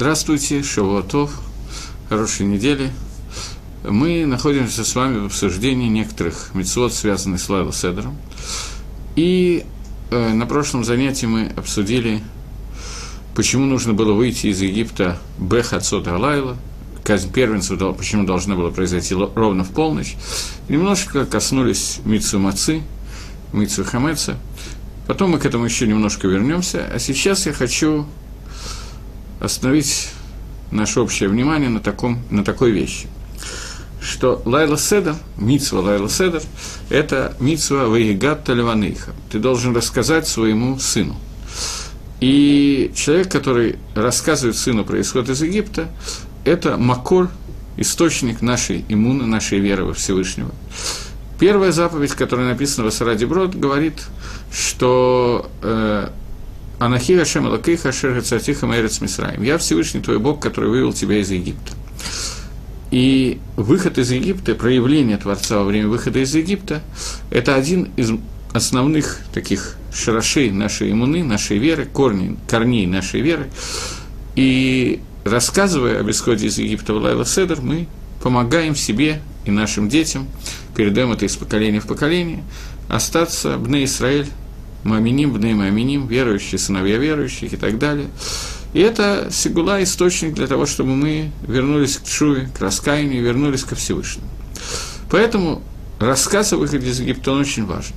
Здравствуйте, 0.00 0.62
Шавуатов, 0.62 1.30
хорошей 2.08 2.46
недели. 2.46 2.90
Мы 3.86 4.24
находимся 4.24 4.82
с 4.82 4.94
вами 4.94 5.18
в 5.18 5.26
обсуждении 5.26 5.90
некоторых 5.90 6.54
мецвод, 6.54 6.94
связанных 6.94 7.38
с 7.38 7.50
Лайла 7.50 7.70
Седером. 7.70 8.16
И 9.14 9.66
э, 10.10 10.32
на 10.32 10.46
прошлом 10.46 10.84
занятии 10.86 11.26
мы 11.26 11.52
обсудили, 11.54 12.22
почему 13.36 13.66
нужно 13.66 13.92
было 13.92 14.14
выйти 14.14 14.46
из 14.46 14.62
Египта 14.62 15.18
Бех 15.36 15.74
Ацот 15.74 16.08
Алайла, 16.08 16.56
казнь 17.04 17.30
первенцев, 17.30 17.78
почему 17.94 18.24
должна 18.24 18.54
была 18.54 18.70
произойти 18.70 19.14
ровно 19.14 19.64
в 19.64 19.68
полночь. 19.68 20.16
Немножко 20.70 21.26
коснулись 21.26 21.98
Митсу 22.06 22.38
Мацы, 22.38 22.80
Митсу 23.52 23.84
Хамеца. 23.84 24.38
Потом 25.06 25.32
мы 25.32 25.38
к 25.38 25.44
этому 25.44 25.66
еще 25.66 25.86
немножко 25.86 26.26
вернемся. 26.26 26.90
А 26.90 26.98
сейчас 26.98 27.44
я 27.44 27.52
хочу 27.52 28.06
остановить 29.40 30.10
наше 30.70 31.00
общее 31.00 31.28
внимание 31.28 31.68
на, 31.68 31.80
таком, 31.80 32.20
на 32.30 32.44
такой 32.44 32.70
вещи, 32.70 33.08
что 34.00 34.40
Лайла 34.44 34.78
Седер, 34.78 35.16
Митсва 35.36 35.80
Лайла 35.80 36.08
Седер, 36.08 36.42
это 36.88 37.36
Митсва 37.40 37.86
Ваигат 37.86 38.44
Талеваныха. 38.44 39.12
Ты 39.30 39.38
должен 39.38 39.74
рассказать 39.74 40.28
своему 40.28 40.78
сыну. 40.78 41.16
И 42.20 42.92
человек, 42.94 43.30
который 43.30 43.76
рассказывает 43.94 44.56
сыну 44.56 44.84
про 44.84 45.00
исход 45.00 45.28
из 45.28 45.42
Египта, 45.42 45.88
это 46.44 46.76
Макор, 46.76 47.30
источник 47.76 48.42
нашей 48.42 48.84
иммуны, 48.88 49.26
нашей 49.26 49.58
веры 49.58 49.84
во 49.84 49.94
Всевышнего. 49.94 50.50
Первая 51.38 51.72
заповедь, 51.72 52.12
которая 52.12 52.50
написана 52.50 52.84
в 52.84 52.88
Асараде 52.88 53.24
Брод, 53.24 53.54
говорит, 53.54 53.94
что 54.52 55.50
э, 55.62 56.10
Анахи 56.80 57.14
Хашем 57.14 57.46
Лакейха 57.46 57.92
Шер 57.92 58.22
Цатиха 58.22 58.66
Мэрец 58.66 59.02
Мисраим. 59.02 59.42
Я 59.42 59.58
Всевышний 59.58 60.00
твой 60.00 60.18
Бог, 60.18 60.40
который 60.40 60.70
вывел 60.70 60.94
тебя 60.94 61.18
из 61.18 61.30
Египта. 61.30 61.74
И 62.90 63.38
выход 63.56 63.98
из 63.98 64.10
Египта, 64.10 64.54
проявление 64.54 65.18
Творца 65.18 65.58
во 65.58 65.64
время 65.64 65.88
выхода 65.88 66.20
из 66.20 66.34
Египта, 66.34 66.80
это 67.30 67.54
один 67.54 67.90
из 67.96 68.12
основных 68.54 69.18
таких 69.34 69.76
шарашей 69.92 70.50
нашей 70.52 70.90
иммуны, 70.92 71.22
нашей 71.22 71.58
веры, 71.58 71.84
корней, 71.84 72.38
корней 72.48 72.86
нашей 72.86 73.20
веры. 73.20 73.50
И 74.34 75.00
рассказывая 75.24 76.00
об 76.00 76.10
исходе 76.10 76.46
из 76.46 76.56
Египта 76.56 76.94
в 76.94 76.96
Лайла 76.96 77.26
Седер, 77.26 77.60
мы 77.60 77.88
помогаем 78.22 78.74
себе 78.74 79.20
и 79.44 79.50
нашим 79.50 79.90
детям, 79.90 80.26
передаем 80.74 81.12
это 81.12 81.26
из 81.26 81.36
поколения 81.36 81.80
в 81.80 81.86
поколение, 81.86 82.42
остаться 82.88 83.58
Бне 83.58 83.84
Израиль 83.84 84.28
Маминим, 84.84 85.32
Бней 85.32 85.54
Маминим, 85.54 86.06
верующие, 86.06 86.58
сыновья 86.58 86.96
верующих 86.96 87.52
и 87.52 87.56
так 87.56 87.78
далее. 87.78 88.08
И 88.72 88.80
это 88.80 89.28
сигула 89.30 89.82
источник 89.82 90.34
для 90.34 90.46
того, 90.46 90.66
чтобы 90.66 90.94
мы 90.94 91.30
вернулись 91.42 91.98
к 91.98 92.06
Шуве, 92.06 92.48
к 92.56 92.60
раскаянию, 92.60 93.22
вернулись 93.22 93.64
ко 93.64 93.74
Всевышнему. 93.74 94.28
Поэтому 95.10 95.62
рассказ 95.98 96.52
о 96.52 96.56
выходе 96.56 96.88
из 96.88 97.00
Египта, 97.00 97.32
он 97.32 97.40
очень 97.40 97.66
важен. 97.66 97.94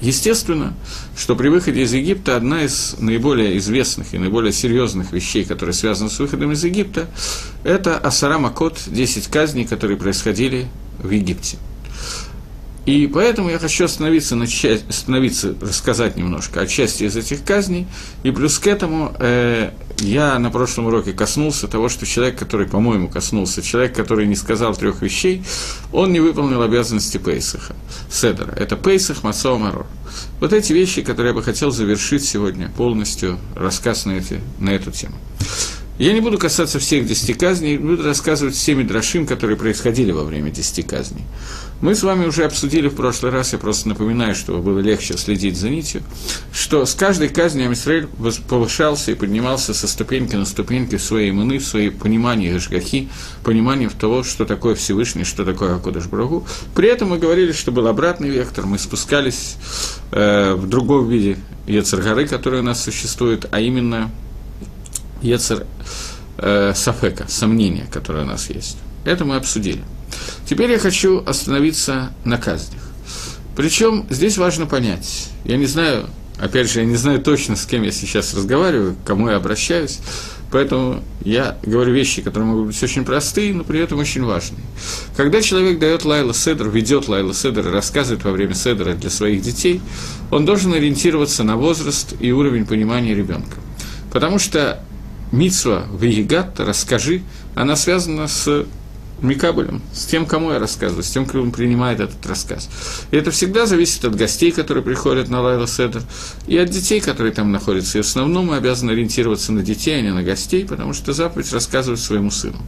Естественно, 0.00 0.74
что 1.16 1.34
при 1.36 1.48
выходе 1.48 1.82
из 1.82 1.92
Египта 1.94 2.36
одна 2.36 2.64
из 2.64 2.96
наиболее 2.98 3.56
известных 3.56 4.12
и 4.12 4.18
наиболее 4.18 4.52
серьезных 4.52 5.12
вещей, 5.12 5.44
которые 5.44 5.72
связаны 5.72 6.10
с 6.10 6.18
выходом 6.18 6.52
из 6.52 6.62
Египта, 6.62 7.08
это 7.64 7.96
Асара 7.96 8.38
Макот, 8.38 8.78
10 8.86 9.28
казней, 9.28 9.64
которые 9.64 9.96
происходили 9.96 10.68
в 10.98 11.10
Египте. 11.10 11.56
И 12.86 13.08
поэтому 13.08 13.50
я 13.50 13.58
хочу 13.58 13.84
остановиться, 13.84 14.36
на 14.36 14.46
часть, 14.46 14.88
остановиться, 14.88 15.56
рассказать 15.60 16.16
немножко 16.16 16.60
о 16.60 16.66
части 16.68 17.02
из 17.02 17.16
этих 17.16 17.44
казней. 17.44 17.88
И 18.22 18.30
плюс 18.30 18.60
к 18.60 18.68
этому 18.68 19.12
э, 19.18 19.72
я 19.98 20.38
на 20.38 20.50
прошлом 20.50 20.86
уроке 20.86 21.12
коснулся 21.12 21.66
того, 21.66 21.88
что 21.88 22.06
человек, 22.06 22.38
который, 22.38 22.68
по-моему, 22.68 23.08
коснулся, 23.08 23.60
человек, 23.60 23.94
который 23.96 24.28
не 24.28 24.36
сказал 24.36 24.74
трех 24.76 25.02
вещей, 25.02 25.42
он 25.92 26.12
не 26.12 26.20
выполнил 26.20 26.62
обязанности 26.62 27.18
Пейсаха, 27.18 27.74
Седера. 28.08 28.52
Это 28.52 28.76
Пейсах, 28.76 29.24
Мацо, 29.24 29.58
Марор. 29.58 29.86
Вот 30.38 30.52
эти 30.52 30.72
вещи, 30.72 31.02
которые 31.02 31.30
я 31.30 31.34
бы 31.34 31.42
хотел 31.42 31.72
завершить 31.72 32.24
сегодня 32.24 32.70
полностью 32.76 33.40
рассказ 33.56 34.06
на, 34.06 34.12
эти, 34.12 34.40
на 34.60 34.70
эту 34.70 34.92
тему. 34.92 35.16
Я 35.98 36.12
не 36.12 36.20
буду 36.20 36.36
касаться 36.36 36.78
всех 36.78 37.06
десяти 37.06 37.32
казней, 37.32 37.78
буду 37.78 38.02
рассказывать 38.02 38.54
всеми 38.54 38.82
драшим, 38.82 39.26
которые 39.26 39.56
происходили 39.56 40.12
во 40.12 40.24
время 40.24 40.50
десяти 40.50 40.82
казней. 40.82 41.24
Мы 41.82 41.94
с 41.94 42.02
вами 42.02 42.24
уже 42.24 42.44
обсудили 42.44 42.88
в 42.88 42.94
прошлый 42.94 43.30
раз, 43.30 43.52
я 43.52 43.58
просто 43.58 43.90
напоминаю, 43.90 44.34
чтобы 44.34 44.60
было 44.60 44.78
легче 44.78 45.18
следить 45.18 45.58
за 45.58 45.68
нитью, 45.68 46.02
что 46.50 46.86
с 46.86 46.94
каждой 46.94 47.28
казнью 47.28 47.66
Амисраэль 47.66 48.08
повышался 48.48 49.10
и 49.10 49.14
поднимался 49.14 49.74
со 49.74 49.86
ступеньки 49.86 50.36
на 50.36 50.46
ступеньки 50.46 50.96
в 50.96 51.02
своей 51.02 51.30
иммуны, 51.30 51.58
в 51.58 51.66
своей 51.66 51.90
понимании 51.90 52.50
Гашгахи, 52.50 53.10
понимании 53.44 53.88
того, 53.88 54.24
что 54.24 54.46
такое 54.46 54.74
Всевышний, 54.74 55.24
что 55.24 55.44
такое 55.44 55.76
Акодыш 55.76 56.06
Брагу. 56.06 56.46
При 56.74 56.88
этом 56.88 57.10
мы 57.10 57.18
говорили, 57.18 57.52
что 57.52 57.72
был 57.72 57.86
обратный 57.88 58.30
вектор, 58.30 58.64
мы 58.64 58.78
спускались 58.78 59.56
э, 60.12 60.54
в 60.54 60.66
другом 60.66 61.08
виде 61.08 61.36
Ецаргары, 61.66 62.26
который 62.26 62.60
у 62.60 62.64
нас 62.64 62.82
существует, 62.82 63.46
а 63.50 63.60
именно 63.60 64.10
Ецер 65.20 65.66
э, 66.38 66.72
Сафека, 66.74 67.26
сомнения, 67.28 67.86
которые 67.92 68.24
у 68.24 68.28
нас 68.28 68.48
есть. 68.48 68.78
Это 69.06 69.24
мы 69.24 69.36
обсудили. 69.36 69.82
Теперь 70.48 70.70
я 70.72 70.78
хочу 70.78 71.22
остановиться 71.24 72.10
на 72.24 72.38
казнях. 72.38 72.82
Причем 73.56 74.04
здесь 74.10 74.36
важно 74.36 74.66
понять, 74.66 75.30
я 75.44 75.56
не 75.56 75.66
знаю, 75.66 76.08
опять 76.38 76.70
же, 76.70 76.80
я 76.80 76.84
не 76.84 76.96
знаю 76.96 77.22
точно, 77.22 77.56
с 77.56 77.64
кем 77.64 77.84
я 77.84 77.92
сейчас 77.92 78.34
разговариваю, 78.34 78.94
к 78.94 79.06
кому 79.06 79.30
я 79.30 79.36
обращаюсь, 79.36 80.00
поэтому 80.50 81.02
я 81.24 81.56
говорю 81.62 81.94
вещи, 81.94 82.20
которые 82.20 82.50
могут 82.50 82.66
быть 82.66 82.82
очень 82.82 83.04
простые, 83.04 83.54
но 83.54 83.64
при 83.64 83.80
этом 83.80 83.98
очень 83.98 84.24
важные. 84.24 84.60
Когда 85.16 85.40
человек 85.40 85.78
дает 85.78 86.04
Лайла 86.04 86.34
Седр, 86.34 86.68
ведет 86.68 87.08
Лайла 87.08 87.32
Седр 87.32 87.66
и 87.68 87.70
рассказывает 87.70 88.24
во 88.24 88.32
время 88.32 88.54
Седра 88.54 88.92
для 88.92 89.08
своих 89.08 89.40
детей, 89.40 89.80
он 90.30 90.44
должен 90.44 90.74
ориентироваться 90.74 91.44
на 91.44 91.56
возраст 91.56 92.14
и 92.20 92.32
уровень 92.32 92.66
понимания 92.66 93.14
ребенка. 93.14 93.56
Потому 94.12 94.38
что 94.38 94.82
Мицва 95.32 95.86
Вегигат, 95.98 96.60
расскажи, 96.60 97.22
она 97.54 97.74
связана 97.74 98.28
с 98.28 98.66
Микабелем, 99.20 99.82
с 99.92 100.04
тем, 100.04 100.26
кому 100.26 100.52
я 100.52 100.58
рассказываю, 100.58 101.02
с 101.02 101.10
тем, 101.10 101.24
кто 101.24 101.42
принимает 101.50 102.00
этот 102.00 102.24
рассказ. 102.26 102.68
И 103.10 103.16
это 103.16 103.30
всегда 103.30 103.66
зависит 103.66 104.04
от 104.04 104.14
гостей, 104.14 104.52
которые 104.52 104.84
приходят 104.84 105.28
на 105.28 105.40
Лайла 105.40 105.66
Седер, 105.66 106.02
и 106.46 106.56
от 106.58 106.70
детей, 106.70 107.00
которые 107.00 107.32
там 107.32 107.50
находятся. 107.50 107.98
И 107.98 108.02
в 108.02 108.04
основном 108.04 108.46
мы 108.46 108.56
обязаны 108.56 108.90
ориентироваться 108.90 109.52
на 109.52 109.62
детей, 109.62 109.98
а 109.98 110.02
не 110.02 110.12
на 110.12 110.22
гостей, 110.22 110.64
потому 110.66 110.92
что 110.92 111.12
заповедь 111.12 111.52
рассказывать 111.52 112.00
своему 112.00 112.30
сыну. 112.30 112.58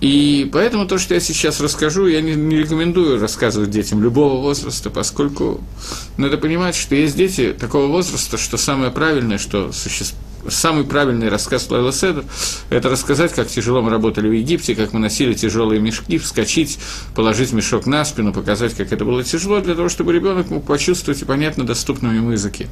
И 0.00 0.48
поэтому 0.50 0.86
то, 0.86 0.98
что 0.98 1.14
я 1.14 1.20
сейчас 1.20 1.60
расскажу, 1.60 2.06
я 2.06 2.22
не, 2.22 2.34
не 2.34 2.56
рекомендую 2.56 3.20
рассказывать 3.20 3.70
детям 3.70 4.02
любого 4.02 4.40
возраста, 4.40 4.88
поскольку 4.88 5.60
надо 6.16 6.38
понимать, 6.38 6.74
что 6.74 6.94
есть 6.94 7.16
дети 7.16 7.52
такого 7.58 7.86
возраста, 7.86 8.38
что 8.38 8.56
самое 8.56 8.90
правильное, 8.90 9.36
что 9.36 9.72
существует 9.72 10.29
самый 10.48 10.84
правильный 10.84 11.28
рассказ 11.28 11.70
Лайла 11.70 11.92
Седер– 11.92 12.24
это 12.70 12.88
рассказать, 12.88 13.32
как 13.32 13.48
тяжело 13.48 13.82
мы 13.82 13.90
работали 13.90 14.28
в 14.28 14.32
Египте, 14.32 14.74
как 14.74 14.92
мы 14.92 15.00
носили 15.00 15.34
тяжелые 15.34 15.80
мешки, 15.80 16.18
вскочить, 16.18 16.78
положить 17.14 17.52
мешок 17.52 17.86
на 17.86 18.04
спину, 18.04 18.32
показать, 18.32 18.74
как 18.74 18.92
это 18.92 19.04
было 19.04 19.22
тяжело, 19.24 19.60
для 19.60 19.74
того, 19.74 19.88
чтобы 19.88 20.12
ребенок 20.12 20.50
мог 20.50 20.64
почувствовать 20.64 21.22
и 21.22 21.24
понять 21.24 21.56
на 21.56 21.66
доступном 21.66 22.14
ему 22.14 22.30
языке. 22.30 22.68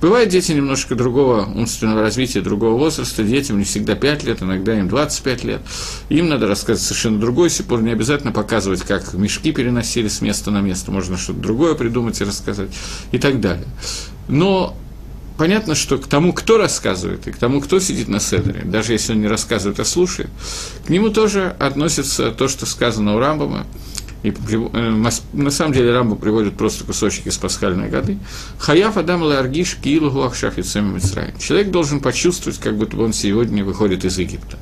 Бывают 0.00 0.30
дети 0.30 0.50
немножко 0.52 0.94
другого 0.96 1.44
умственного 1.44 2.00
развития, 2.00 2.40
другого 2.40 2.76
возраста, 2.76 3.22
детям 3.22 3.58
не 3.58 3.64
всегда 3.64 3.94
5 3.94 4.24
лет, 4.24 4.42
иногда 4.42 4.76
им 4.76 4.88
25 4.88 5.44
лет. 5.44 5.60
Им 6.08 6.28
надо 6.28 6.48
рассказать 6.48 6.82
совершенно 6.82 7.20
другой 7.20 7.50
сипур, 7.50 7.80
не 7.82 7.92
обязательно 7.92 8.32
показывать, 8.32 8.82
как 8.82 9.14
мешки 9.14 9.52
переносили 9.52 10.08
с 10.08 10.20
места 10.20 10.50
на 10.50 10.60
место, 10.60 10.90
можно 10.90 11.16
что-то 11.16 11.38
другое 11.38 11.74
придумать 11.74 12.20
и 12.20 12.24
рассказать 12.24 12.70
и 13.12 13.18
так 13.18 13.40
далее. 13.40 13.66
Но 14.28 14.76
понятно, 15.36 15.74
что 15.74 15.98
к 15.98 16.06
тому, 16.06 16.32
кто 16.32 16.58
рассказывает, 16.58 17.26
и 17.26 17.32
к 17.32 17.36
тому, 17.36 17.60
кто 17.60 17.80
сидит 17.80 18.08
на 18.08 18.20
седере, 18.20 18.62
даже 18.64 18.92
если 18.92 19.12
он 19.12 19.20
не 19.20 19.28
рассказывает, 19.28 19.80
а 19.80 19.84
слушает, 19.84 20.30
к 20.86 20.90
нему 20.90 21.10
тоже 21.10 21.54
относится 21.58 22.30
то, 22.32 22.48
что 22.48 22.66
сказано 22.66 23.16
у 23.16 23.18
Рамбама, 23.18 23.66
и 24.22 24.30
э, 24.30 25.10
на 25.32 25.50
самом 25.50 25.72
деле 25.72 25.92
Рамбам 25.92 26.18
приводит 26.18 26.56
просто 26.56 26.84
кусочек 26.84 27.26
из 27.26 27.36
пасхальной 27.38 27.88
годы. 27.88 28.18
Хаяф 28.58 28.96
Адам 28.96 29.22
Ларгиш 29.22 29.76
Киилу 29.82 30.10
Гуахшаф 30.10 30.54
Человек 30.56 31.70
должен 31.70 32.00
почувствовать, 32.00 32.58
как 32.58 32.76
будто 32.76 32.96
он 32.98 33.12
сегодня 33.12 33.64
выходит 33.64 34.04
из 34.04 34.18
Египта. 34.18 34.58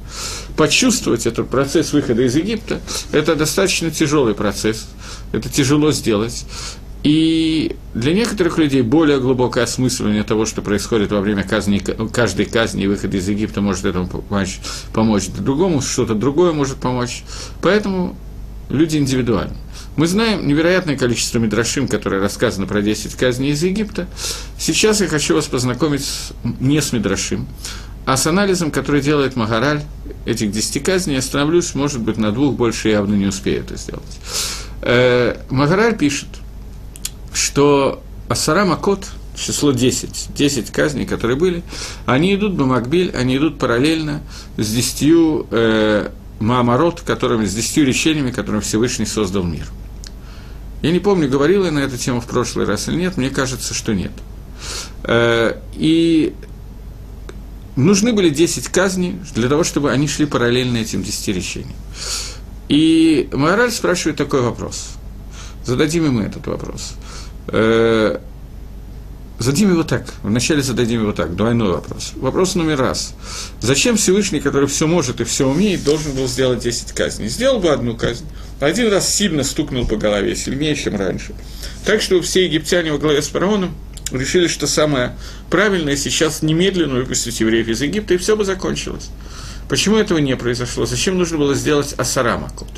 Почувствовать 0.56 1.26
этот 1.26 1.48
процесс 1.50 1.92
выхода 1.92 2.22
из 2.22 2.34
Египта– 2.36 2.80
это 3.12 3.36
достаточно 3.36 3.90
тяжелый 3.90 4.34
процесс, 4.34 4.88
это 5.32 5.48
тяжело 5.50 5.92
сделать. 5.92 6.46
И 7.02 7.76
для 7.94 8.12
некоторых 8.12 8.58
людей 8.58 8.82
более 8.82 9.20
глубокое 9.20 9.64
осмысливание 9.64 10.22
того, 10.22 10.44
что 10.44 10.60
происходит 10.60 11.12
во 11.12 11.20
время 11.20 11.44
казни, 11.44 11.78
каждой 12.12 12.44
казни 12.44 12.84
и 12.84 12.86
выхода 12.86 13.16
из 13.16 13.28
Египта 13.28 13.62
может 13.62 13.84
этому 13.84 14.06
помочь, 14.06 14.60
помочь 14.92 15.28
другому, 15.28 15.80
что-то 15.80 16.14
другое 16.14 16.52
может 16.52 16.76
помочь. 16.76 17.24
Поэтому 17.62 18.16
люди 18.68 18.98
индивидуальны. 18.98 19.56
Мы 19.96 20.06
знаем 20.06 20.46
невероятное 20.46 20.96
количество 20.96 21.38
мидрашим, 21.38 21.88
которые 21.88 22.22
рассказаны 22.22 22.66
про 22.66 22.80
10 22.80 23.14
казней 23.16 23.52
из 23.52 23.62
Египта. 23.62 24.06
Сейчас 24.58 25.00
я 25.00 25.08
хочу 25.08 25.34
вас 25.34 25.46
познакомить 25.46 26.06
не 26.60 26.80
с 26.80 26.92
мидрашим, 26.92 27.48
а 28.06 28.16
с 28.16 28.26
анализом, 28.26 28.70
который 28.70 29.00
делает 29.00 29.36
Магараль, 29.36 29.82
этих 30.26 30.52
десяти 30.52 30.80
казней, 30.80 31.18
остановлюсь, 31.18 31.74
может 31.74 32.00
быть, 32.00 32.18
на 32.18 32.30
двух, 32.30 32.54
больше 32.54 32.88
явно 32.88 33.14
не 33.14 33.26
успею 33.26 33.60
это 33.60 33.76
сделать. 33.76 34.20
Э, 34.82 35.36
Магараль 35.50 35.96
пишет, 35.96 36.28
что 37.32 38.02
Асара 38.28 38.64
Макот, 38.64 39.06
число 39.34 39.72
10, 39.72 40.28
10 40.34 40.70
казней, 40.70 41.06
которые 41.06 41.36
были, 41.36 41.62
они 42.06 42.34
идут 42.34 42.52
в 42.52 42.64
Макбиль, 42.64 43.10
они 43.14 43.36
идут 43.36 43.58
параллельно 43.58 44.22
с 44.56 44.70
десятью 44.70 45.46
э, 45.50 46.10
Маамарот, 46.40 47.00
которыми, 47.00 47.44
с 47.46 47.54
десятью 47.54 47.86
речениями, 47.86 48.30
которыми 48.30 48.60
Всевышний 48.60 49.06
создал 49.06 49.44
мир. 49.44 49.66
Я 50.82 50.92
не 50.92 50.98
помню, 50.98 51.28
говорил 51.28 51.64
я 51.64 51.70
на 51.70 51.80
эту 51.80 51.98
тему 51.98 52.20
в 52.20 52.26
прошлый 52.26 52.66
раз 52.66 52.88
или 52.88 52.96
нет, 52.96 53.16
мне 53.16 53.30
кажется, 53.30 53.74
что 53.74 53.94
нет. 53.94 54.12
Э, 55.04 55.56
и 55.74 56.34
нужны 57.76 58.12
были 58.12 58.30
10 58.30 58.68
казней 58.68 59.18
для 59.34 59.48
того, 59.48 59.64
чтобы 59.64 59.90
они 59.90 60.08
шли 60.08 60.26
параллельно 60.26 60.78
этим 60.78 61.02
10 61.02 61.28
речениям. 61.28 61.76
И 62.68 63.28
Мораль 63.32 63.72
спрашивает 63.72 64.16
такой 64.16 64.42
вопрос. 64.42 64.90
Зададим 65.64 66.04
ему 66.04 66.20
этот 66.20 66.46
вопрос. 66.46 66.94
Э, 67.52 68.18
зададим 69.38 69.72
его 69.72 69.82
так. 69.82 70.06
Вначале 70.22 70.62
зададим 70.62 71.02
его 71.02 71.12
так. 71.12 71.34
Двойной 71.34 71.72
вопрос. 71.72 72.12
Вопрос 72.16 72.54
номер 72.54 72.78
раз. 72.78 73.14
Зачем 73.60 73.96
Всевышний, 73.96 74.40
который 74.40 74.68
все 74.68 74.86
может 74.86 75.20
и 75.20 75.24
все 75.24 75.48
умеет, 75.48 75.84
должен 75.84 76.12
был 76.12 76.28
сделать 76.28 76.60
10 76.60 76.92
казней? 76.92 77.28
Сделал 77.28 77.60
бы 77.60 77.70
одну 77.70 77.96
казнь. 77.96 78.26
Один 78.60 78.92
раз 78.92 79.12
сильно 79.12 79.42
стукнул 79.42 79.86
по 79.86 79.96
голове, 79.96 80.36
сильнее, 80.36 80.76
чем 80.76 80.96
раньше. 80.96 81.34
Так 81.84 82.02
что 82.02 82.20
все 82.20 82.44
египтяне 82.44 82.92
во 82.92 82.98
главе 82.98 83.22
с 83.22 83.28
фараоном 83.28 83.74
решили, 84.12 84.48
что 84.48 84.66
самое 84.66 85.16
правильное 85.48 85.96
сейчас 85.96 86.42
немедленно 86.42 86.96
выпустить 86.96 87.40
евреев 87.40 87.68
из 87.68 87.80
Египта, 87.80 88.14
и 88.14 88.18
все 88.18 88.36
бы 88.36 88.44
закончилось. 88.44 89.10
Почему 89.70 89.96
этого 89.96 90.18
не 90.18 90.36
произошло? 90.36 90.84
Зачем 90.84 91.16
нужно 91.16 91.38
было 91.38 91.54
сделать 91.54 91.94
Асара 91.96 92.36
Макот? 92.36 92.68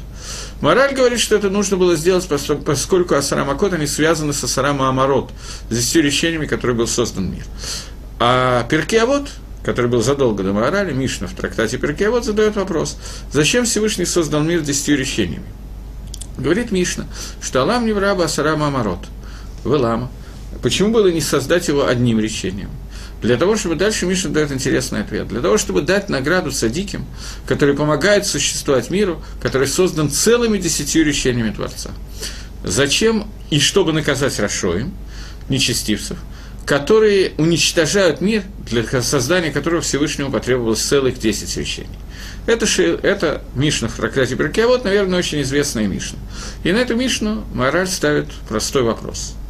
Мораль 0.61 0.95
говорит, 0.95 1.21
что 1.21 1.35
это 1.35 1.49
нужно 1.49 1.79
было 1.79 1.97
сделать, 1.97 2.29
поскольку 2.29 3.15
Асара 3.15 3.45
Макот, 3.45 3.73
они 3.73 3.87
связаны 3.87 4.35
с 4.35 4.45
Асара 4.45 4.75
Маамарот, 4.75 5.31
с 5.71 5.75
десятью 5.75 6.03
речениями, 6.03 6.45
который 6.45 6.77
был 6.77 6.87
создан 6.87 7.33
мир. 7.33 7.45
А 8.21 8.65
Перкиавод, 8.65 9.31
который 9.65 9.91
был 9.91 10.03
задолго 10.03 10.43
до 10.43 10.53
Морали, 10.53 10.93
Мишна 10.93 11.29
в 11.29 11.35
трактате 11.35 11.79
Перкиавод 11.79 12.27
задает 12.27 12.57
вопрос, 12.57 12.99
зачем 13.33 13.65
Всевышний 13.65 14.05
создал 14.05 14.43
мир 14.43 14.61
десятью 14.61 14.99
речениями? 14.99 15.47
Говорит 16.37 16.73
Мишна, 16.73 17.07
что 17.41 17.63
Алам 17.63 17.87
не 17.87 17.93
враба 17.95 18.27
Асара 18.27 18.55
Маамарот, 18.55 19.07
Велама– 19.65 20.11
Почему 20.61 20.93
было 20.93 21.09
не 21.09 21.21
создать 21.21 21.69
его 21.69 21.87
одним 21.87 22.21
речением? 22.21 22.71
Для 23.23 23.37
того, 23.37 23.57
чтобы 23.57 23.77
дальше 23.77 24.05
Миша 24.05 24.29
дает 24.29 24.51
интересный 24.51 25.01
ответ. 25.01 25.29
Для 25.29 25.41
того, 25.41 25.57
чтобы 25.57 25.83
дать 25.83 26.09
награду 26.09 26.51
садиким, 26.51 27.07
который 27.47 27.77
помогает 27.77 28.27
существовать 28.27 28.91
миру, 28.91 29.23
который 29.41 29.69
создан 29.69 30.11
целыми 30.11 30.59
десятью 30.59 31.05
речениями 31.05 31.53
Творца. 31.53 31.91
Зачем 32.65 33.29
и 33.51 33.61
чтобы 33.61 33.93
наказать 33.93 34.39
Рашоим, 34.41 34.93
нечестивцев, 35.49 36.19
которые 36.67 37.33
уничтожают 37.39 38.21
мир, 38.21 38.43
для 38.69 38.85
создания 39.03 39.53
которого 39.53 39.83
Всевышнему 39.83 40.31
потребовалось 40.31 40.81
целых 40.81 41.19
10 41.19 41.57
речений. 41.57 41.89
Это, 42.47 42.67
это 43.03 43.43
Мишна 43.55 43.87
в 43.87 43.95
трактате 43.95 44.37
вот, 44.67 44.85
наверное, 44.85 45.19
очень 45.21 45.43
известная 45.43 45.87
Мишна. 45.87 46.19
И 46.65 46.73
на 46.73 46.79
эту 46.79 46.97
Мишну 46.97 47.45
мораль 47.55 47.87
ставит 47.87 48.27
простой 48.49 48.83
вопрос– 48.83 49.35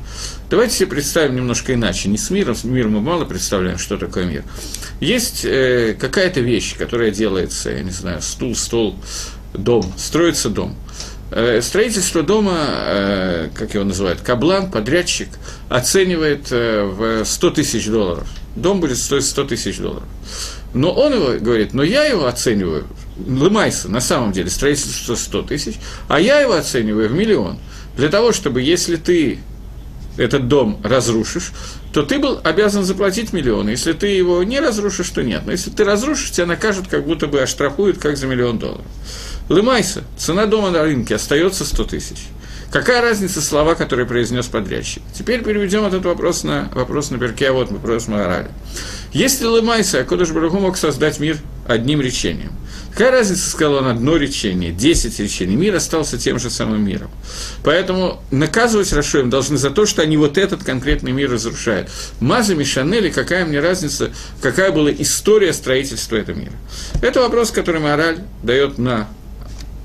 Давайте 0.53 0.75
себе 0.75 0.89
представим 0.89 1.37
немножко 1.37 1.73
иначе. 1.73 2.11
Не 2.11 2.19
с 2.19 2.29
миром, 2.29 2.55
с 2.55 2.63
миром 2.65 2.93
мы 2.93 3.01
мало 3.01 3.25
представляем, 3.25 3.79
что 3.79 3.97
такое 3.97 4.27
мир. 4.27 4.45
Есть 5.01 5.47
э, 5.47 5.97
какая-то 5.99 6.41
вещь, 6.41 6.77
которая 6.77 7.11
делается, 7.11 7.71
я 7.71 7.83
не 7.83 7.91
знаю, 7.91 8.21
стул, 8.21 8.55
стол, 8.55 8.95
дом, 9.55 9.91
строится 9.97 10.51
дом. 10.51 10.77
Э, 11.31 11.63
строительство 11.63 12.23
дома, 12.23 12.67
э, 12.69 13.49
как 13.55 13.73
его 13.73 13.85
называют, 13.85 14.21
каблан, 14.21 14.71
подрядчик, 14.71 15.31
оценивает 15.71 16.49
э, 16.51 16.83
в 16.85 17.25
100 17.25 17.51
тысяч 17.53 17.87
долларов. 17.87 18.29
Дом 18.55 18.83
будет 18.83 18.99
стоить 18.99 19.25
100 19.25 19.45
тысяч 19.45 19.79
долларов. 19.79 20.05
Но 20.75 20.93
он 20.93 21.15
его 21.15 21.43
говорит, 21.43 21.73
но 21.73 21.83
я 21.83 22.05
его 22.05 22.27
оцениваю, 22.27 22.87
Лымайса, 23.17 23.89
на 23.89 24.03
самом 24.03 24.33
деле, 24.33 24.51
строительство 24.51 25.15
100 25.15 25.43
тысяч, 25.45 25.77
а 26.09 26.21
я 26.21 26.41
его 26.41 26.53
оцениваю 26.53 27.09
в 27.09 27.13
миллион. 27.15 27.59
Для 27.97 28.11
того, 28.11 28.33
чтобы, 28.33 28.61
если 28.61 28.97
ты 28.97 29.39
этот 30.17 30.49
дом 30.49 30.81
разрушишь, 30.82 31.53
то 31.93 32.03
ты 32.03 32.19
был 32.19 32.41
обязан 32.43 32.85
заплатить 32.85 33.32
миллион. 33.32 33.69
Если 33.69 33.93
ты 33.93 34.09
его 34.09 34.43
не 34.43 34.61
разрушишь, 34.61 35.11
то 35.11 35.23
нет. 35.23 35.43
Но 35.44 35.53
если 35.53 35.70
ты 35.70 35.85
разрушишь, 35.85 36.32
тебя 36.32 36.47
накажут, 36.47 36.88
как 36.88 37.05
будто 37.05 37.26
бы 37.26 37.41
оштрафуют, 37.41 37.99
как 37.99 38.17
за 38.17 38.26
миллион 38.26 38.59
долларов. 38.59 38.87
Лымайся, 39.53 40.03
цена 40.17 40.47
дома 40.47 40.71
на 40.71 40.83
рынке 40.83 41.17
остается 41.17 41.67
100 41.67 41.85
тысяч. 41.85 42.17
Какая 42.71 43.03
разница 43.03 43.43
слова, 43.43 43.75
которые 43.75 44.07
произнес 44.07 44.47
подрядчик? 44.47 45.03
Теперь 45.13 45.45
переведем 45.45 45.85
этот 45.85 46.07
вопрос 46.07 46.43
на 46.43 46.71
вопрос 46.75 47.11
на 47.11 47.19
перке, 47.19 47.51
а 47.51 47.53
вот 47.53 47.71
вопрос 47.71 48.09
морали. 48.09 48.49
Если 49.13 49.45
Лымайса, 49.45 50.01
Акодыш 50.01 50.31
Барагу 50.31 50.59
мог 50.59 50.79
создать 50.79 51.21
мир 51.21 51.37
одним 51.69 52.01
речением, 52.01 52.53
какая 52.93 53.11
разница, 53.11 53.51
сказал 53.51 53.75
он, 53.75 53.89
одно 53.89 54.17
речение, 54.17 54.73
десять 54.73 55.21
речений, 55.21 55.55
мир 55.55 55.75
остался 55.75 56.17
тем 56.17 56.39
же 56.39 56.49
самым 56.49 56.83
миром. 56.83 57.11
Поэтому 57.63 58.23
наказывать 58.31 58.91
Рашоем 58.95 59.29
должны 59.29 59.59
за 59.59 59.69
то, 59.69 59.85
что 59.85 60.01
они 60.01 60.17
вот 60.17 60.39
этот 60.39 60.65
конкретный 60.65 61.13
мир 61.13 61.31
разрушают. 61.31 61.91
Мазами, 62.21 62.65
Шанели, 62.65 63.11
какая 63.11 63.45
мне 63.45 63.61
разница, 63.61 64.13
какая 64.41 64.73
была 64.73 64.91
история 64.91 65.53
строительства 65.53 66.17
этого 66.17 66.39
мира? 66.39 66.55
Это 67.03 67.21
вопрос, 67.21 67.51
который 67.51 67.83
Мораль 67.83 68.21
дает 68.43 68.79
на 68.79 69.09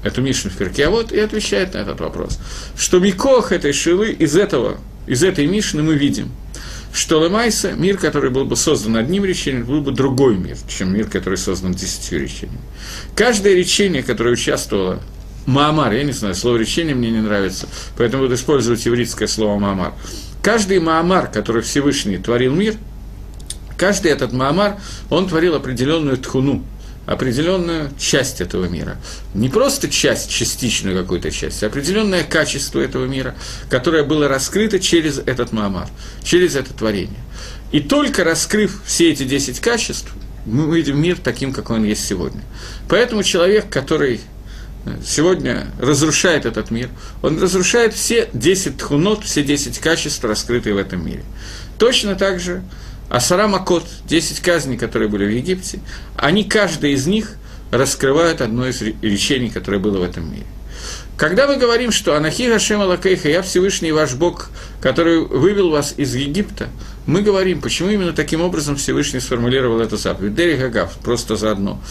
эту 0.07 0.21
Мишну 0.21 0.49
в 0.49 0.57
Перке, 0.57 0.87
а 0.87 0.89
вот 0.89 1.11
и 1.11 1.19
отвечает 1.19 1.73
на 1.73 1.79
этот 1.79 1.99
вопрос, 1.99 2.39
что 2.77 2.99
Микох 2.99 3.51
этой 3.51 3.73
Шилы 3.73 4.11
из 4.11 4.35
этого, 4.35 4.77
из 5.05 5.23
этой 5.23 5.45
Мишны 5.47 5.83
мы 5.83 5.95
видим, 5.95 6.31
что 6.93 7.23
Лемайса, 7.23 7.73
мир, 7.73 7.97
который 7.97 8.31
был 8.31 8.45
бы 8.45 8.55
создан 8.55 8.95
одним 8.97 9.23
речением, 9.25 9.65
был 9.65 9.81
бы 9.81 9.91
другой 9.91 10.35
мир, 10.35 10.57
чем 10.67 10.93
мир, 10.93 11.07
который 11.07 11.37
создан 11.37 11.73
десятью 11.73 12.21
речениями. 12.21 12.59
Каждое 13.15 13.53
речение, 13.53 14.01
которое 14.01 14.31
участвовало 14.31 14.99
Маамар, 15.45 15.93
я 15.93 16.03
не 16.03 16.11
знаю, 16.11 16.35
слово 16.35 16.57
речение 16.57 16.95
мне 16.95 17.11
не 17.11 17.21
нравится, 17.21 17.67
поэтому 17.97 18.23
буду 18.23 18.35
использовать 18.35 18.85
еврейское 18.85 19.27
слово 19.27 19.59
Маамар. 19.59 19.93
Каждый 20.41 20.79
Маамар, 20.79 21.27
который 21.27 21.61
Всевышний 21.61 22.17
творил 22.17 22.53
мир, 22.53 22.75
каждый 23.77 24.11
этот 24.11 24.33
Маамар, 24.33 24.77
он 25.09 25.27
творил 25.27 25.55
определенную 25.55 26.17
тхуну, 26.17 26.63
определенную 27.07 27.89
часть 27.97 28.41
этого 28.41 28.65
мира. 28.65 28.97
Не 29.33 29.47
просто 29.49 29.89
часть, 29.89 30.29
частичную 30.29 31.01
какую-то 31.01 31.31
часть, 31.31 31.63
а 31.63 31.67
определенное 31.67 32.23
качество 32.23 32.79
этого 32.79 33.05
мира, 33.05 33.33
которое 33.69 34.03
было 34.03 34.27
раскрыто 34.27 34.77
через 34.79 35.17
этот 35.17 35.53
Маамар, 35.53 35.87
через 36.21 36.55
это 36.55 36.73
творение. 36.73 37.19
И 37.71 37.79
только 37.79 38.25
раскрыв 38.25 38.81
все 38.85 39.09
эти 39.09 39.23
10 39.23 39.61
качеств, 39.61 40.11
мы 40.45 40.67
увидим 40.67 41.01
мир 41.01 41.17
таким, 41.21 41.53
как 41.53 41.69
он 41.69 41.85
есть 41.85 42.05
сегодня. 42.05 42.41
Поэтому 42.89 43.23
человек, 43.23 43.69
который 43.69 44.19
э, 44.85 44.97
сегодня 45.05 45.67
разрушает 45.79 46.45
этот 46.45 46.71
мир, 46.71 46.89
он 47.21 47.41
разрушает 47.41 47.93
все 47.93 48.29
10 48.33 48.77
тхунот, 48.77 49.23
все 49.23 49.43
10 49.43 49.79
качеств, 49.79 50.23
раскрытые 50.25 50.75
в 50.75 50.77
этом 50.77 51.05
мире. 51.05 51.23
Точно 51.77 52.15
так 52.15 52.41
же 52.41 52.63
Асара 53.09 53.47
Макот, 53.47 53.85
10 54.05 54.39
казней, 54.41 54.77
которые 54.77 55.09
были 55.09 55.25
в 55.25 55.29
Египте, 55.29 55.79
они, 56.15 56.43
каждый 56.43 56.93
из 56.93 57.07
них, 57.07 57.35
раскрывают 57.71 58.41
одно 58.41 58.67
из 58.67 58.81
речений, 58.81 59.49
которое 59.49 59.79
было 59.79 59.99
в 59.99 60.03
этом 60.03 60.31
мире. 60.31 60.45
Когда 61.17 61.47
мы 61.47 61.57
говорим, 61.57 61.91
что 61.91 62.15
Анахи 62.15 62.47
Хашем 62.47 62.79
Алакейха, 62.81 63.27
я 63.27 63.41
Всевышний 63.41 63.91
ваш 63.91 64.13
Бог, 64.13 64.51
который 64.79 65.19
вывел 65.19 65.71
вас 65.71 65.95
из 65.97 66.13
Египта, 66.13 66.69
мы 67.07 67.23
говорим, 67.23 67.59
почему 67.59 67.89
именно 67.89 68.13
таким 68.13 68.41
образом 68.41 68.75
Всевышний 68.75 69.19
сформулировал 69.19 69.79
эту 69.79 69.97
заповедь. 69.97 70.35
Дери 70.35 70.57
Гагав, 70.57 70.95
просто 70.99 71.35
заодно. 71.35 71.81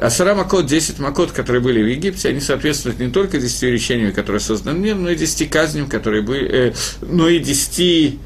Асара 0.00 0.36
Макот, 0.36 0.66
10 0.66 1.00
Макот, 1.00 1.32
которые 1.32 1.60
были 1.60 1.82
в 1.82 1.86
Египте, 1.86 2.28
они 2.28 2.40
соответствуют 2.40 3.00
не 3.00 3.08
только 3.08 3.40
10 3.40 3.62
речениями, 3.64 4.12
которые 4.12 4.40
созданы 4.40 4.78
мир, 4.78 4.94
но 4.94 5.10
и 5.10 5.16
10 5.16 5.50
казням, 5.50 5.88
которые 5.88 6.22
были, 6.22 6.48
э, 6.48 6.72
но 7.02 7.28
и 7.28 7.40
10 7.40 8.20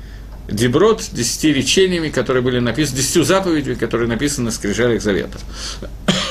Деброд 0.48 1.02
десяти 1.12 1.52
речениями, 1.52 2.10
которые 2.10 2.42
были 2.42 2.58
написаны, 2.58 2.98
десятью 2.98 3.24
заповедями, 3.24 3.74
которые 3.74 4.08
написаны 4.08 4.46
на 4.46 4.50
скрижалях 4.50 5.02
Завета. 5.02 5.38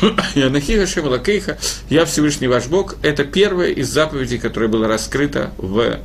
И 0.35 0.41
Анахиха 0.41 0.85
Шемалакейха, 0.85 1.57
я 1.89 2.05
Всевышний 2.05 2.47
ваш 2.47 2.67
Бог, 2.67 2.95
это 3.01 3.23
первая 3.23 3.69
из 3.69 3.89
заповедей, 3.89 4.37
которая 4.37 4.69
была 4.69 4.87
раскрыта 4.87 5.51
в, 5.57 5.99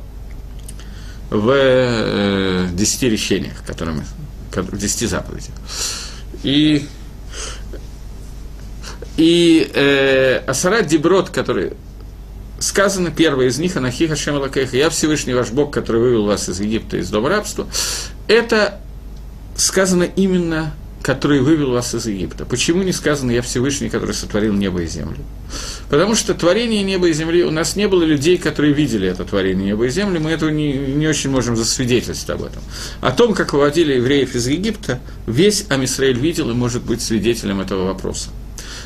в 1.29 1.53
э, 1.53 2.67
десяти 2.73 3.09
речениях, 3.09 3.63
которыми, 3.65 4.03
в 4.55 4.77
десяти 4.77 5.05
заповедях. 5.05 5.53
И, 6.41 6.87
и 9.17 9.71
э, 9.71 10.37
Асарат 10.47 10.87
Деброд, 10.87 11.29
который 11.29 11.73
сказано, 12.59 13.11
первое 13.11 13.47
из 13.47 13.57
них, 13.57 13.75
Анахи 13.77 14.07
Хашем 14.07 14.35
Лакеха, 14.35 14.77
я 14.77 14.89
Всевышний 14.89 15.33
ваш 15.33 15.51
Бог, 15.51 15.73
который 15.73 16.01
вывел 16.01 16.25
вас 16.25 16.49
из 16.49 16.59
Египта, 16.59 16.97
из 16.97 17.09
дома 17.09 17.29
рабства, 17.29 17.67
это 18.27 18.79
сказано 19.55 20.03
именно 20.03 20.73
который 21.01 21.39
вывел 21.39 21.71
вас 21.71 21.95
из 21.95 22.05
Египта. 22.07 22.45
Почему 22.45 22.83
не 22.83 22.91
сказано 22.91 23.31
«Я 23.31 23.41
Всевышний, 23.41 23.89
который 23.89 24.13
сотворил 24.13 24.53
небо 24.53 24.81
и 24.81 24.85
землю»? 24.85 25.19
Потому 25.89 26.13
что 26.13 26.33
творение 26.33 26.83
неба 26.83 27.07
и 27.07 27.13
земли, 27.13 27.43
у 27.43 27.51
нас 27.51 27.77
не 27.77 27.87
было 27.87 28.03
людей, 28.03 28.37
которые 28.37 28.73
видели 28.73 29.07
это 29.07 29.23
творение 29.23 29.67
неба 29.67 29.85
и 29.85 29.89
земли, 29.89 30.19
мы 30.19 30.29
этого 30.29 30.49
не, 30.49 30.73
не 30.73 31.07
очень 31.07 31.29
можем 31.29 31.55
засвидетельствовать 31.55 32.41
об 32.41 32.47
этом. 32.47 32.61
О 32.99 33.11
том, 33.11 33.33
как 33.33 33.53
выводили 33.53 33.93
евреев 33.93 34.35
из 34.35 34.47
Египта, 34.47 34.99
весь 35.25 35.65
Амисраэль 35.69 36.19
видел 36.19 36.49
и 36.51 36.53
может 36.53 36.83
быть 36.83 37.01
свидетелем 37.01 37.61
этого 37.61 37.85
вопроса. 37.85 38.29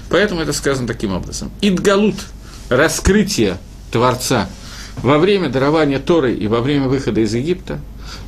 Поэтому 0.09 0.41
это 0.41 0.53
сказано 0.53 0.87
таким 0.87 1.13
образом. 1.13 1.51
Идгалут– 1.61 2.15
раскрытие 2.75 3.57
Творца 3.91 4.49
во 5.01 5.17
время 5.17 5.49
дарования 5.49 5.99
Торы 5.99 6.33
и 6.33 6.47
во 6.47 6.61
время 6.61 6.87
выхода 6.87 7.21
из 7.21 7.33
Египта, 7.33 7.79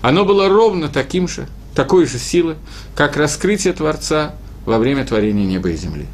оно 0.02 0.26
было 0.26 0.50
ровно 0.50 0.88
таким 0.88 1.28
же, 1.28 1.48
такой 1.76 2.06
же 2.06 2.18
силы, 2.18 2.56
как 2.96 3.18
раскрытие 3.18 3.74
Творца 3.74 4.36
во 4.66 4.78
время 4.78 5.06
творения 5.06 5.46
неба 5.46 5.70
и 5.70 5.76
земли. 5.76 6.08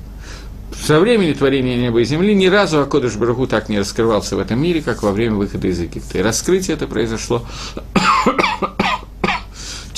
Со 0.86 1.00
времени 1.00 1.34
творения 1.34 1.78
неба 1.78 2.02
и 2.02 2.06
земли 2.06 2.34
ни 2.34 2.48
разу 2.48 2.82
Акодыш 2.82 3.16
Барагу 3.16 3.46
так 3.46 3.70
не 3.70 3.80
раскрывался 3.80 4.36
в 4.36 4.40
этом 4.40 4.60
мире, 4.60 4.82
как 4.82 5.04
во 5.04 5.12
время 5.12 5.36
выхода 5.36 5.68
из 5.68 5.80
Египта. 5.80 6.18
И 6.18 6.22
раскрытие 6.22 6.76
это 6.76 6.88
произошло 6.88 7.46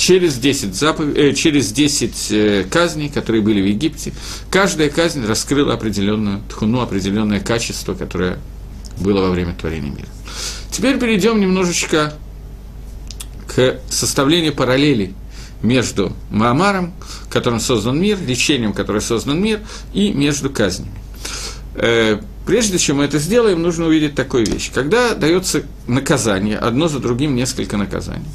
через 0.04 0.36
10, 0.36 0.74
запов... 0.74 1.16
э, 1.16 1.32
через 1.32 1.72
10 1.72 2.26
э, 2.30 2.64
казней, 2.70 3.08
которые 3.08 3.40
были 3.40 3.62
в 3.62 3.64
Египте. 3.64 4.12
Каждая 4.50 4.90
казнь 4.90 5.24
раскрыла 5.24 5.72
определенную 5.72 6.42
тхуну, 6.46 6.82
определенное 6.82 7.40
качество, 7.40 7.94
которое 7.94 8.38
было 9.00 9.22
во 9.22 9.30
время 9.30 9.54
творения 9.54 9.90
мира. 9.90 10.08
Теперь 10.70 10.98
перейдем 10.98 11.40
немножечко 11.40 12.12
к 13.46 13.80
составлению 13.88 14.52
параллелей 14.52 15.14
между 15.62 16.12
Маамаром, 16.28 16.92
которым 17.30 17.58
создан 17.58 17.98
мир, 17.98 18.18
лечением, 18.20 18.74
которое 18.74 19.00
создан 19.00 19.40
мир, 19.40 19.60
и 19.94 20.12
между 20.12 20.50
казнями. 20.50 20.92
Прежде 22.46 22.78
чем 22.78 22.98
мы 22.98 23.04
это 23.04 23.18
сделаем, 23.18 23.62
нужно 23.62 23.86
увидеть 23.86 24.14
такую 24.14 24.46
вещь. 24.46 24.70
Когда 24.72 25.14
дается 25.14 25.62
наказание, 25.86 26.58
одно 26.58 26.88
за 26.88 26.98
другим 26.98 27.34
несколько 27.34 27.76
наказаний, 27.76 28.26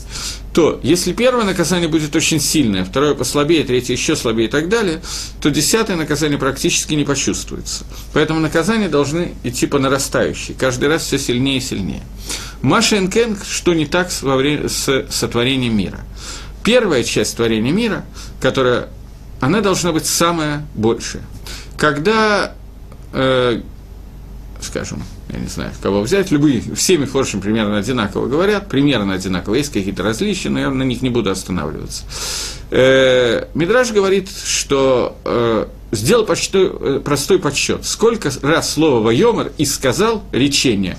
то 0.54 0.80
если 0.82 1.14
первое 1.14 1.44
наказание 1.44 1.88
будет 1.88 2.16
очень 2.16 2.40
сильное, 2.40 2.84
второе 2.84 3.14
послабее, 3.14 3.64
третье 3.64 3.94
еще 3.94 4.16
слабее 4.16 4.48
и 4.48 4.52
так 4.52 4.68
далее, 4.68 5.02
то 5.42 5.50
десятое 5.50 5.96
наказание 5.96 6.40
практически 6.40 6.96
не 6.96 7.04
почувствуется. 7.04 7.86
Поэтому 8.14 8.40
наказания 8.40 8.90
должны 8.90 9.36
идти 9.44 9.68
по 9.68 9.78
нарастающей, 9.78 10.56
каждый 10.56 10.90
раз 10.90 11.04
все 11.04 11.20
сильнее 11.20 11.58
и 11.58 11.62
сильнее. 11.62 12.02
Маша 12.62 12.98
Энкен, 12.98 13.38
что 13.48 13.74
не 13.74 13.86
так 13.86 14.12
во 14.22 14.36
время, 14.36 14.70
с 14.70 15.06
сотворением 15.10 15.78
мира– 15.78 16.00
первая 16.64 17.04
часть 17.04 17.38
творения 17.38 17.72
мира, 17.72 18.06
которая, 18.42 18.90
она 19.40 19.62
должна 19.62 19.92
быть 19.92 20.06
самая 20.06 20.66
большая. 20.76 21.24
Когда, 21.78 22.54
э, 23.14 23.62
скажем, 24.62 25.04
я 25.30 25.40
не 25.40 25.48
знаю, 25.48 25.72
кого 25.82 26.02
взять, 26.02 26.32
любые, 26.32 26.62
всеми 26.76 27.06
форшем 27.06 27.42
примерно 27.42 27.78
одинаково 27.78 28.28
говорят, 28.28 28.68
примерно 28.70 29.14
одинаково, 29.14 29.56
есть 29.56 29.72
какие-то 29.72 30.04
различия, 30.04 30.50
но 30.50 30.60
я 30.60 30.70
на 30.70 30.84
них 30.84 31.02
не 31.02 31.10
буду 31.10 31.30
останавливаться. 31.30 32.04
Э, 32.72 33.46
Мидраж 33.54 33.92
говорит, 33.92 34.30
что 34.30 35.18
э, 35.26 35.68
сделал 35.92 36.26
почтой, 36.26 36.72
э, 36.72 37.02
простой 37.04 37.40
подсчет. 37.40 37.86
Сколько 37.86 38.32
раз 38.42 38.74
слово 38.74 39.02
«вайомар» 39.02 39.52
и 39.58 39.66
сказал 39.66 40.24
речение. 40.32 40.98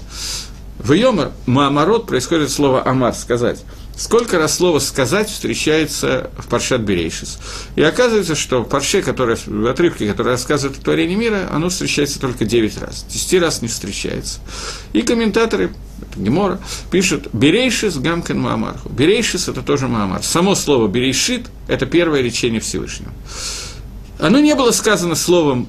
«Вайомар»– 0.78 1.32
«маамарот» 1.46 2.06
происходит 2.06 2.50
слово 2.50 2.86
«амар»– 2.86 3.14
сказать– 3.14 3.64
Сколько 4.00 4.38
раз 4.38 4.56
слово 4.56 4.78
«сказать» 4.78 5.28
встречается 5.28 6.30
в 6.38 6.46
Паршат 6.46 6.80
Берейшис. 6.80 7.38
И 7.76 7.82
оказывается, 7.82 8.34
что 8.34 8.62
в 8.62 8.64
Парше, 8.64 9.02
который, 9.02 9.36
в 9.44 9.66
отрывке, 9.66 10.08
который 10.08 10.28
рассказывает 10.28 10.78
о 10.78 10.82
творении 10.82 11.16
мира, 11.16 11.46
оно 11.52 11.68
встречается 11.68 12.18
только 12.18 12.46
9 12.46 12.78
раз. 12.80 13.04
10 13.10 13.42
раз 13.42 13.60
не 13.60 13.68
встречается. 13.68 14.40
И 14.94 15.02
комментаторы, 15.02 15.74
это 16.00 16.18
Гемора, 16.18 16.60
пишут 16.90 17.28
«Берейшис 17.34 17.98
гамкен 17.98 18.40
Маамарху». 18.40 18.88
Берейшис– 18.88 19.48
это 19.48 19.60
тоже 19.60 19.86
Маамар. 19.86 20.22
Само 20.22 20.54
слово 20.54 20.88
«берейшит»– 20.88 21.50
это 21.68 21.84
первое 21.84 22.22
речение 22.22 22.62
Всевышнего. 22.62 23.12
Оно 24.18 24.38
не 24.38 24.54
было 24.54 24.70
сказано 24.70 25.14
словом 25.14 25.68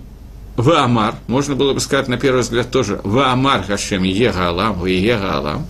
Ваамар, 0.58 1.16
можно 1.28 1.56
было 1.56 1.74
бы 1.74 1.80
сказать 1.80 2.08
на 2.08 2.18
первый 2.18 2.42
взгляд 2.42 2.72
тоже 2.72 3.00
Ваамар 3.04 3.64
Хашем 3.64 4.04
Ега 4.04 4.48
Алам, 4.48 4.86
Ега 4.86 5.36
Алам, 5.36 5.66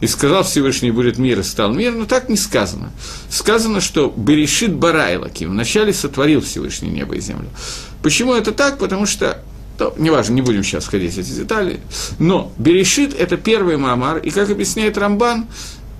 и 0.00 0.06
сказал 0.06 0.42
Всевышний 0.42 0.90
будет 0.90 1.18
мир 1.18 1.40
и 1.40 1.42
стал 1.42 1.72
мир, 1.72 1.92
но 1.92 2.04
так 2.04 2.28
не 2.28 2.36
сказано. 2.36 2.92
Сказано, 3.30 3.80
что 3.80 4.12
Берешит 4.14 4.74
Барайлаки, 4.74 5.44
вначале 5.44 5.92
сотворил 5.92 6.40
Всевышний 6.40 6.90
небо 6.90 7.14
и 7.14 7.20
землю. 7.20 7.48
Почему 8.02 8.34
это 8.34 8.52
так? 8.52 8.78
Потому 8.78 9.06
что 9.06 9.38
то, 9.78 9.94
неважно, 9.96 10.34
не 10.34 10.42
будем 10.42 10.62
сейчас 10.62 10.84
входить 10.84 11.14
в 11.14 11.18
эти 11.18 11.30
детали, 11.30 11.80
но 12.18 12.52
Берешит– 12.58 13.14
это 13.18 13.36
первый 13.36 13.76
Маамар, 13.76 14.18
и, 14.18 14.30
как 14.30 14.50
объясняет 14.50 14.98
Рамбан, 14.98 15.46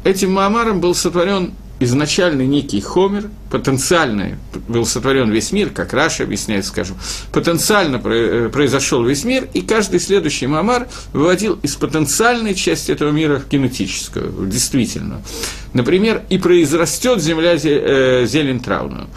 этим 0.04 0.32
Маамаром 0.32 0.80
был 0.80 0.94
сотворен 0.94 1.52
изначальный 1.84 2.46
некий 2.46 2.80
хомер, 2.80 3.30
потенциально 3.50 4.38
был 4.68 4.86
сотворен 4.86 5.30
весь 5.30 5.52
мир, 5.52 5.70
как 5.70 5.92
Раша 5.92 6.24
объясняет, 6.24 6.66
скажем, 6.66 6.96
потенциально 7.32 8.00
э, 8.04 8.50
произошел 8.52 9.04
весь 9.04 9.24
мир, 9.24 9.48
и 9.54 9.62
каждый 9.62 10.00
следующий 10.00 10.46
мамар 10.46 10.88
выводил 11.12 11.58
из 11.62 11.76
потенциальной 11.76 12.54
части 12.54 12.92
этого 12.92 13.10
мира 13.10 13.38
в 13.38 13.46
кинетическую, 13.46 14.30
в 14.32 14.48
действительную. 14.48 15.22
Например, 15.72 16.22
и 16.28 16.38
произрастет 16.38 17.20
земля 17.20 17.54
э, 17.54 18.26
зелень 18.26 18.60
травную. 18.60 19.08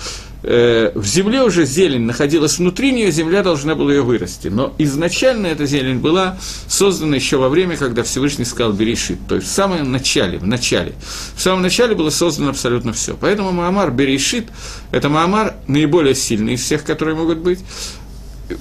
Э, 0.43 0.91
в 0.93 1.05
земле 1.05 1.43
уже 1.43 1.65
зелень 1.65 2.03
находилась 2.03 2.59
внутри 2.59 2.91
нее, 2.91 3.11
земля 3.11 3.43
должна 3.43 3.75
была 3.75 3.91
ее 3.91 4.01
вырасти. 4.01 4.49
Но 4.49 4.73
изначально 4.77 5.47
эта 5.47 5.65
зелень 5.65 5.99
была 5.99 6.37
создана 6.67 7.15
еще 7.15 7.37
во 7.37 7.49
время, 7.49 7.75
когда 7.77 8.03
Всевышний 8.03 8.45
сказал 8.45 8.73
Берешит. 8.73 9.19
То 9.27 9.35
есть 9.35 9.47
в 9.47 9.51
самом 9.51 9.91
начале, 9.91 10.37
в 10.37 10.45
начале. 10.45 10.93
В 11.35 11.41
самом 11.41 11.61
начале 11.61 11.95
было 11.95 12.09
создано 12.09 12.51
абсолютно 12.51 12.93
все. 12.93 13.17
Поэтому 13.19 13.51
Маамар 13.51 13.91
Берешит– 13.91 14.47
это 14.91 15.09
Маамар 15.09 15.55
наиболее 15.67 16.15
сильный 16.15 16.53
из 16.53 16.61
всех, 16.61 16.83
которые 16.83 17.15
могут 17.15 17.39
быть. 17.39 17.59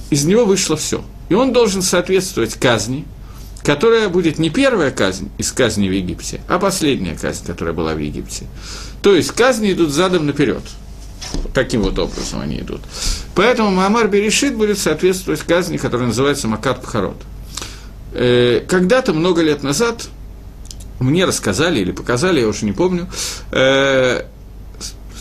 Из 0.09 0.25
него 0.25 0.45
вышло 0.45 0.75
все. 0.75 1.03
И 1.29 1.33
он 1.33 1.53
должен 1.53 1.81
соответствовать 1.81 2.55
казни, 2.55 3.05
которая 3.63 4.09
будет 4.09 4.39
не 4.39 4.49
первая 4.49 4.91
казнь 4.91 5.29
из 5.37 5.51
казни 5.51 5.89
в 5.89 5.91
Египте, 5.91 6.41
а 6.47 6.57
последняя 6.57 7.15
казнь, 7.15 7.45
которая 7.45 7.73
была 7.73 7.93
в 7.93 7.99
Египте. 7.99 8.45
То 9.01 9.15
есть 9.15 9.31
казни 9.31 9.73
идут 9.73 9.91
задом 9.91 10.25
наперед. 10.25 10.63
Таким 11.53 11.81
вот 11.81 11.97
образом 11.97 12.41
они 12.41 12.59
идут. 12.59 12.81
Поэтому 13.35 13.71
Маамар 13.71 14.07
Берешит 14.07 14.55
будет 14.55 14.77
соответствовать 14.77 15.41
казни, 15.41 15.77
которая 15.77 16.07
называется 16.07 16.47
Макат 16.47 16.81
Пхарот. 16.81 17.17
Э, 18.13 18.63
когда-то, 18.67 19.13
много 19.13 19.41
лет 19.41 19.63
назад, 19.63 20.07
мне 20.99 21.25
рассказали 21.25 21.79
или 21.79 21.91
показали, 21.91 22.39
я 22.39 22.47
уже 22.47 22.65
не 22.65 22.71
помню, 22.71 23.07
э, 23.51 24.23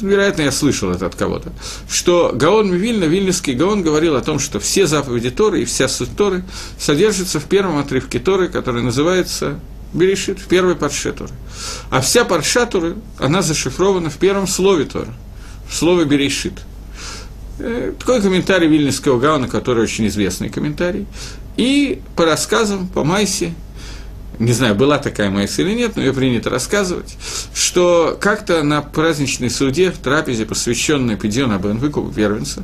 вероятно, 0.01 0.43
я 0.43 0.53
слышал 0.53 0.91
это 0.91 1.07
от 1.07 1.15
кого-то, 1.15 1.53
что 1.91 2.33
Гаон 2.35 2.73
Вильна, 2.73 3.05
Вильнюсский 3.05 3.55
Гаон 3.55 3.83
говорил 3.83 4.17
о 4.17 4.21
том, 4.21 4.39
что 4.39 4.61
все 4.61 4.87
заповеди 4.87 5.31
Торы 5.31 5.63
и 5.63 5.65
вся 5.65 5.89
суть 5.89 6.17
Торы 6.17 6.45
содержатся 6.79 7.41
в 7.41 7.45
первом 7.45 7.79
отрывке 7.79 8.19
Торы, 8.19 8.49
который 8.49 8.83
называется 8.83 9.59
Берешит, 9.93 10.39
в 10.39 10.47
первой 10.47 10.77
парше 10.77 11.13
Торы. 11.13 11.33
А 11.91 12.01
вся 12.01 12.25
парша 12.25 12.67
Торы, 12.67 12.97
она 13.19 13.43
зашифрована 13.43 14.11
в 14.11 14.17
первом 14.17 14.47
слове 14.47 14.85
Торы– 14.85 15.13
в 15.69 15.75
слове 15.75 16.05
«берешит». 16.05 16.55
Э, 17.59 17.93
такой 17.99 18.21
комментарий 18.21 18.69
Вильнюсского 18.69 19.19
Гауна, 19.19 19.49
который 19.49 19.83
очень 19.83 20.07
известный 20.09 20.49
комментарий. 20.49 21.07
И 21.57 22.01
по 22.15 22.27
рассказам, 22.27 22.87
по 22.89 23.03
Майсе, 23.03 23.55
не 24.39 24.53
знаю, 24.53 24.75
была 24.75 24.99
такая 24.99 25.31
Майса 25.31 25.63
или 25.63 25.73
нет, 25.73 25.97
но 25.97 26.03
ее 26.03 26.13
принято 26.13 26.51
рассказывать, 26.51 27.17
что 27.55 28.19
как-то 28.21 28.63
на 28.63 28.83
праздничной 28.83 29.49
суде, 29.49 29.91
в 29.91 29.97
трапезе, 29.97 30.45
посвященной 30.45 31.17
Педиона 31.17 31.59
Бен 31.59 31.79
выкупу 31.79 32.13
первенца, 32.13 32.63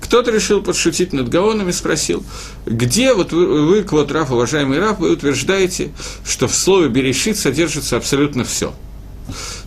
кто-то 0.00 0.30
решил 0.30 0.62
подшутить 0.62 1.14
над 1.14 1.30
Гаоном 1.30 1.70
и 1.70 1.72
спросил, 1.72 2.22
где 2.66 3.14
вот 3.14 3.32
вы, 3.32 3.66
вы 3.66 3.86
вот 3.90 4.12
Раф, 4.12 4.30
уважаемый 4.30 4.78
Раф, 4.78 4.98
вы 4.98 5.12
утверждаете, 5.12 5.92
что 6.26 6.46
в 6.46 6.54
слове 6.54 6.90
«берешит» 6.90 7.38
содержится 7.38 7.96
абсолютно 7.96 8.44
все– 8.44 8.74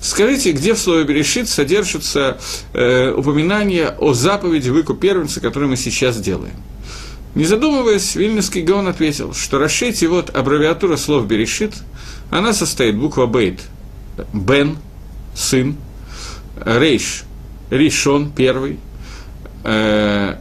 Скажите, 0.02 0.52
где 0.52 0.74
в 0.74 0.80
слове 0.80 1.04
«берешит» 1.04 1.50
содержится 1.50 2.38
э, 2.74 3.12
упоминание 3.12 3.90
о 3.90 4.14
заповеди 4.14 4.70
выкуп 4.70 5.00
первенца, 5.00 5.40
который 5.42 5.68
мы 5.68 5.78
сейчас 5.78 6.20
делаем? 6.20 6.56
Не 7.36 7.46
задумываясь, 7.46 8.16
Вильнюсский 8.16 8.62
Гаон 8.62 8.88
ответил, 8.88 9.34
что 9.34 9.60
расшите 9.60 10.08
вот 10.08 10.36
аббревиатура 10.36 10.98
слов 10.98 11.28
«берешит», 11.28 11.74
она 12.30 12.54
состоит 12.54 12.98
буква 12.98 13.26
«бейт», 13.26 13.62
«бен», 14.34 14.78
«сын», 15.36 15.76
«рейш», 16.64 17.24
«ришон», 17.70 18.32
«первый», 18.32 18.80
э, 19.64 20.36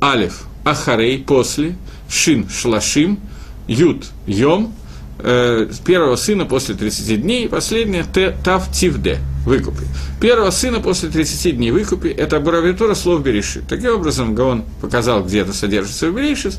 «алев», 0.00 0.44
«ахарей», 0.64 1.18
«после», 1.18 1.76
«шин», 2.08 2.48
«шлашим», 2.48 3.18
«ют», 3.66 4.06
«йом», 4.26 4.74
э, 5.18 5.68
первого 5.84 6.16
сына 6.16 6.44
после 6.44 6.74
30 6.74 7.22
дней, 7.22 7.44
и 7.44 7.48
последнее 7.48 8.04
Тав 8.04 8.70
Тивде, 8.72 9.18
выкупе. 9.44 9.84
Первого 10.20 10.50
сына 10.50 10.80
после 10.80 11.08
30 11.08 11.56
дней 11.56 11.70
выкупе– 11.70 12.10
это 12.16 12.36
аббревиатура 12.36 12.94
слов 12.94 13.22
Берешит. 13.22 13.64
Таким 13.68 13.94
образом, 13.94 14.34
Гаон 14.34 14.64
показал, 14.80 15.24
где 15.24 15.40
это 15.40 15.52
содержится 15.52 16.10
в 16.10 16.14
Берешит, 16.14 16.54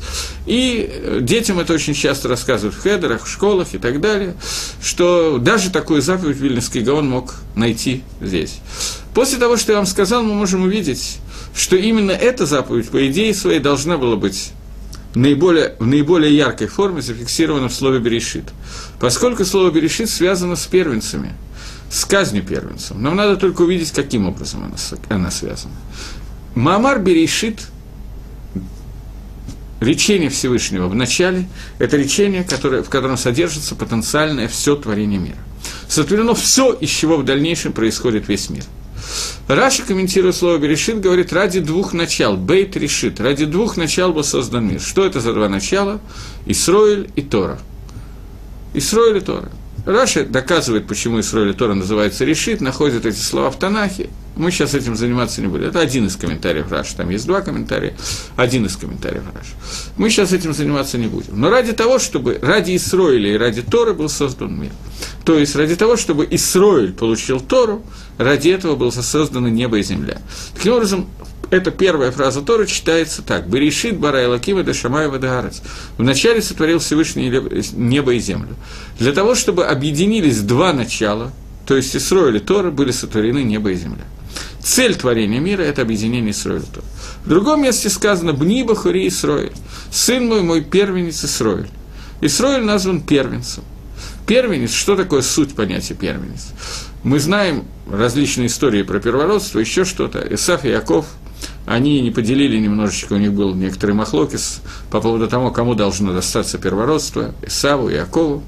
и 0.46 0.88
э, 0.90 1.18
детям 1.20 1.58
это 1.58 1.72
очень 1.72 1.94
часто 1.94 2.28
рассказывают 2.28 2.74
в 2.74 2.82
хедерах, 2.82 3.24
в 3.24 3.30
школах 3.30 3.74
и 3.74 3.78
так 3.78 4.00
далее, 4.00 4.34
что 4.82 5.38
даже 5.38 5.70
такую 5.70 6.02
заповедь 6.02 6.38
Вильнюсский 6.38 6.82
Гаон 6.82 7.08
мог 7.08 7.34
найти 7.54 8.02
здесь. 8.20 8.60
После 9.14 9.38
того, 9.38 9.56
что 9.56 9.72
я 9.72 9.78
вам 9.78 9.86
сказал, 9.86 10.22
мы 10.22 10.34
можем 10.34 10.62
увидеть, 10.62 11.18
что 11.54 11.76
именно 11.76 12.12
эта 12.12 12.46
заповедь, 12.46 12.88
по 12.88 13.06
идее 13.08 13.34
своей, 13.34 13.60
должна 13.60 13.96
была 13.98 14.16
быть 14.16 14.52
наиболее, 15.14 15.76
в 15.78 15.86
наиболее 15.86 16.36
яркой 16.36 16.66
форме 16.66 17.02
зафиксирована 17.02 17.68
в 17.68 17.74
слове 17.74 17.98
«берешит». 17.98 18.44
Поскольку 18.98 19.44
слово 19.44 19.70
«берешит» 19.70 20.10
связано 20.10 20.56
с 20.56 20.66
первенцами– 20.66 21.32
с 21.90 22.04
казнью 22.04 22.44
первенцем. 22.44 23.02
Нам 23.02 23.16
надо 23.16 23.36
только 23.36 23.62
увидеть, 23.62 23.90
каким 23.90 24.26
образом 24.26 24.64
она, 24.64 24.76
она 25.08 25.30
связана. 25.30 25.74
Маамар 26.54 27.00
Берешит, 27.00 27.66
речение 29.80 30.30
Всевышнего 30.30 30.88
в 30.88 30.94
начале, 30.94 31.48
это 31.78 31.96
речение, 31.96 32.44
которое, 32.44 32.82
в 32.82 32.88
котором 32.88 33.16
содержится 33.16 33.74
потенциальное 33.74 34.46
все 34.46 34.76
творение 34.76 35.18
мира. 35.18 35.38
Сотворено 35.88 36.34
все, 36.34 36.72
из 36.72 36.90
чего 36.90 37.16
в 37.16 37.24
дальнейшем 37.24 37.72
происходит 37.72 38.28
весь 38.28 38.48
мир. 38.50 38.64
Раша, 39.48 39.82
комментируя 39.82 40.32
слово 40.32 40.58
Берешит, 40.58 41.00
говорит, 41.00 41.32
ради 41.32 41.60
двух 41.60 41.92
начал, 41.92 42.36
Бейт 42.36 42.76
решит, 42.76 43.20
ради 43.20 43.44
двух 43.44 43.76
начал 43.76 44.12
был 44.12 44.24
создан 44.24 44.66
мир. 44.66 44.80
Что 44.80 45.04
это 45.04 45.20
за 45.20 45.32
два 45.32 45.48
начала? 45.48 46.00
Исроиль 46.46 47.10
и 47.16 47.22
Тора. 47.22 47.58
Исроиль 48.74 49.18
и 49.18 49.20
Тора. 49.20 49.50
Раши 49.86 50.24
доказывает, 50.24 50.86
почему 50.86 51.20
Исроиль 51.20 51.54
Тора 51.54 51.74
называется 51.74 52.24
решит, 52.24 52.60
находит 52.60 53.06
эти 53.06 53.18
слова 53.18 53.50
в 53.50 53.58
Танахе. 53.58 54.10
Мы 54.36 54.50
сейчас 54.50 54.74
этим 54.74 54.96
заниматься 54.96 55.40
не 55.40 55.48
будем. 55.48 55.64
Это 55.66 55.80
один 55.80 56.06
из 56.06 56.16
комментариев 56.16 56.70
Раши. 56.70 56.96
Там 56.96 57.10
есть 57.10 57.26
два 57.26 57.40
комментария. 57.40 57.94
Один 58.36 58.64
из 58.66 58.76
комментариев 58.76 59.24
Раши. 59.34 59.50
Мы 59.96 60.08
сейчас 60.08 60.32
этим 60.32 60.54
заниматься 60.54 60.98
не 60.98 61.08
будем. 61.08 61.38
Но 61.38 61.50
ради 61.50 61.72
того, 61.72 61.98
чтобы 61.98 62.38
ради 62.40 62.76
Исроиля 62.76 63.34
и 63.34 63.36
ради 63.36 63.62
Торы 63.62 63.92
был 63.92 64.08
создан 64.08 64.58
мир. 64.58 64.70
То 65.24 65.38
есть 65.38 65.56
ради 65.56 65.76
того, 65.76 65.96
чтобы 65.96 66.26
Исроиль 66.30 66.92
получил 66.92 67.40
Тору, 67.40 67.84
ради 68.18 68.50
этого 68.50 68.76
было 68.76 68.90
создано 68.90 69.48
небо 69.48 69.78
и 69.78 69.82
земля. 69.82 70.22
Таким 70.54 70.74
образом, 70.74 71.08
эта 71.50 71.72
первая 71.72 72.12
фраза 72.12 72.42
Тора 72.42 72.64
читается 72.64 73.22
так. 73.22 73.48
«Берешит 73.48 73.98
бара 73.98 74.24
Элакима 74.24 74.62
да 74.62 74.72
Шамаева 74.72 75.18
да 75.18 75.50
Вначале 75.98 76.40
сотворил 76.40 76.78
Всевышний 76.78 77.28
небо 77.72 78.14
и 78.14 78.20
землю. 78.20 78.54
Для 78.98 79.12
того, 79.12 79.34
чтобы 79.34 79.66
объединились 79.66 80.40
два 80.40 80.72
начала, 80.72 81.32
то 81.66 81.76
есть 81.76 81.94
Исроиль 81.96 82.40
Тора, 82.40 82.70
были 82.70 82.92
сотворены 82.92 83.42
небо 83.42 83.72
и 83.72 83.74
земля. 83.74 84.04
Цель 84.62 84.94
творения 84.94 85.40
мира– 85.40 85.62
это 85.64 85.82
объединение 85.82 86.30
Исроиля 86.30 86.62
Тора. 86.62 86.86
В 87.24 87.28
другом 87.28 87.62
месте 87.62 87.90
сказано 87.90 88.32
«Бниба 88.32 88.76
хури 88.76 89.08
Исроиль». 89.08 89.52
«Сын 89.90 90.26
мой, 90.26 90.42
мой 90.42 90.62
первенец 90.62 91.24
Исроиль». 91.24 91.68
Исроиль 92.20 92.62
назван 92.62 93.00
первенцем. 93.00 93.64
Первенец, 94.26 94.72
что 94.72 94.94
такое 94.94 95.22
суть 95.22 95.56
понятия 95.56 95.94
первенец? 95.94 96.48
Мы 97.02 97.18
знаем 97.18 97.64
различные 97.90 98.46
истории 98.46 98.82
про 98.82 99.00
первородство, 99.00 99.58
еще 99.58 99.84
что-то. 99.84 100.24
Исаф 100.30 100.64
и 100.64 100.68
Яков– 100.68 101.06
они 101.70 102.00
не 102.00 102.10
поделили 102.10 102.58
немножечко, 102.58 103.12
у 103.12 103.16
них 103.16 103.32
был 103.32 103.54
некоторый 103.54 103.92
махлокис 103.92 104.60
по 104.90 105.00
поводу 105.00 105.28
того, 105.28 105.52
кому 105.52 105.76
должно 105.76 106.12
достаться 106.12 106.58
первородство, 106.58 107.32
Исаву 107.46 107.88
Якову. 107.88 108.42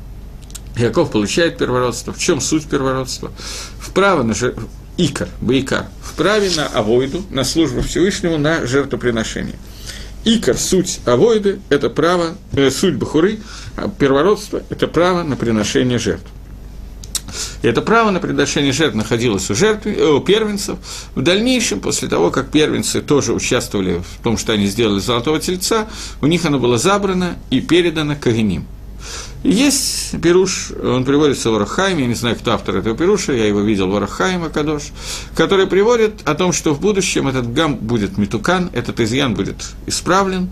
Яков 0.76 1.12
получает 1.12 1.56
первородство. 1.56 2.12
В 2.12 2.18
чем 2.18 2.40
суть 2.40 2.66
первородства? 2.66 3.30
Вправо 3.78 4.24
на 4.24 4.34
жер... 4.34 4.56
Икар, 4.96 5.28
Бейкар, 5.40 5.86
вправе 6.02 6.50
на 6.56 6.66
Авойду, 6.66 7.22
на 7.30 7.44
службу 7.44 7.80
Всевышнему, 7.82 8.38
на 8.38 8.66
жертвоприношение. 8.66 9.54
Икар, 10.24 10.58
суть 10.58 10.98
Авойды, 11.04 11.60
это 11.68 11.90
право, 11.90 12.34
э, 12.52 12.70
суть 12.70 12.96
Бахуры, 12.96 13.38
а 13.76 13.88
первородство– 13.88 14.62
это 14.68 14.88
право 14.88 15.22
на 15.22 15.36
приношение 15.36 16.00
жертв. 16.00 16.26
И 17.62 17.66
это 17.68 17.82
право 17.82 18.10
на 18.10 18.20
приношение 18.20 18.72
жертв 18.72 18.94
находилось 18.94 19.50
у, 19.50 19.54
жертв, 19.54 19.86
э, 19.86 20.06
у 20.06 20.20
первенцев. 20.20 20.78
В 21.14 21.22
дальнейшем, 21.22 21.80
после 21.80 22.08
того, 22.08 22.30
как 22.30 22.50
первенцы 22.50 23.00
тоже 23.00 23.32
участвовали 23.32 24.02
в 24.18 24.22
том, 24.22 24.36
что 24.36 24.52
они 24.52 24.66
сделали 24.66 25.00
золотого 25.00 25.40
тельца, 25.40 25.88
у 26.20 26.26
них 26.26 26.44
оно 26.44 26.58
было 26.58 26.78
забрано 26.78 27.36
и 27.50 27.60
передано 27.60 28.16
Кагиним. 28.20 28.66
Есть 29.42 30.20
Перуш, 30.22 30.70
он 30.70 31.04
приводится 31.04 31.50
в 31.50 31.54
Варахайм, 31.54 31.98
я 31.98 32.06
не 32.06 32.14
знаю, 32.14 32.36
кто 32.36 32.52
автор 32.52 32.76
этого 32.76 32.96
Перуша, 32.96 33.32
я 33.32 33.46
его 33.46 33.60
видел 33.60 33.88
в 33.88 33.90
Варахайме, 33.90 34.48
Кадош, 34.48 34.84
который 35.34 35.66
приводит 35.66 36.20
о 36.24 36.34
том, 36.34 36.52
что 36.52 36.72
в 36.72 36.80
будущем 36.80 37.26
этот 37.26 37.52
гам 37.52 37.74
будет 37.74 38.18
метукан, 38.18 38.70
этот 38.72 39.00
изъян 39.00 39.34
будет 39.34 39.56
исправлен, 39.86 40.50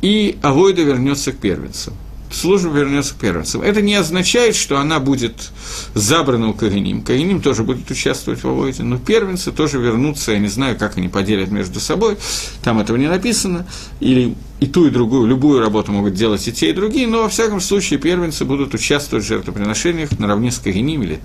и 0.00 0.38
Авойда 0.42 0.82
вернется 0.82 1.32
к 1.32 1.36
первенцам 1.36 1.94
служба 2.30 2.70
вернется 2.70 3.14
к 3.14 3.18
первенцам. 3.18 3.62
Это 3.62 3.82
не 3.82 3.94
означает, 3.94 4.54
что 4.54 4.78
она 4.78 5.00
будет 5.00 5.50
забрана 5.94 6.48
у 6.48 6.54
Каганим. 6.54 7.02
Каганим 7.02 7.40
тоже 7.40 7.64
будет 7.64 7.90
участвовать 7.90 8.42
в 8.42 8.48
Авойде, 8.48 8.82
но 8.82 8.98
первенцы 8.98 9.52
тоже 9.52 9.78
вернутся, 9.78 10.32
я 10.32 10.38
не 10.38 10.48
знаю, 10.48 10.76
как 10.78 10.96
они 10.96 11.08
поделят 11.08 11.50
между 11.50 11.80
собой, 11.80 12.16
там 12.62 12.78
этого 12.78 12.96
не 12.96 13.08
написано, 13.08 13.66
или 14.00 14.34
и 14.60 14.66
ту, 14.66 14.86
и 14.86 14.90
другую, 14.90 15.26
любую 15.26 15.60
работу 15.60 15.90
могут 15.90 16.14
делать 16.14 16.46
и 16.46 16.52
те, 16.52 16.70
и 16.70 16.72
другие, 16.72 17.06
но 17.06 17.22
во 17.22 17.28
всяком 17.28 17.60
случае 17.60 17.98
первенцы 17.98 18.44
будут 18.44 18.74
участвовать 18.74 19.24
в 19.24 19.28
жертвоприношениях 19.28 20.18
наравне 20.18 20.50
с 20.52 20.58
Каганим 20.58 21.02
или 21.02 21.20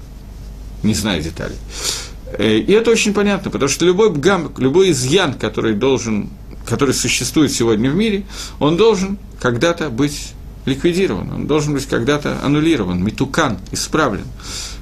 не 0.83 0.93
знаю 0.93 1.21
деталей. 1.21 1.57
Э, 2.37 2.57
и 2.57 2.71
это 2.71 2.91
очень 2.91 3.13
понятно, 3.13 3.51
потому 3.51 3.69
что 3.69 3.85
любой 3.85 4.11
гам, 4.13 4.51
любой 4.57 4.91
изъян, 4.91 5.33
который 5.33 5.73
должен 5.73 6.29
который 6.65 6.93
существует 6.93 7.51
сегодня 7.51 7.91
в 7.91 7.95
мире, 7.95 8.25
он 8.59 8.75
должен 8.75 9.19
когда-то 9.39 9.89
быть 9.89 10.33
ликвидирован, 10.65 11.31
он 11.31 11.47
должен 11.47 11.73
быть 11.73 11.85
когда-то 11.87 12.39
аннулирован, 12.43 13.03
метукан, 13.03 13.59
исправлен. 13.71 14.25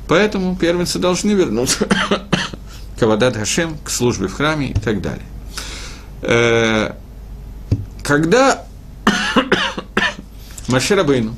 Поэтому 0.07 0.55
первенцы 0.55 0.99
должны 0.99 1.31
вернуться 1.31 1.87
к 2.99 3.03
Авадат 3.03 3.35
Хашем, 3.35 3.77
к 3.83 3.89
службе 3.89 4.27
в 4.27 4.33
храме 4.33 4.71
и 4.71 4.73
так 4.73 5.01
далее. 5.01 5.25
Э, 6.21 6.93
когда 8.03 8.65
Маширабейну 10.67 11.35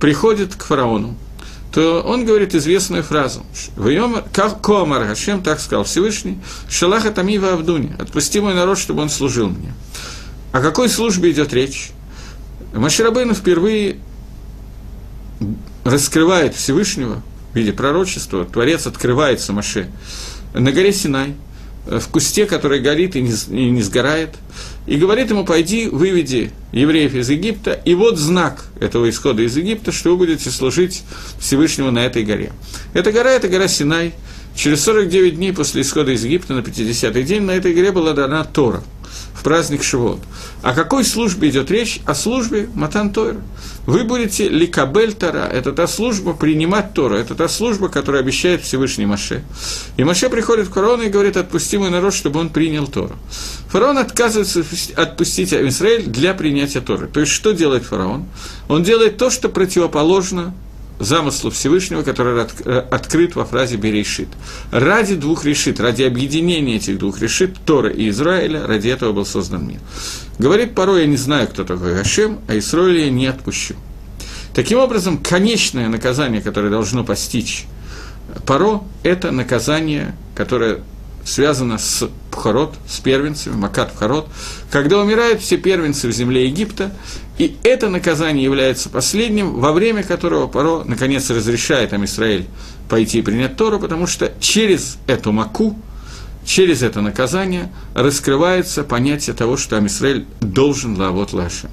приходит 0.00 0.54
к 0.54 0.64
фараону, 0.64 1.16
то 1.72 2.02
он 2.02 2.24
говорит 2.24 2.54
известную 2.54 3.02
фразу. 3.02 3.44
Коамар 4.62 5.06
Хашем, 5.06 5.42
так 5.42 5.58
сказал 5.58 5.84
Всевышний, 5.84 6.38
Шалаха 6.68 7.10
Тамива 7.10 7.54
Авдуни, 7.54 7.94
отпусти 7.98 8.40
мой 8.40 8.54
народ, 8.54 8.78
чтобы 8.78 9.02
он 9.02 9.08
служил 9.08 9.48
мне. 9.48 9.72
О 10.52 10.60
какой 10.60 10.88
службе 10.90 11.30
идет 11.30 11.52
речь? 11.54 11.92
Маширабейну 12.72 13.34
впервые 13.34 13.96
раскрывает 15.84 16.54
Всевышнего 16.54 17.22
в 17.52 17.56
виде 17.56 17.72
пророчества, 17.72 18.44
Творец 18.44 18.86
открывается 18.86 19.52
Маше 19.52 19.88
на 20.54 20.72
горе 20.72 20.92
Синай, 20.92 21.34
в 21.86 22.08
кусте, 22.08 22.46
который 22.46 22.80
горит 22.80 23.16
и 23.16 23.22
не, 23.22 23.32
и 23.32 23.70
не 23.70 23.82
сгорает, 23.82 24.30
и 24.86 24.96
говорит 24.96 25.30
ему, 25.30 25.44
пойди, 25.44 25.88
выведи 25.88 26.52
евреев 26.70 27.14
из 27.14 27.28
Египта, 27.28 27.72
и 27.72 27.94
вот 27.94 28.18
знак 28.18 28.64
этого 28.80 29.10
исхода 29.10 29.42
из 29.42 29.56
Египта, 29.56 29.90
что 29.90 30.10
вы 30.10 30.18
будете 30.18 30.50
служить 30.50 31.02
Всевышнему 31.40 31.90
на 31.90 32.06
этой 32.06 32.24
горе. 32.24 32.52
Эта 32.94 33.10
гора– 33.10 33.30
это 33.32 33.48
гора 33.48 33.66
Синай. 33.68 34.14
Через 34.54 34.84
49 34.84 35.36
дней 35.36 35.52
после 35.52 35.82
исхода 35.82 36.12
из 36.12 36.24
Египта, 36.24 36.54
на 36.54 36.60
50-й 36.60 37.22
день, 37.24 37.42
на 37.42 37.52
этой 37.52 37.74
горе 37.74 37.90
была 37.90 38.12
дана 38.12 38.44
Тора– 38.44 38.82
в 39.34 39.42
праздник 39.42 39.82
Шивот. 39.82 40.20
О 40.62 40.74
какой 40.74 41.04
службе 41.04 41.50
идет 41.50 41.70
речь? 41.70 42.00
О 42.06 42.14
службе 42.14 42.68
Матан 42.74 43.12
Тойра. 43.12 43.40
Вы 43.86 44.04
будете 44.04 44.48
ликабель 44.48 45.12
Тора, 45.12 45.48
это 45.52 45.72
та 45.72 45.88
служба 45.88 46.34
принимать 46.34 46.94
Тора, 46.94 47.16
это 47.16 47.34
та 47.34 47.48
служба, 47.48 47.88
которая 47.88 48.22
обещает 48.22 48.62
Всевышний 48.62 49.06
Маше. 49.06 49.42
И 49.96 50.04
Маше 50.04 50.28
приходит 50.28 50.68
к 50.68 50.74
фараону 50.74 51.02
и 51.02 51.08
говорит, 51.08 51.36
отпусти 51.36 51.78
мой 51.78 51.90
народ, 51.90 52.14
чтобы 52.14 52.38
он 52.38 52.50
принял 52.50 52.86
Тору. 52.86 53.16
Фараон 53.70 53.98
отказывается 53.98 54.64
отпустить 54.96 55.52
Израиль 55.52 56.04
для 56.06 56.34
принятия 56.34 56.80
Торы. 56.80 57.08
То 57.08 57.20
есть, 57.20 57.32
что 57.32 57.52
делает 57.52 57.84
фараон? 57.84 58.26
Он 58.68 58.84
делает 58.84 59.16
то, 59.16 59.30
что 59.30 59.48
противоположно 59.48 60.54
замыслу 61.04 61.50
Всевышнего, 61.50 62.02
который 62.02 62.46
э, 62.64 62.84
открыт 62.90 63.34
во 63.36 63.44
фразе 63.44 63.76
«берешит». 63.76 64.28
Ради 64.70 65.14
двух 65.14 65.44
решит, 65.44 65.80
ради 65.80 66.02
объединения 66.02 66.76
этих 66.76 66.98
двух 66.98 67.20
решит, 67.20 67.56
Тора 67.64 67.90
и 67.90 68.08
Израиля, 68.08 68.66
ради 68.66 68.88
этого 68.88 69.12
был 69.12 69.26
создан 69.26 69.66
мир. 69.66 69.80
Говорит 70.38 70.74
порой, 70.74 71.02
я 71.02 71.06
не 71.06 71.16
знаю, 71.16 71.48
кто 71.48 71.64
такой 71.64 71.94
Гашем, 71.94 72.40
а 72.48 72.58
Израиля 72.58 73.04
я 73.04 73.10
не 73.10 73.26
отпущу. 73.26 73.74
Таким 74.54 74.78
образом, 74.78 75.18
конечное 75.18 75.88
наказание, 75.88 76.42
которое 76.42 76.70
должно 76.70 77.04
постичь 77.04 77.66
Паро, 78.46 78.82
это 79.02 79.30
наказание, 79.30 80.14
которое 80.34 80.80
связано 81.24 81.78
с 81.78 82.08
Пхарот, 82.30 82.74
с 82.88 82.98
первенцами, 82.98 83.54
Макат 83.54 83.92
Пхарот, 83.92 84.28
когда 84.70 84.98
умирают 84.98 85.40
все 85.40 85.56
первенцы 85.56 86.08
в 86.08 86.12
земле 86.12 86.46
Египта, 86.46 86.92
И 87.42 87.56
это 87.64 87.88
наказание 87.88 88.44
является 88.44 88.88
последним, 88.88 89.54
во 89.54 89.72
время 89.72 90.04
которого 90.04 90.46
Паро 90.46 90.84
наконец 90.84 91.28
разрешает 91.28 91.92
Амисраэль 91.92 92.46
пойти 92.88 93.18
и 93.18 93.22
принять 93.22 93.56
Тору, 93.56 93.80
потому 93.80 94.06
что 94.06 94.32
через 94.38 94.98
эту 95.08 95.32
маку, 95.32 95.76
через 96.46 96.84
это 96.84 97.00
наказание 97.00 97.72
раскрывается 97.96 98.84
понятие 98.84 99.34
того, 99.34 99.56
что 99.56 99.76
Амисраэль 99.76 100.24
должен 100.40 100.96
лавот 100.96 101.32
лаша. 101.32 101.68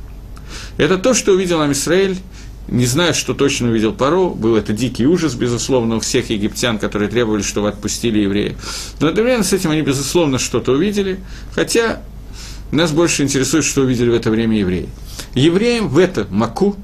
Это 0.78 0.98
то, 0.98 1.14
что 1.14 1.34
увидел 1.34 1.62
Амисраэль, 1.62 2.18
не 2.68 2.88
знаю, 2.88 3.14
что 3.14 3.36
точно 3.36 3.70
увидел 3.70 3.94
Паро, 3.94 4.30
был 4.30 4.56
это 4.56 4.74
дикий 4.74 5.06
ужас, 5.06 5.36
безусловно, 5.36 5.98
у 5.98 6.00
всех 6.00 6.32
египтян, 6.32 6.80
которые 6.80 7.12
требовали, 7.12 7.44
чтобы 7.44 7.70
отпустили 7.70 8.22
евреев. 8.22 8.58
Но 9.00 9.10
одновременно 9.10 9.44
с 9.44 9.54
этим 9.54 9.70
они, 9.70 9.84
безусловно, 9.84 10.40
что-то 10.40 10.72
увидели, 10.72 11.20
хотя 11.54 12.02
нас 12.72 12.92
больше 12.92 13.24
интересует, 13.24 13.66
что 13.66 13.82
увидели 13.82 14.10
в 14.10 14.14
это 14.14 14.30
время 14.30 14.58
евреи. 14.58 14.90
Евреям 15.34 15.90
в 15.90 15.98
это 15.98 16.28
Маку 16.30 16.76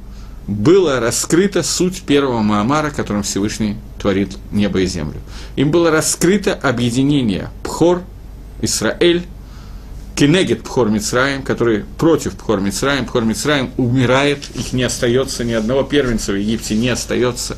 была 0.48 1.00
раскрыта 1.00 1.63
суть 1.63 2.02
первого 2.04 2.41
Маамара, 2.41 2.91
которым 2.91 3.24
Всевышний 3.24 3.78
творит 4.00 4.38
небо 4.52 4.82
и 4.82 4.86
землю. 4.86 5.19
Им 5.56 5.71
было 5.71 5.91
раскрыто 5.91 6.54
объединение 6.54 7.50
Пхор, 7.63 8.04
Исраэль, 8.62 9.26
Кенегет 10.15 10.63
Пхор 10.63 10.89
Мицраем, 10.89 11.43
который 11.43 11.84
против 11.97 12.38
Пхор 12.38 12.62
Мицраем. 12.62 13.06
Пхор 13.06 13.25
Мицраем 13.25 13.71
умирает, 13.75 14.39
их 14.56 14.71
не 14.71 14.84
остается, 14.84 15.43
ни 15.43 15.51
одного 15.51 15.84
первенца 15.84 16.32
в 16.32 16.36
Египте 16.36 16.73
не 16.75 16.88
остается. 16.88 17.58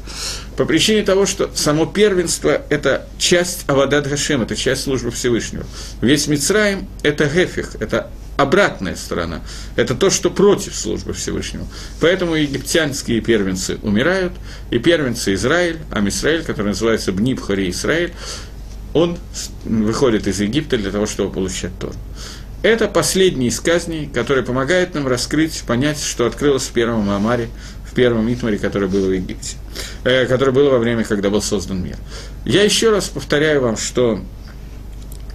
По 0.58 0.66
причине 0.66 1.04
того, 1.04 1.28
что 1.28 1.52
само 1.54 1.86
первенство– 1.86 2.64
это 2.70 3.08
часть 3.20 3.66
Авадат 3.68 4.08
Гашем, 4.08 4.42
это 4.42 4.56
часть 4.56 4.84
службы 4.84 5.12
Всевышнего. 5.12 5.66
Весь 6.02 6.28
Мицраем– 6.28 6.88
это 7.04 7.26
Гефих, 7.26 7.76
это 7.80 8.10
обратная 8.38 8.96
сторона. 8.96 9.42
Это 9.76 9.94
то, 9.94 10.10
что 10.10 10.32
против 10.32 10.76
службы 10.76 11.14
Всевышнего. 11.14 11.68
Поэтому 12.00 12.36
египтянские 12.36 13.22
первенцы 13.22 13.78
умирают, 13.84 14.34
и 14.72 14.80
первенцы 14.80 15.36
Израиль, 15.36 15.78
а 15.92 16.08
Израиль, 16.08 16.44
который 16.44 16.70
называется 16.70 17.12
Бнибхари 17.12 17.70
Израиль, 17.70 18.14
он 18.94 19.18
выходит 19.66 20.28
из 20.28 20.40
Египта 20.40 20.78
для 20.78 20.92
того, 20.92 21.06
чтобы 21.06 21.32
получать 21.32 21.72
Тору. 21.80 21.94
Это 22.64 22.88
последний 22.88 23.48
из 23.48 23.60
казней, 23.60 24.10
который 24.12 24.44
помогает 24.44 24.96
нам 24.96 25.08
раскрыть, 25.08 25.64
понять, 25.68 26.02
что 26.02 26.26
открылось 26.26 26.64
в 26.64 26.72
первом 26.72 27.02
Маамаре, 27.02 27.50
в 27.86 27.94
первом 27.94 28.32
Итмаре, 28.34 28.58
который 28.58 28.90
был 28.90 29.06
в 29.06 29.12
Египте, 29.12 29.58
э, 30.04 30.26
который 30.26 30.54
был 30.54 30.70
во 30.70 30.80
время, 30.80 31.04
когда 31.04 31.30
был 31.30 31.42
создан 31.42 31.84
мир. 31.84 31.98
Я 32.46 32.64
еще 32.64 32.90
раз 32.90 33.10
повторяю 33.10 33.62
вам, 33.62 33.78
что 33.78 34.22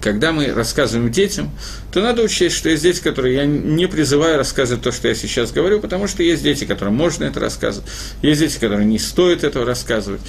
когда 0.03 0.33
мы 0.33 0.47
рассказываем 0.53 1.09
детям, 1.11 1.49
то 1.93 2.01
надо 2.01 2.23
учесть, 2.23 2.57
что 2.57 2.69
есть 2.69 2.83
дети, 2.83 3.01
которые 3.01 3.35
я 3.35 3.45
не 3.45 3.87
призываю 3.87 4.37
рассказывать 4.37 4.83
то, 4.83 4.91
что 4.91 5.07
я 5.07 5.15
сейчас 5.15 5.51
говорю, 5.53 5.79
потому 5.79 6.07
что 6.07 6.21
есть 6.23 6.43
дети, 6.43 6.65
которым 6.65 6.95
можно 6.95 7.23
это 7.23 7.39
рассказывать, 7.39 7.89
есть 8.21 8.41
дети, 8.41 8.59
которым 8.59 8.89
не 8.89 8.99
стоит 8.99 9.45
этого 9.45 9.65
рассказывать. 9.65 10.19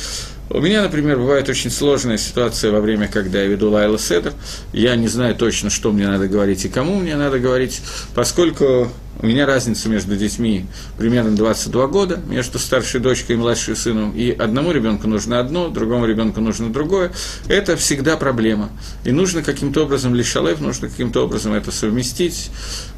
У 0.48 0.60
меня, 0.60 0.82
например, 0.82 1.18
бывает 1.18 1.48
очень 1.48 1.70
сложная 1.70 2.18
ситуация 2.18 2.70
во 2.70 2.80
время, 2.80 3.08
когда 3.08 3.40
я 3.42 3.46
веду 3.46 3.70
Лайла 3.70 3.98
Седер. 3.98 4.32
Я 4.72 4.94
не 4.94 5.08
знаю 5.08 5.34
точно, 5.34 5.70
что 5.70 5.90
мне 5.90 6.06
надо 6.06 6.28
говорить 6.28 6.64
и 6.64 6.68
кому 6.68 6.96
мне 6.96 7.16
надо 7.16 7.40
говорить, 7.40 7.80
поскольку 8.14 8.92
у 9.20 9.26
меня 9.26 9.46
разница 9.46 9.88
между 9.88 10.16
детьми 10.16 10.66
примерно 10.98 11.36
22 11.36 11.86
года, 11.86 12.20
между 12.28 12.58
старшей 12.58 13.00
дочкой 13.00 13.36
и 13.36 13.38
младшим 13.38 13.76
сыном, 13.76 14.12
и 14.12 14.30
одному 14.30 14.72
ребенку 14.72 15.06
нужно 15.06 15.40
одно, 15.40 15.68
другому 15.68 16.06
ребенку 16.06 16.40
нужно 16.40 16.72
другое. 16.72 17.12
Это 17.48 17.76
всегда 17.76 18.16
проблема. 18.16 18.70
И 19.04 19.12
нужно 19.12 19.42
каким-то 19.42 19.84
образом 19.84 20.14
лишалев, 20.14 20.60
нужно 20.60 20.88
каким-то 20.88 21.24
образом 21.24 21.52
это 21.52 21.70
совместить, 21.70 22.50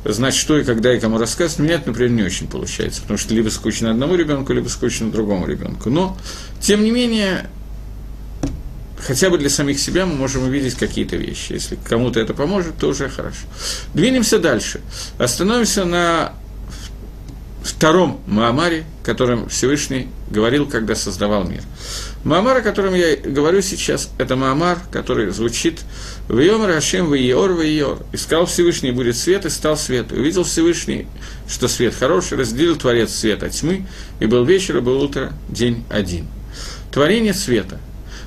знать, 0.04 0.34
что 0.34 0.58
и 0.58 0.64
когда 0.64 0.94
и 0.94 1.00
кому 1.00 1.18
рассказывать. 1.18 1.60
У 1.60 1.62
меня 1.64 1.74
это, 1.74 1.88
например, 1.88 2.12
не 2.12 2.22
очень 2.22 2.48
получается, 2.48 3.02
потому 3.02 3.18
что 3.18 3.34
либо 3.34 3.48
скучно 3.48 3.90
одному 3.90 4.16
ребенку, 4.16 4.52
либо 4.52 4.68
скучно 4.68 5.10
другому 5.10 5.46
ребенку. 5.46 5.90
Но, 5.90 6.16
тем 6.60 6.82
не 6.82 6.90
менее, 6.90 7.48
хотя 9.06 9.30
бы 9.30 9.38
для 9.38 9.50
самих 9.50 9.78
себя 9.78 10.04
мы 10.04 10.14
можем 10.14 10.44
увидеть 10.44 10.74
какие-то 10.74 11.16
вещи. 11.16 11.52
Если 11.52 11.78
кому-то 11.84 12.20
это 12.20 12.34
поможет, 12.34 12.76
то 12.78 12.88
уже 12.88 13.08
хорошо. 13.08 13.46
Двинемся 13.94 14.38
дальше. 14.38 14.80
Остановимся 15.18 15.84
на 15.84 16.32
втором 17.62 18.20
Маамаре, 18.26 18.84
которым 19.02 19.48
Всевышний 19.48 20.08
говорил, 20.30 20.66
когда 20.66 20.94
создавал 20.94 21.44
мир. 21.44 21.62
Маамар, 22.24 22.58
о 22.58 22.60
котором 22.60 22.94
я 22.94 23.16
говорю 23.16 23.60
сейчас, 23.60 24.10
это 24.18 24.36
Маамар, 24.36 24.78
который 24.90 25.30
звучит 25.30 25.80
«В 26.28 26.38
Йомар 26.38 26.72
Хашем 26.72 27.06
в 27.06 27.14
Иор 27.14 27.52
в 27.52 27.62
Иор». 27.62 27.98
«Искал 28.12 28.46
Всевышний, 28.46 28.90
будет 28.90 29.16
свет, 29.16 29.46
и 29.46 29.50
стал 29.50 29.76
свет. 29.76 30.12
И 30.12 30.16
увидел 30.16 30.44
Всевышний, 30.44 31.06
что 31.48 31.68
свет 31.68 31.94
хороший, 31.94 32.38
разделил 32.38 32.76
Творец 32.76 33.12
свет 33.12 33.42
от 33.42 33.52
тьмы, 33.52 33.86
и 34.20 34.26
был 34.26 34.44
вечер, 34.44 34.78
и 34.78 34.80
был 34.80 35.00
утро, 35.00 35.32
день 35.48 35.84
один». 35.90 36.26
Творение 36.92 37.34
света– 37.34 37.80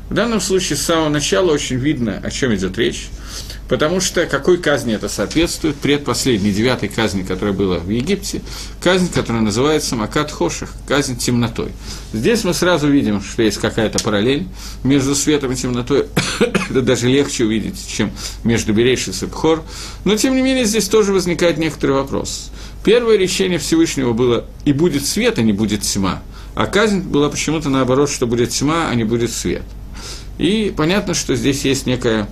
в 0.10 0.14
данном 0.16 0.42
случае 0.42 0.78
с 0.78 0.82
самого 0.82 1.10
начала 1.10 1.52
очень 1.52 1.78
видно, 1.78 2.20
о 2.24 2.32
чем 2.32 2.54
идет 2.56 2.78
речь, 2.80 3.10
потому 3.68 4.02
что 4.02 4.26
какой 4.26 4.58
казни 4.58 4.96
это 4.96 5.08
соответствует, 5.08 5.76
предпоследней, 5.76 6.52
девятой 6.52 6.90
казни, 6.90 7.22
которая 7.22 7.54
была 7.54 7.78
в 7.78 7.90
Египте, 7.90 8.42
казнь, 8.82 9.12
которая 9.14 9.44
называется 9.44 9.96
Макат 9.96 10.32
Хоших, 10.32 10.74
казнь 10.88 11.16
темнотой. 11.18 11.72
Здесь 12.12 12.44
мы 12.44 12.56
сразу 12.56 12.88
видим, 12.88 13.22
что 13.22 13.44
есть 13.44 13.60
какая-то 13.60 14.04
параллель 14.04 14.48
между 14.84 15.14
светом 15.14 15.52
и 15.52 15.56
темнотой, 15.56 16.08
это 16.40 16.82
даже 16.82 17.08
легче 17.08 17.46
увидеть, 17.46 17.88
чем 17.88 18.12
между 18.44 18.74
Берейшис 18.74 19.22
и 19.22 19.28
Пхор, 19.28 19.64
но 20.06 20.16
тем 20.18 20.36
не 20.36 20.42
менее 20.42 20.66
здесь 20.66 20.90
тоже 20.90 21.14
возникает 21.14 21.60
некоторый 21.60 21.92
вопрос. 21.92 22.50
Первое 22.84 23.16
решение 23.16 23.60
Всевышнего 23.60 24.14
было 24.14 24.46
«и 24.66 24.74
будет 24.74 25.06
свет, 25.06 25.38
а 25.38 25.44
не 25.44 25.54
будет 25.54 25.82
тьма», 25.82 26.24
а 26.56 26.66
казнь 26.66 27.02
была 27.02 27.30
почему-то 27.30 27.70
наоборот, 27.70 28.10
что 28.10 28.26
будет 28.26 28.50
тьма, 28.50 28.90
а 28.90 28.96
не 28.96 29.04
будет 29.04 29.32
свет– 29.32 29.62
и 30.40 30.74
понятно, 30.76 31.14
что 31.14 31.36
здесь 31.36 31.66
есть 31.66 31.86
некая... 31.86 32.28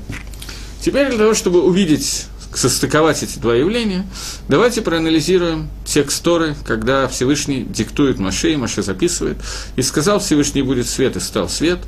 Теперь 0.81 1.09
для 1.09 1.17
того, 1.17 1.33
чтобы 1.33 1.61
увидеть, 1.61 2.25
состыковать 2.55 3.21
эти 3.21 3.37
два 3.37 3.53
явления, 3.53 4.07
давайте 4.47 4.81
проанализируем 4.81 5.69
текст 5.85 6.23
Торы, 6.23 6.55
когда 6.65 7.07
Всевышний 7.07 7.63
диктует 7.63 8.17
Маше, 8.17 8.53
и 8.53 8.55
Маше 8.55 8.81
записывает, 8.81 9.37
и 9.75 9.81
сказал 9.81 10.19
Всевышний 10.19 10.61
будет 10.61 10.87
свет, 10.87 11.17
и 11.17 11.19
стал 11.19 11.49
свет, 11.49 11.79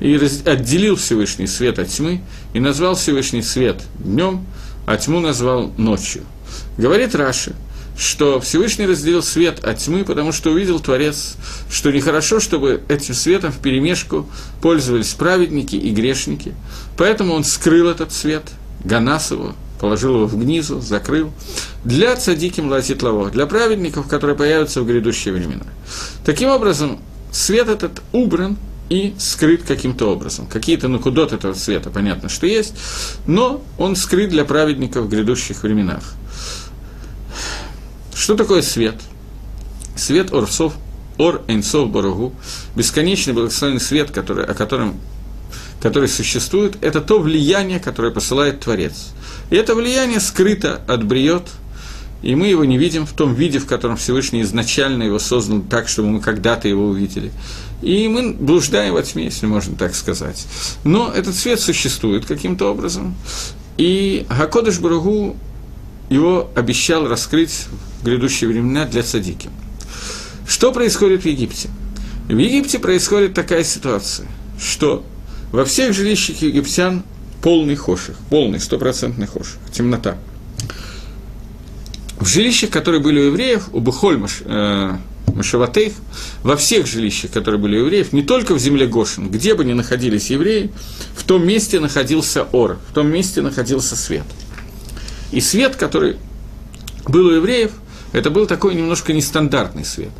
и 0.00 0.14
отделил 0.44 0.96
Всевышний 0.96 1.46
свет 1.46 1.78
от 1.78 1.88
тьмы, 1.88 2.20
и 2.52 2.60
назвал 2.60 2.96
Всевышний 2.96 3.42
свет 3.42 3.80
днем, 3.98 4.44
а 4.86 4.96
тьму 4.96 5.20
назвал 5.20 5.72
ночью. 5.78 6.22
Говорит 6.76 7.14
Раши– 7.14 7.54
что 7.96 8.40
Всевышний 8.40 8.86
разделил 8.86 9.22
свет 9.22 9.62
от 9.64 9.78
тьмы, 9.78 10.04
потому 10.04 10.32
что 10.32 10.50
увидел 10.50 10.80
Творец, 10.80 11.36
что 11.70 11.90
нехорошо, 11.90 12.40
чтобы 12.40 12.82
этим 12.88 13.14
светом 13.14 13.52
в 13.52 13.58
перемешку 13.58 14.28
пользовались 14.60 15.14
праведники 15.14 15.76
и 15.76 15.90
грешники. 15.90 16.54
Поэтому 16.96 17.34
он 17.34 17.44
скрыл 17.44 17.88
этот 17.88 18.12
свет, 18.12 18.44
Ганас 18.84 19.30
его, 19.30 19.54
положил 19.80 20.16
его 20.16 20.26
в 20.26 20.38
гнизу, 20.38 20.80
закрыл, 20.80 21.32
для 21.84 22.16
цадиким 22.16 22.68
латитлово, 22.68 23.30
для 23.30 23.46
праведников, 23.46 24.08
которые 24.08 24.36
появятся 24.36 24.82
в 24.82 24.86
грядущие 24.86 25.34
времена. 25.34 25.66
Таким 26.24 26.48
образом, 26.48 26.98
свет 27.30 27.68
этот 27.68 28.02
убран 28.12 28.56
и 28.88 29.14
скрыт 29.18 29.62
каким-то 29.62 30.12
образом. 30.12 30.46
Какие-то 30.46 30.88
накудот 30.88 31.32
этого 31.32 31.54
света, 31.54 31.90
понятно, 31.90 32.28
что 32.28 32.46
есть, 32.46 32.74
но 33.26 33.64
он 33.78 33.96
скрыт 33.96 34.30
для 34.30 34.44
праведников 34.44 35.06
в 35.06 35.08
грядущих 35.08 35.62
временах. 35.62 36.14
Что 38.14 38.36
такое 38.36 38.62
свет? 38.62 38.96
Свет 39.96 40.32
Орсов, 40.32 40.74
Ор 41.18 41.42
Эйнсов 41.48 41.90
Барагу, 41.90 42.32
бесконечный 42.74 43.34
благословенный 43.34 43.80
свет, 43.80 44.10
который, 44.10 44.44
о 44.44 44.54
котором 44.54 44.96
который 45.82 46.08
существует, 46.08 46.76
это 46.80 47.00
то 47.00 47.18
влияние, 47.18 47.80
которое 47.80 48.12
посылает 48.12 48.60
Творец. 48.60 49.08
И 49.50 49.56
это 49.56 49.74
влияние 49.74 50.20
скрыто 50.20 50.80
от 50.86 51.04
бриот, 51.04 51.48
и 52.22 52.36
мы 52.36 52.46
его 52.46 52.64
не 52.64 52.78
видим 52.78 53.04
в 53.04 53.12
том 53.12 53.34
виде, 53.34 53.58
в 53.58 53.66
котором 53.66 53.96
Всевышний 53.96 54.42
изначально 54.42 55.02
его 55.02 55.18
создал 55.18 55.60
так, 55.60 55.88
чтобы 55.88 56.08
мы 56.08 56.20
когда-то 56.20 56.68
его 56.68 56.86
увидели. 56.86 57.32
И 57.82 58.06
мы 58.06 58.32
блуждаем 58.32 58.94
во 58.94 59.02
тьме, 59.02 59.24
если 59.24 59.46
можно 59.46 59.74
так 59.74 59.96
сказать. 59.96 60.46
Но 60.84 61.10
этот 61.12 61.34
свет 61.34 61.60
существует 61.60 62.26
каким-то 62.26 62.70
образом. 62.70 63.16
И 63.76 64.24
Гакодыш 64.30 64.78
Барагу 64.78 65.36
его 66.10 66.48
обещал 66.54 67.08
раскрыть 67.08 67.66
грядущие 68.04 68.48
времена 68.48 68.84
для 68.84 69.02
садики. 69.02 69.48
Что 70.46 70.72
происходит 70.72 71.22
в 71.22 71.26
Египте? 71.26 71.68
В 72.28 72.36
Египте 72.36 72.78
происходит 72.78 73.34
такая 73.34 73.64
ситуация, 73.64 74.28
что 74.60 75.04
во 75.50 75.64
всех 75.64 75.94
жилищах 75.94 76.42
египтян 76.42 77.02
полный 77.42 77.76
хоших, 77.76 78.16
полный 78.30 78.60
стопроцентный 78.60 79.26
хоших, 79.26 79.58
темнота. 79.72 80.16
В 82.18 82.26
жилищах, 82.26 82.70
которые 82.70 83.00
были 83.00 83.18
у 83.20 83.24
евреев, 83.24 83.68
у 83.72 83.80
Бухольмаш, 83.80 84.42
э, 84.44 84.96
Машаватейх, 85.34 85.94
во 86.42 86.56
всех 86.56 86.86
жилищах, 86.86 87.32
которые 87.32 87.60
были 87.60 87.78
у 87.78 87.86
евреев, 87.86 88.12
не 88.12 88.22
только 88.22 88.54
в 88.54 88.58
земле 88.58 88.86
Гошин, 88.86 89.30
где 89.30 89.54
бы 89.54 89.64
ни 89.64 89.72
находились 89.72 90.30
евреи, 90.30 90.70
в 91.16 91.24
том 91.24 91.46
месте 91.46 91.80
находился 91.80 92.44
ор, 92.52 92.78
в 92.90 92.94
том 92.94 93.08
месте 93.08 93.40
находился 93.40 93.96
свет– 93.96 94.24
и 95.32 95.40
свет, 95.40 95.76
который 95.76 96.16
был 97.08 97.26
у 97.26 97.30
евреев, 97.30 97.72
Это 98.12 98.30
был 98.30 98.46
такой 98.46 98.74
немножко 98.74 99.12
нестандартный 99.12 99.84
свет. 99.84 100.10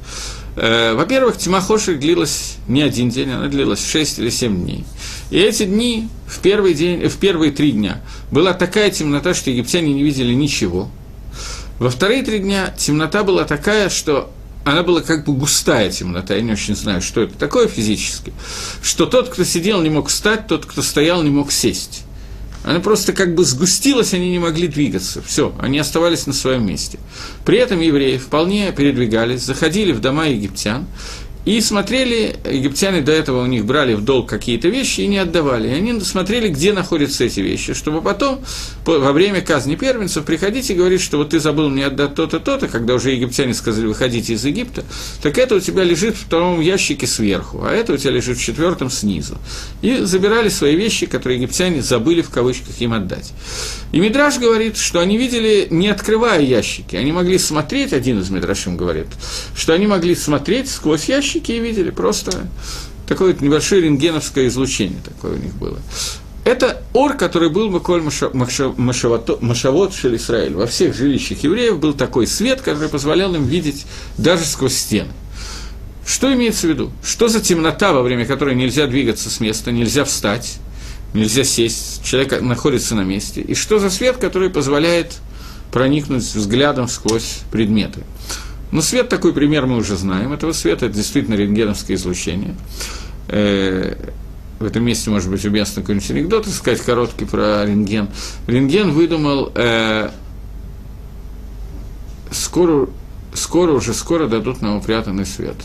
Э, 0.57 0.94
во-первых, 0.94 1.38
тьма 1.38 1.61
Хошек 1.61 1.98
длилась 1.98 2.57
не 2.68 2.83
один 2.83 3.11
день, 3.11 3.31
она 3.31 3.48
длилась 3.48 3.85
6 3.85 4.18
или 4.18 4.31
7 4.31 4.64
дней. 4.64 4.85
И 5.31 5.38
эти 5.38 5.64
дни, 5.64 6.09
в, 6.26 6.40
первый 6.40 6.74
день, 6.74 7.09
в 7.09 7.16
первые 7.16 7.52
три 7.52 7.72
дня, 7.72 8.00
была 8.31 8.52
такая 8.52 8.90
темнота, 8.90 9.35
что 9.35 9.50
египтяне 9.50 9.92
не 9.92 10.02
видели 10.02 10.35
ничего. 10.35 10.90
Во 11.78 11.90
вторые 11.90 12.22
три 12.22 12.38
дня 12.38 12.74
темнота 12.76 13.24
была 13.24 13.44
такая, 13.44 13.88
что 13.88 14.31
она 14.64 14.83
была 14.83 15.00
как 15.00 15.24
бы 15.24 15.33
густая 15.35 15.90
темнота, 15.90 16.35
я 16.35 16.42
не 16.42 16.52
очень 16.52 16.76
знаю, 16.76 17.02
что 17.02 17.22
это 17.22 17.35
такое 17.37 17.66
физически, 17.66 18.33
что 18.83 19.07
тот, 19.07 19.28
кто 19.28 19.44
сидел, 19.44 19.83
не 19.83 19.90
мог 19.90 20.09
встать, 20.09 20.46
тот, 20.46 20.66
кто 20.66 20.83
стоял, 20.83 21.22
не 21.22 21.31
мог 21.31 21.50
сесть. 21.50 22.05
Она 22.64 22.81
просто 22.81 23.12
как 23.12 23.35
бы 23.35 23.44
сгустилась, 23.44 24.14
они 24.14 24.31
не 24.31 24.38
могли 24.38 24.68
двигаться. 24.68 25.20
Все, 25.22 25.55
они 25.61 25.79
оставались 25.79 26.27
на 26.27 26.33
своем 26.33 26.66
месте. 26.66 26.98
При 27.44 27.59
этом 27.59 27.81
евреи 27.81 28.18
вполне 28.18 28.72
передвигались, 28.72 29.42
заходили 29.42 29.92
в 29.92 30.01
дома 30.01 30.29
египтян, 30.29 30.87
и 31.44 31.61
смотрели, 31.61 32.37
египтяне 32.48 33.00
до 33.00 33.11
этого 33.11 33.42
у 33.42 33.46
них 33.46 33.64
брали 33.64 33.94
в 33.94 34.05
долг 34.05 34.28
какие-то 34.28 34.68
вещи 34.68 35.00
и 35.00 35.09
не 35.09 35.18
отдавали. 35.18 35.68
И 35.68 35.72
они 35.72 36.00
смотрели, 36.00 36.48
где 36.48 36.72
находятся 36.72 37.24
эти 37.24 37.40
вещи, 37.40 37.74
чтобы 37.74 38.00
потом, 38.00 38.40
во 38.87 39.12
время 39.12 39.40
казни 39.40 39.74
первенцев, 39.74 40.24
приходить 40.24 40.70
и 40.70 40.74
говорить, 40.74 41.00
что 41.00 41.18
вот 41.18 41.31
ты 41.31 41.40
забыл 41.40 41.68
мне 41.68 41.87
отдать 41.87 42.14
то-то, 42.14 42.38
то-то, 42.38 42.68
когда 42.68 42.94
уже 42.94 43.11
египтяне 43.11 43.55
сказали, 43.55 43.87
выходите 43.87 44.35
из 44.35 44.44
Египта, 44.44 44.85
так 45.20 45.37
это 45.37 45.57
у 45.57 45.61
тебя 45.61 45.83
лежит 45.83 46.14
в 46.14 46.26
втором 46.26 46.61
ящике 46.61 47.09
сверху, 47.09 47.64
а 47.64 47.72
это 47.72 47.94
у 47.94 47.96
тебя 47.96 48.12
лежит 48.12 48.38
в 48.38 48.42
четвертом 48.42 48.88
снизу. 48.88 49.37
И 49.83 49.96
забирали 49.96 50.48
свои 50.48 50.76
вещи, 50.76 51.07
которые 51.07 51.38
египтяне 51.38 51.83
забыли 51.83 52.22
в 52.22 52.31
кавычках 52.31 52.81
им 52.81 52.92
отдать. 52.92 53.33
И 53.90 53.98
Мидраш 53.98 54.38
говорит, 54.38 54.76
что 54.76 55.00
они 55.00 55.18
видели, 55.18 55.66
не 55.70 55.88
открывая 55.88 56.40
ящики, 56.40 56.94
они 56.94 57.11
могли 57.11 57.37
смотреть, 57.38 57.92
один 57.92 58.20
из 58.20 58.31
Мидрашим 58.31 58.76
говорит, 58.76 59.09
что 59.57 59.72
они 59.72 59.88
могли 59.88 60.14
смотреть 60.14 60.70
сквозь 60.70 61.09
ящики, 61.09 61.32
ящики 61.33 61.53
и 61.53 61.61
видели 61.61 61.90
просто 61.90 62.47
такое 63.07 63.37
небольшое 63.40 63.83
рентгеновское 63.83 64.49
излучение 64.49 64.99
такое 65.05 65.35
у 65.35 65.38
них 65.38 65.55
было. 65.55 65.79
Это 66.45 66.83
ор, 66.92 67.14
который 67.14 67.51
был 67.51 67.71
Маколь 67.71 68.03
Машавот 68.03 69.95
Шель 69.95 70.16
Исраиль. 70.16 70.55
Во 70.55 70.66
всех 70.66 70.95
жилищах 70.95 71.45
евреев 71.45 71.79
был 71.79 71.95
такой 71.95 72.27
свет, 72.27 72.61
который 72.61 72.88
позволял 72.88 73.33
им 73.35 73.45
видеть 73.47 73.87
даже 74.18 74.45
сквозь 74.45 74.75
стены. 74.75 75.12
Что 76.05 76.33
имеется 76.35 76.66
в 76.66 76.71
виду? 76.71 76.90
Что 77.05 77.29
за 77.29 77.40
темнота, 77.40 77.92
во 77.92 78.03
время 78.03 78.27
которой 78.27 78.57
нельзя 78.57 78.88
двигаться 78.88 79.31
с 79.31 79.38
места, 79.38 79.71
нельзя 79.71 80.05
встать, 80.05 80.59
нельзя 81.14 81.45
сесть, 81.45 82.05
человек 82.05 82.40
находится 82.40 82.97
на 82.97 83.03
месте? 83.03 83.40
И 83.40 83.55
что 83.55 83.79
за 83.79 83.88
свет, 83.88 84.16
который 84.16 84.51
позволяет 84.51 85.12
проникнуть 85.71 86.25
взглядом 86.25 86.88
сквозь 86.88 87.42
предметы? 87.53 88.01
Но 88.72 88.76
ну, 88.76 88.82
свет, 88.82 89.11
такой 89.11 89.35
пример 89.35 89.66
мы 89.66 89.76
уже 89.76 89.96
знаем. 89.96 90.32
Этого 90.32 90.52
света 90.52 90.87
это 90.87 90.94
действительно 90.94 91.35
рентгеновское 91.35 91.94
излучение. 91.94 92.56
Э, 93.28 93.94
в 94.58 94.64
этом 94.64 94.82
месте, 94.82 95.11
может 95.11 95.30
быть, 95.30 95.44
уместно 95.44 95.82
какой-нибудь 95.82 96.11
анекдот 96.11 96.46
сказать 96.46 96.80
короткий 96.80 97.26
про 97.26 97.66
рентген. 97.66 98.08
Рентген 98.46 98.92
выдумал, 98.92 99.52
э, 99.54 100.08
скоро, 102.30 102.88
скоро, 103.35 103.72
уже 103.72 103.92
скоро 103.92 104.26
дадут 104.26 104.62
нам 104.62 104.78
упрятанный 104.78 105.26
свет. 105.26 105.56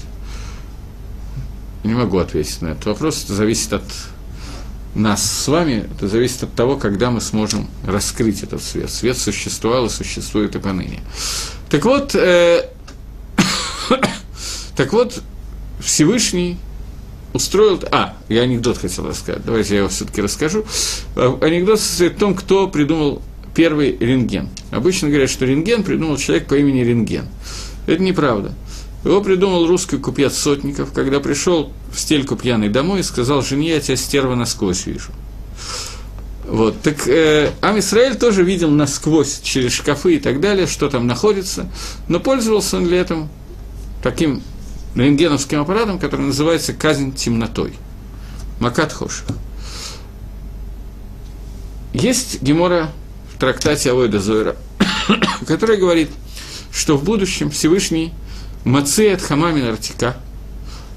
Не 1.86 1.94
могу 1.94 2.18
ответить 2.18 2.62
на 2.62 2.70
этот 2.70 2.88
вопрос, 2.88 3.24
это 3.24 3.36
зависит 3.36 3.72
от 3.72 3.86
нас 4.96 5.24
с 5.24 5.48
вами, 5.48 5.88
это 5.96 6.10
зависит 6.10 6.44
от 6.44 6.54
того, 6.56 6.76
когда 6.76 7.10
мы 7.10 7.22
сможем 7.22 7.70
раскрыть 7.86 8.44
этот 8.44 8.62
свет. 8.62 8.90
Свет 8.90 9.18
существовал 9.18 9.86
и 9.86 9.90
существует 9.90 10.58
и 10.58 10.60
поныне. 10.60 11.00
Так 11.70 11.86
вот, 11.86 12.14
э, 12.16 12.70
так 14.76 14.94
вот, 14.94 15.22
Всевышний 15.80 16.58
устроил... 17.34 17.80
А, 17.92 18.16
я 18.30 18.42
анекдот 18.42 18.78
хотел 18.78 19.08
рассказать, 19.08 19.44
давайте 19.46 19.74
я 19.74 19.80
его 19.80 19.90
все-таки 19.90 20.22
расскажу. 20.22 20.66
А, 21.16 21.38
анекдот 21.42 21.80
состоит 21.80 22.14
в 22.14 22.20
том, 22.20 22.36
кто 22.36 22.68
придумал 22.68 23.22
первый 23.56 23.98
рентген. 23.98 24.50
Обычно 24.72 25.10
говорят, 25.10 25.30
что 25.30 25.46
рентген 25.46 25.84
придумал 25.84 26.18
человек 26.18 26.48
по 26.48 26.56
имени 26.56 26.82
Рентген. 26.82 27.26
Это 27.88 28.04
неправда. 28.04 28.54
Его 29.04 29.22
придумал 29.22 29.66
русский 29.68 29.98
купец 29.98 30.36
Сотников, 30.36 30.92
когда 30.92 31.20
пришел 31.20 31.72
в 31.92 32.00
стельку 32.00 32.36
пьяный 32.36 32.70
домой 32.70 33.00
и 33.00 33.04
сказал, 33.04 33.42
жене, 33.42 33.70
я 33.70 33.80
тебя 33.80 33.96
стерва 33.96 34.36
насквозь 34.36 34.86
вижу. 34.86 35.12
Вот, 36.46 36.80
так 36.82 37.08
э, 37.08 37.52
Ам 37.62 37.80
тоже 38.20 38.44
видел 38.44 38.70
насквозь 38.70 39.42
через 39.42 39.74
шкафы 39.74 40.16
и 40.16 40.20
так 40.20 40.40
далее, 40.40 40.66
что 40.66 40.90
там 40.90 41.06
находится, 41.06 41.70
но 42.08 42.20
пользовался 42.20 42.78
он 42.78 42.86
для 42.86 43.02
этого 43.02 43.28
таким 44.10 44.42
рентгеновским 44.96 45.60
аппаратом, 45.60 46.00
который 46.00 46.28
называется 46.28 46.72
казнь 46.72 47.14
темнотой. 47.14 47.74
Макат 48.62 48.94
Хоших. 48.94 49.26
Есть 51.94 52.42
Гемора 52.42 52.90
в 53.34 53.38
трактате 53.38 53.92
Авойда 53.92 54.22
Зойра, 54.22 54.56
который 55.48 55.76
говорит, 55.76 56.10
что 56.72 56.96
в 56.96 57.04
будущем 57.04 57.52
Всевышний 57.52 58.14
Мацеет 58.64 59.22
Хамамин 59.22 59.66
Артика 59.66 60.16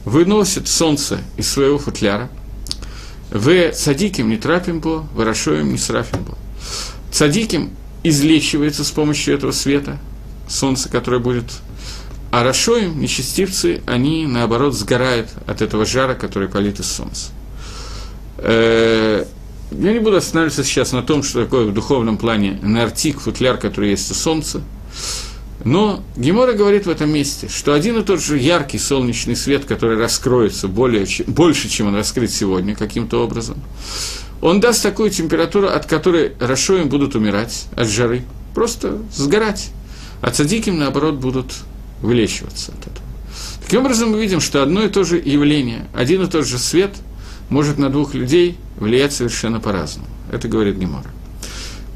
выносит 0.05 0.69
солнце 0.69 1.19
из 1.37 1.51
своего 1.51 1.79
футляра, 1.79 2.31
в 3.31 3.73
цадиким 3.73 4.29
не 4.29 4.37
трапим 4.37 4.81
по, 4.81 5.05
в 5.15 5.25
рашоем 5.25 5.73
не 5.73 5.79
срафим 5.79 6.25
по. 6.25 6.39
Цадиким 7.11 7.71
излечивается 8.05 8.85
с 8.85 8.91
помощью 8.93 9.35
этого 9.35 9.51
света, 9.51 9.99
солнца, 10.49 10.89
которое 10.89 11.19
будет 11.19 11.47
а 12.31 12.45
Рашоим, 12.45 13.01
нечестивцы, 13.01 13.83
они, 13.87 14.27
наоборот, 14.27 14.75
сгорают 14.75 15.31
от 15.47 15.63
этого 15.63 15.85
жара, 15.85 16.15
который 16.15 16.49
палит 16.49 16.79
из 16.79 16.87
солнца. 16.87 17.31
Э, 18.39 19.25
я 19.73 19.93
не 19.93 19.99
буду 19.99 20.17
останавливаться 20.17 20.65
сейчас 20.65 20.93
на 20.93 21.03
том, 21.03 21.23
что 21.23 21.45
такое 21.45 21.67
в 21.67 21.75
духовном 21.75 22.19
плане 22.19 22.59
нартик, 22.63 23.21
футляр, 23.21 23.57
который 23.57 23.91
есть 23.91 24.11
у 24.11 24.15
солнца. 24.15 24.63
Но 25.65 26.03
Гемора 26.17 26.53
говорит 26.53 26.87
в 26.87 26.91
этом 26.91 27.13
месте, 27.13 27.49
что 27.49 27.75
один 27.75 27.99
и 27.99 28.03
тот 28.03 28.21
же 28.21 28.39
яркий 28.39 28.79
солнечный 28.79 29.37
свет, 29.37 29.67
который 29.67 29.99
раскроется 29.99 30.69
более, 30.69 31.07
больше, 31.27 31.69
чем 31.69 31.89
он 31.89 31.97
раскрыт 31.97 32.31
сегодня 32.31 32.75
каким-то 32.75 33.23
образом, 33.23 33.59
он 34.41 34.61
даст 34.61 34.83
такую 34.83 35.11
температуру, 35.11 35.69
от 35.69 35.87
которой 35.87 36.33
Рашоим 36.41 36.89
будут 36.89 37.15
умирать 37.15 37.67
от 37.77 37.89
жары, 37.89 38.23
просто 38.55 38.99
сгорать. 39.15 39.71
А 40.23 40.31
цадиким, 40.31 40.79
наоборот, 40.79 41.17
будут 41.17 41.53
вылечиваться 42.03 42.73
от 42.73 42.81
этого. 42.81 43.07
Таким 43.63 43.81
образом, 43.81 44.11
мы 44.11 44.21
видим, 44.21 44.41
что 44.41 44.63
одно 44.63 44.85
и 44.85 44.89
то 44.89 45.05
же 45.05 45.17
явление, 45.17 45.87
один 45.95 46.23
и 46.23 46.31
тот 46.31 46.47
же 46.47 46.59
свет 46.59 46.91
может 47.49 47.79
на 47.79 47.91
двух 47.91 48.15
людей 48.15 48.59
влиять 48.77 49.13
совершенно 49.13 49.61
по-разному. 49.61 50.09
Это 50.33 50.49
говорит 50.49 50.77
Гемора. 50.77 51.11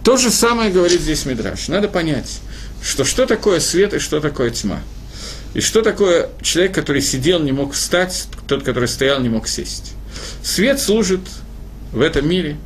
То 0.04 0.16
же 0.16 0.30
самое 0.30 0.70
говорит 0.70 1.00
здесь 1.00 1.24
Мидраш. 1.24 1.68
Надо 1.68 1.88
понять, 1.88 2.40
что 2.82 3.04
что 3.04 3.26
такое 3.26 3.60
свет 3.60 3.94
и 3.94 3.98
что 3.98 4.20
такое 4.20 4.50
тьма. 4.50 4.80
И 5.54 5.60
что 5.60 5.82
такое 5.82 6.30
человек, 6.42 6.74
который 6.74 7.00
сидел, 7.00 7.40
не 7.40 7.52
мог 7.52 7.72
встать, 7.72 8.26
тот, 8.46 8.64
который 8.64 8.88
стоял, 8.88 9.20
не 9.20 9.28
мог 9.28 9.48
сесть. 9.48 9.94
Свет 10.42 10.80
служит 10.80 11.20
в 11.92 12.00
этом 12.00 12.28
мире. 12.28 12.56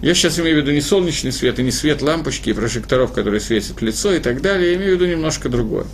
Я 0.00 0.14
сейчас 0.14 0.38
имею 0.38 0.56
в 0.56 0.60
виду 0.60 0.70
не 0.70 0.80
солнечный 0.80 1.32
свет 1.32 1.58
и 1.58 1.62
не 1.62 1.72
свет 1.72 2.00
лампочки 2.00 2.50
и 2.50 2.52
прожекторов, 2.52 3.12
которые 3.12 3.40
светят 3.40 3.80
в 3.80 3.84
лицо 3.84 4.14
и 4.14 4.20
так 4.20 4.40
далее, 4.40 4.70
я 4.70 4.76
имею 4.76 4.92
в 4.92 4.94
виду 4.94 5.10
немножко 5.10 5.48
другое. 5.48 5.86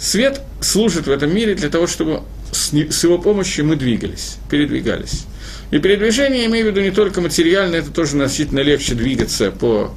Свет 0.00 0.40
служит 0.62 1.06
в 1.06 1.10
этом 1.10 1.34
мире 1.34 1.54
для 1.54 1.68
того, 1.68 1.86
чтобы 1.86 2.22
с 2.52 3.04
его 3.04 3.18
помощью 3.18 3.66
мы 3.66 3.76
двигались, 3.76 4.38
передвигались. 4.50 5.26
И 5.70 5.78
передвижение, 5.78 6.42
я 6.42 6.46
имею 6.46 6.64
в 6.64 6.68
виду 6.70 6.80
не 6.80 6.90
только 6.90 7.20
материально, 7.20 7.76
это 7.76 7.90
тоже 7.90 8.12
значительно 8.12 8.60
легче 8.60 8.94
двигаться 8.94 9.50
по 9.50 9.94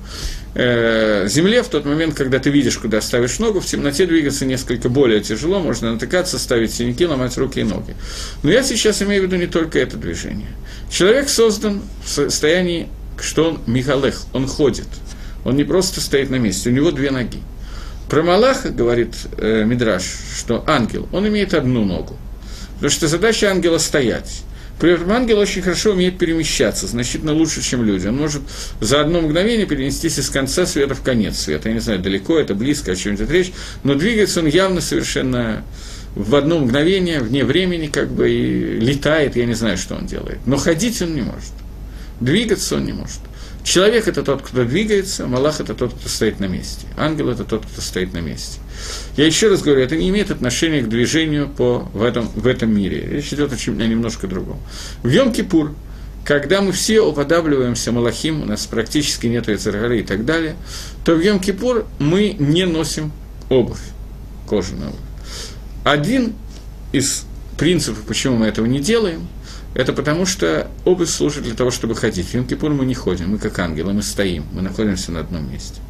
э, 0.55 1.25
земле 1.29 1.63
в 1.63 1.69
тот 1.69 1.85
момент, 1.85 2.15
когда 2.15 2.39
ты 2.39 2.49
видишь, 2.49 2.77
куда 2.77 2.99
ставишь 2.99 3.39
ногу, 3.39 3.61
в 3.61 3.65
темноте 3.65 4.05
двигаться 4.05 4.45
несколько 4.45 4.89
более 4.89 5.21
тяжело, 5.21 5.61
можно 5.61 5.93
натыкаться, 5.93 6.37
ставить 6.37 6.73
синяки, 6.73 7.07
ломать 7.07 7.37
руки 7.37 7.61
и 7.61 7.63
ноги. 7.63 7.95
Но 8.43 8.51
я 8.51 8.61
сейчас 8.61 9.01
имею 9.01 9.23
в 9.23 9.25
виду 9.27 9.37
не 9.37 9.47
только 9.47 9.79
это 9.79 9.95
движение. 9.95 10.49
Человек 10.91 11.29
создан 11.29 11.81
в 12.05 12.09
состоянии, 12.09 12.89
что 13.19 13.51
он 13.51 13.61
Михалех, 13.67 14.21
он 14.33 14.47
ходит. 14.47 14.87
Он 15.45 15.55
не 15.55 15.63
просто 15.63 16.01
стоит 16.01 16.29
на 16.29 16.35
месте, 16.35 16.69
у 16.69 16.73
него 16.73 16.91
две 16.91 17.09
ноги. 17.09 17.39
Про 18.13 18.21
Малаха 18.21 18.69
говорит 18.69 19.15
э, 19.39 19.63
Мидраш, 19.65 20.03
что 20.37 20.63
ангел, 20.67 21.09
он 21.11 21.27
имеет 21.29 21.55
одну 21.55 21.83
ногу. 21.83 22.15
Потому 22.75 22.91
что 22.91 23.07
задача 23.07 23.49
ангела 23.49 23.79
стоять. 23.79 24.43
При 24.79 24.91
этом 24.91 25.11
ангел 25.11 25.39
очень 25.39 25.63
хорошо 25.63 25.93
умеет 25.93 26.19
перемещаться, 26.19 26.85
значительно 26.85 27.33
лучше, 27.33 27.63
чем 27.63 27.83
люди. 27.83 28.05
Он 28.05 28.17
может 28.17 28.43
за 28.79 29.01
одно 29.01 29.21
мгновение 29.21 29.65
перенестись 29.65 30.19
из 30.19 30.29
конца 30.29 30.67
света 30.67 30.93
в 30.93 31.01
конец 31.01 31.39
света. 31.39 31.69
Я 31.69 31.73
не 31.73 31.81
знаю, 31.81 32.01
далеко 32.01 32.37
это, 32.37 32.53
близко, 32.53 32.91
о 32.91 32.95
чем 32.95 33.15
идет 33.15 33.31
речь, 33.31 33.51
но 33.83 33.95
двигается 33.95 34.41
он 34.41 34.45
явно 34.45 34.79
совершенно 34.79 35.63
в 36.13 36.35
одно 36.35 36.59
мгновение, 36.59 37.19
вне 37.19 37.43
времени, 37.43 37.87
как 37.87 38.11
бы, 38.11 38.29
и 38.29 38.79
летает, 38.79 39.35
я 39.35 39.47
не 39.47 39.55
знаю, 39.55 39.79
что 39.79 39.95
он 39.95 40.05
делает. 40.05 40.37
Но 40.45 40.57
ходить 40.57 41.01
он 41.01 41.15
не 41.15 41.23
может. 41.23 41.53
Двигаться 42.19 42.75
он 42.75 42.85
не 42.85 42.93
может. 42.93 43.21
Человек– 43.63 44.07
это 44.09 44.23
тот, 44.23 44.41
кто 44.41 44.65
двигается, 44.65 45.25
Малах– 45.25 45.59
это 45.61 45.73
тот, 45.73 45.93
кто 45.93 46.09
стоит 46.09 46.39
на 46.41 46.45
месте. 46.45 46.85
Ангел– 46.97 47.29
это 47.29 47.45
тот, 47.45 47.65
кто 47.65 47.81
стоит 47.81 48.13
на 48.13 48.19
месте. 48.19 48.59
Я 49.15 49.25
еще 49.25 49.47
раз 49.47 49.61
говорю, 49.61 49.81
это 49.81 49.95
не 49.95 50.09
имеет 50.09 50.31
отношения 50.31 50.81
к 50.81 50.89
движению 50.89 51.47
по, 51.47 51.89
в, 51.93 52.03
этом, 52.03 52.27
в 52.35 52.45
этом 52.45 52.75
мире. 52.75 53.07
Речь 53.09 53.31
идет 53.31 53.53
о 53.53 53.57
чем-то 53.57 53.87
немножко 53.87 54.27
другом. 54.27 54.59
В 55.01 55.07
Йом-Кипур, 55.07 55.73
когда 56.25 56.61
мы 56.61 56.73
все 56.73 56.99
уподабливаемся 56.99 57.93
Малахим, 57.93 58.41
у 58.41 58.45
нас 58.45 58.65
практически 58.65 59.27
нет 59.27 59.47
Яцергары 59.47 60.01
и 60.01 60.03
так 60.03 60.25
далее, 60.25 60.57
то 61.05 61.15
в 61.15 61.21
Йом-Кипур 61.21 61.85
мы 61.99 62.35
не 62.37 62.65
носим 62.65 63.13
обувь 63.47 63.79
кожаную. 64.49 64.91
Один 65.85 66.33
из 66.91 67.25
принципов, 67.57 68.03
почему 68.05 68.35
мы 68.35 68.47
этого 68.47 68.65
не 68.65 68.79
делаем– 68.79 69.25
это 69.75 69.93
потому, 69.93 70.25
что 70.25 70.67
обувь 70.85 71.09
служит 71.09 71.43
для 71.43 71.55
того, 71.55 71.71
чтобы 71.71 71.95
ходить. 71.95 72.27
В 72.27 72.33
Йом-Кипур 72.35 72.69
мы 72.69 72.85
не 72.85 72.93
ходим, 72.93 73.31
мы 73.31 73.37
как 73.37 73.57
ангелы, 73.59 73.93
мы 73.93 74.03
стоим, 74.03 74.45
мы 74.53 74.61
находимся 74.61 75.11
на 75.11 75.21
одном 75.21 75.51
месте. 75.51 75.81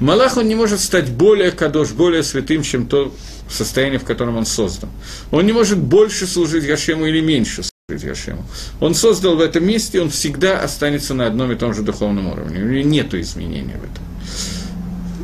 Малах, 0.00 0.36
он 0.36 0.48
не 0.48 0.54
может 0.54 0.80
стать 0.80 1.10
более 1.10 1.50
кадош, 1.50 1.90
более 1.90 2.22
святым, 2.22 2.62
чем 2.62 2.86
то 2.86 3.12
состояние, 3.48 3.98
в 3.98 4.04
котором 4.04 4.36
он 4.36 4.46
создан. 4.46 4.90
Он 5.30 5.44
не 5.46 5.52
может 5.52 5.78
больше 5.78 6.26
служить 6.26 6.66
Гашему 6.66 7.06
или 7.06 7.20
меньше 7.20 7.62
служить 7.88 8.06
Гашему. 8.06 8.44
Он 8.80 8.94
создал 8.94 9.36
в 9.36 9.40
этом 9.40 9.66
месте, 9.66 10.00
он 10.00 10.10
всегда 10.10 10.60
останется 10.60 11.14
на 11.14 11.26
одном 11.26 11.50
и 11.52 11.56
том 11.56 11.74
же 11.74 11.82
духовном 11.82 12.28
уровне. 12.28 12.60
У 12.62 12.68
него 12.68 12.88
нет 12.88 13.14
изменения 13.14 13.76
в 13.76 13.84
этом. 13.84 14.04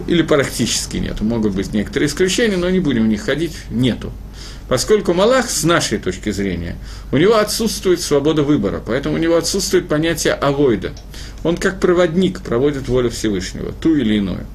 Или 0.07 0.23
практически 0.23 0.99
нет. 0.99 1.21
Могут 1.21 1.55
быть 1.55 1.73
некоторые 1.73 2.09
исключения, 2.09 2.57
но 2.57 2.69
не 2.69 2.81
будем 2.81 3.05
в 3.05 3.09
них 3.09 3.23
ходить. 3.23 3.57
Нету. 3.71 4.13
Поскольку 4.69 5.13
Малах, 5.13 5.51
с 5.51 5.63
нашей 5.65 5.99
точки 5.99 6.31
зрения, 6.31 6.77
у 7.13 7.19
него 7.19 7.37
отсутствует 7.37 8.01
свобода 8.01 8.43
выбора, 8.43 8.83
поэтому 8.85 9.17
у 9.17 9.19
него 9.19 9.37
отсутствует 9.37 9.89
понятие 9.89 10.33
авойда. 10.33 10.93
Он 11.43 11.57
как 11.57 11.81
проводник 11.81 12.41
проводит 12.41 12.89
волю 12.89 13.11
Всевышнего, 13.11 13.73
ту 13.73 13.95
или 13.95 14.15
иную. 14.15 14.47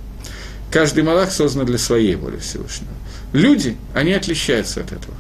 Каждый 0.72 1.04
Малах 1.04 1.32
создан 1.32 1.66
для 1.66 1.78
своей 1.78 2.16
воли 2.16 2.38
Всевышнего. 2.38 2.92
Люди, 3.34 3.78
они 3.94 4.14
отличаются 4.14 4.82
от 4.82 4.92
этого. 4.92 5.16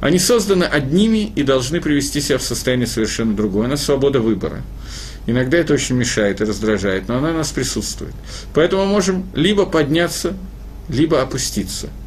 Они 0.00 0.18
созданы 0.18 0.64
одними 0.64 1.32
и 1.34 1.44
должны 1.44 1.80
привести 1.80 2.20
себя 2.20 2.38
в 2.38 2.42
состояние 2.42 2.88
совершенно 2.88 3.34
другое. 3.34 3.66
Она 3.66 3.76
свобода 3.76 4.20
выбора. 4.20 4.62
Иногда 5.26 5.58
это 5.58 5.72
очень 5.72 5.94
мешает 5.94 6.40
и 6.40 6.44
раздражает, 6.44 7.08
но 7.08 7.18
она 7.18 7.30
у 7.30 7.34
нас 7.34 7.50
присутствует. 7.50 8.12
Поэтому 8.52 8.84
мы 8.84 8.90
можем 8.90 9.26
либо 9.34 9.64
подняться, 9.64 10.34
либо 10.88 11.22
опуститься– 11.22 11.88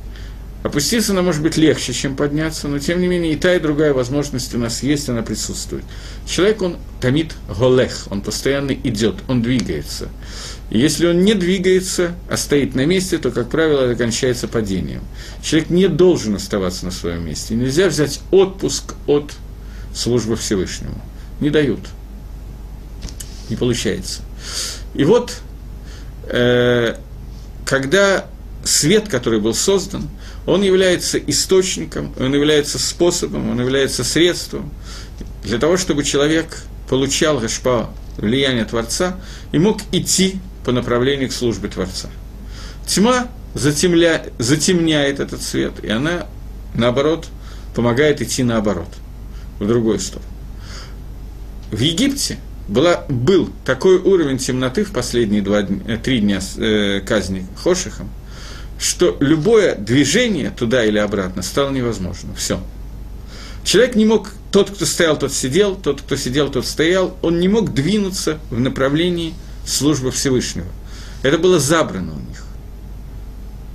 Опуститься 0.68 1.14
нам 1.14 1.24
может 1.24 1.42
быть 1.42 1.56
легче, 1.56 1.94
чем 1.94 2.18
подняться, 2.18 2.68
но 2.68 2.78
тем 2.78 3.00
не 3.00 3.08
менее 3.08 3.32
и 3.32 3.36
та, 3.38 3.56
и 3.56 3.60
другая 3.60 3.94
возможность 3.94 4.54
у 4.54 4.58
нас 4.58 4.84
есть, 4.84 5.08
она 5.08 5.22
присутствует. 5.22 5.86
Человек, 6.28 6.62
он 6.62 6.76
томит 7.00 7.36
голех, 7.48 8.08
он 8.10 8.20
постоянно 8.20 8.74
идет, 8.74 9.16
он 9.30 9.42
двигается. 9.42 10.10
И 10.70 10.78
если 10.78 11.08
он 11.08 11.24
не 11.24 11.36
двигается, 11.36 12.16
а 12.30 12.36
стоит 12.36 12.76
на 12.76 12.86
месте, 12.86 13.18
то, 13.18 13.32
как 13.32 13.50
правило, 13.50 13.84
это 13.84 13.96
кончается 13.96 14.50
падением. 14.50 15.04
Человек 15.42 15.70
не 15.70 15.88
должен 15.88 16.36
оставаться 16.36 16.84
на 16.84 16.92
своем 16.92 17.26
месте. 17.26 17.56
Нельзя 17.56 17.88
взять 17.88 18.20
отпуск 18.30 18.96
от 19.06 19.32
службы 19.96 20.36
Всевышнему. 20.36 21.02
Не 21.40 21.50
дают. 21.50 21.80
Не 23.50 23.56
получается. 23.56 24.22
И 24.94 25.06
вот, 25.06 25.34
э, 26.24 26.98
когда 27.64 28.26
свет, 28.66 29.08
который 29.08 29.40
был 29.40 29.54
создан, 29.54 30.10
он 30.48 30.64
является 30.64 31.20
источником, 31.20 32.14
он 32.18 32.34
является 32.34 32.80
способом, 32.80 33.52
он 33.52 33.60
является 33.60 34.04
средством 34.04 34.72
для 35.44 35.60
того, 35.60 35.76
чтобы 35.78 36.04
человек 36.04 36.64
получал 36.90 37.40
гашпа, 37.40 37.90
влияние 38.18 38.64
Творца, 38.64 39.20
и 39.52 39.60
мог 39.60 39.82
идти 39.92 40.40
по 40.64 40.72
направлению 40.72 41.30
к 41.30 41.34
службе 41.34 41.68
Творца. 41.68 42.10
Тьма 42.88 43.28
затемля, 43.54 44.26
затемняет 44.40 45.20
этот 45.20 45.42
свет, 45.42 45.74
и 45.84 45.90
она, 45.90 46.28
наоборот, 46.74 47.28
помогает 47.76 48.22
идти 48.22 48.44
наоборот, 48.44 48.90
в 49.60 49.68
другую 49.68 50.00
сторону. 50.00 50.30
В 51.72 51.80
Египте 51.80 52.38
была, 52.70 53.04
был 53.10 53.50
такой 53.66 53.98
уровень 53.98 54.38
темноты 54.38 54.86
в 54.86 54.92
последние 54.92 55.42
два, 55.42 55.60
э, 55.60 55.98
три 56.02 56.20
дня 56.20 56.40
э, 56.58 57.02
казни 57.02 57.46
Хошихом, 57.62 58.10
что 58.80 59.18
любое 59.20 59.76
движение 59.76 60.52
туда 60.52 60.86
или 60.86 60.98
обратно 60.98 61.42
стало 61.42 61.72
невозможным. 61.72 62.36
Все. 62.36 62.62
Человек 63.64 63.96
не 63.96 64.06
мог, 64.06 64.32
тот, 64.52 64.70
кто 64.70 64.86
стоял, 64.86 65.18
тот 65.18 65.34
сидел, 65.34 65.76
тот, 65.76 66.02
кто 66.02 66.16
сидел, 66.16 66.50
тот 66.50 66.66
стоял, 66.66 67.18
он 67.22 67.40
не 67.40 67.48
мог 67.48 67.74
двинуться 67.74 68.40
в 68.50 68.60
направлении 68.60 69.34
службы 69.66 70.12
Всевышнего. 70.12 70.68
Это 71.24 71.38
было 71.38 71.60
забрано 71.60 72.14
у 72.14 72.30
них. 72.30 72.44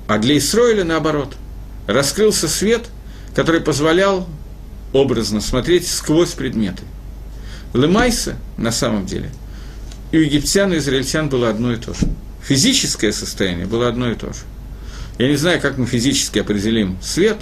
А 0.09 0.19
для 0.19 0.39
Исроиля, 0.39 0.85
наоборот, 0.85 1.35
раскрылся 1.87 2.49
свет, 2.49 2.87
который 3.35 3.61
позволял 3.61 4.29
образно 4.93 5.41
смотреть 5.41 5.89
сквозь 5.89 6.33
предметы. 6.33 6.83
Лемайса, 7.75 8.37
на 8.57 8.73
самом 8.73 9.07
деле, 9.07 9.31
и 10.11 10.19
у 10.19 10.21
египтян, 10.21 10.73
и 10.73 10.79
израильтян 10.79 11.29
было 11.29 11.49
одно 11.49 11.73
и 11.73 11.77
то 11.77 11.95
же. 11.95 12.07
Физическое 12.43 13.13
состояние 13.13 13.67
было 13.67 13.89
одно 13.89 14.11
и 14.11 14.15
то 14.15 14.33
же. 14.33 14.41
Я 15.19 15.29
не 15.29 15.37
знаю, 15.37 15.61
как 15.61 15.79
мы 15.79 15.87
физически 15.87 16.39
определим 16.39 16.97
свет, 17.03 17.39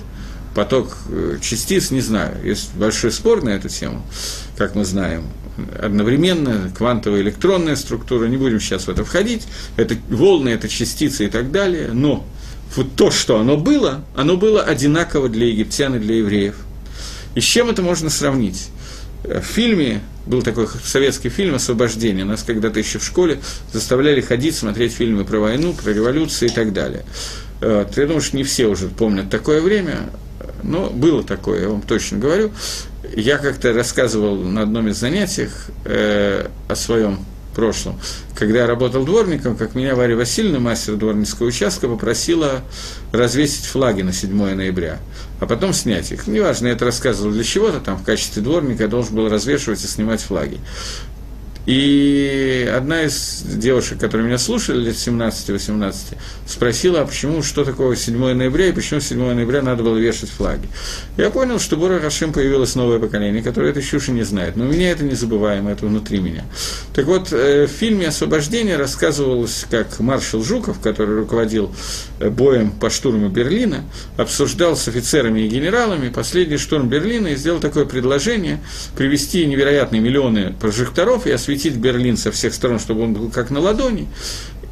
поток 0.54 0.96
э, 1.09 1.38
частиц, 1.40 1.90
не 1.90 2.00
знаю. 2.00 2.37
Есть 2.44 2.74
большой 2.74 3.12
спор 3.12 3.42
на 3.42 3.50
эту 3.50 3.68
тему, 3.68 4.02
как 4.56 4.74
мы 4.74 4.85
знаем. 4.85 5.24
Одновременно 5.80 6.72
квантовая 6.76 7.20
электронная 7.20 7.76
структура, 7.76 8.26
не 8.26 8.37
будем 8.37 8.61
сейчас 8.61 8.85
в 8.85 8.88
это 8.88 9.04
входить, 9.04 9.46
это 9.76 9.96
волны, 10.09 10.48
это 10.48 10.68
частицы 10.68 11.26
и 11.26 11.28
так 11.28 11.52
далее, 11.52 11.90
но 11.92 12.26
вот 12.76 12.94
то, 12.96 13.11
что 13.11 13.38
оно 13.38 13.56
было, 13.56 14.04
оно 14.16 14.37
было 14.37 14.62
одинаково 14.62 15.28
для 15.28 15.46
египтян 15.46 15.96
и 15.96 15.98
для 15.98 16.16
евреев. 16.16 16.56
И 17.35 17.40
с 17.40 17.44
чем 17.44 17.68
это 17.68 17.83
можно 17.83 18.11
сравнить? 18.11 18.68
В 19.22 19.42
фильме 19.42 20.00
был 20.26 20.42
такой 20.42 20.66
советский 20.85 21.28
фильм 21.28 21.54
«Освобождение». 21.54 22.24
Нас 22.24 22.42
когда-то 22.42 22.78
еще 22.78 22.98
в 22.98 23.04
школе 23.04 23.40
заставляли 23.72 24.20
ходить, 24.20 24.56
смотреть 24.56 24.92
фильмы 24.92 25.24
про 25.24 25.38
войну, 25.38 25.74
про 25.74 25.90
революцию 25.90 26.48
и 26.48 26.52
так 26.52 26.72
далее. 26.72 27.04
Вот. 27.61 27.96
Я 27.96 28.07
думаю, 28.07 28.20
что 28.20 28.37
не 28.37 28.44
все 28.44 28.66
уже 28.66 28.88
помнят 28.88 29.31
такое 29.31 29.61
время, 29.61 30.11
но 30.62 30.90
было 30.90 31.23
такое, 31.23 31.62
я 31.62 31.68
вам 31.68 31.83
точно 31.83 32.18
говорю. 32.18 32.51
Я 33.14 33.38
как-то 33.38 33.73
рассказывал 33.73 34.37
на 34.37 34.62
одном 34.62 34.88
из 34.88 34.96
занятий 34.96 35.49
э, 35.85 36.46
о 36.68 36.75
своем 36.77 37.18
прошлом. 37.55 37.99
Когда 38.35 38.61
я 38.61 38.66
работал 38.66 39.05
дворником, 39.05 39.57
как 39.57 39.75
меня 39.75 39.94
Варя 39.94 40.16
Васильевна, 40.16 40.61
мастер 40.61 40.96
дворницкого 40.96 41.49
участка, 41.49 41.88
попросила 41.88 42.62
развесить 43.12 43.64
флаги 43.64 44.03
на 44.03 44.12
7 44.12 44.55
ноября, 44.55 44.99
а 45.40 45.46
потом 45.46 45.73
снять 45.73 46.12
их. 46.12 46.27
Неважно, 46.27 46.68
я 46.68 46.73
это 46.75 46.85
рассказывал 46.85 47.33
для 47.33 47.44
чего-то, 47.44 47.81
там 47.81 47.99
в 47.99 48.05
качестве 48.05 48.42
дворника 48.42 48.85
я 48.85 48.88
должен 48.88 49.14
был 49.14 49.29
развешивать 49.29 49.83
и 49.85 49.88
снимать 49.88 50.23
флаги. 50.23 50.59
И 51.70 52.68
одна 52.76 53.02
из 53.04 53.42
девушек, 53.44 54.00
которые 54.00 54.26
меня 54.26 54.38
слушали, 54.38 54.87
лет 54.87 54.96
17-18, 54.96 55.94
спросила, 56.44 57.02
а 57.02 57.06
почему, 57.06 57.44
что 57.44 57.64
такое 57.64 57.94
7 57.94 58.35
ноября, 58.35 58.66
и 58.66 58.72
почему 58.72 58.98
7 58.98 59.16
ноября 59.35 59.62
надо 59.62 59.85
было 59.85 59.96
вешать 59.96 60.30
флаги. 60.30 60.68
Я 61.16 61.30
понял, 61.30 61.61
что 61.61 61.76
Бора 61.76 62.00
Хашем 62.00 62.33
появилось 62.33 62.74
новое 62.74 62.98
поколение, 62.98 63.40
которое 63.40 63.70
этой 63.70 63.85
чуши 63.85 64.11
не 64.11 64.24
знает. 64.24 64.56
Но 64.56 64.64
у 64.64 64.66
меня 64.66 64.90
это 64.90 65.04
незабываемо, 65.04 65.70
это 65.70 65.87
внутри 65.87 66.18
меня. 66.18 66.44
Так 66.92 67.06
вот, 67.06 67.33
э, 67.33 67.68
в 67.68 67.70
фильме 67.70 68.09
«Освобождение» 68.09 68.76
рассказывалось, 68.76 69.64
как 69.70 70.00
маршал 70.00 70.42
Жуков, 70.42 70.80
который 70.80 71.18
руководил 71.18 71.72
э, 72.18 72.30
боем 72.30 72.72
по 72.72 72.90
штурму 72.90 73.28
Берлина, 73.28 73.85
обсуждал 74.16 74.74
с 74.74 74.88
офицерами 74.88 75.42
и 75.42 75.48
генералами 75.48 76.09
последний 76.09 76.56
штурм 76.56 76.88
Берлина 76.88 77.28
и 77.28 77.37
сделал 77.37 77.61
такое 77.61 77.85
предложение 77.85 78.59
привести 78.96 79.46
невероятные 79.46 80.00
миллионы 80.00 80.52
прожекторов 80.61 81.28
и 81.28 81.30
осветить 81.30 81.60
осветить 81.61 81.77
Берлин 81.77 82.16
со 82.16 82.33
всех 82.33 82.55
сторон, 82.55 82.79
чтобы 82.79 83.03
он 83.03 83.12
был 83.12 83.31
как 83.31 83.51
на 83.51 83.61
ладони. 83.61 84.09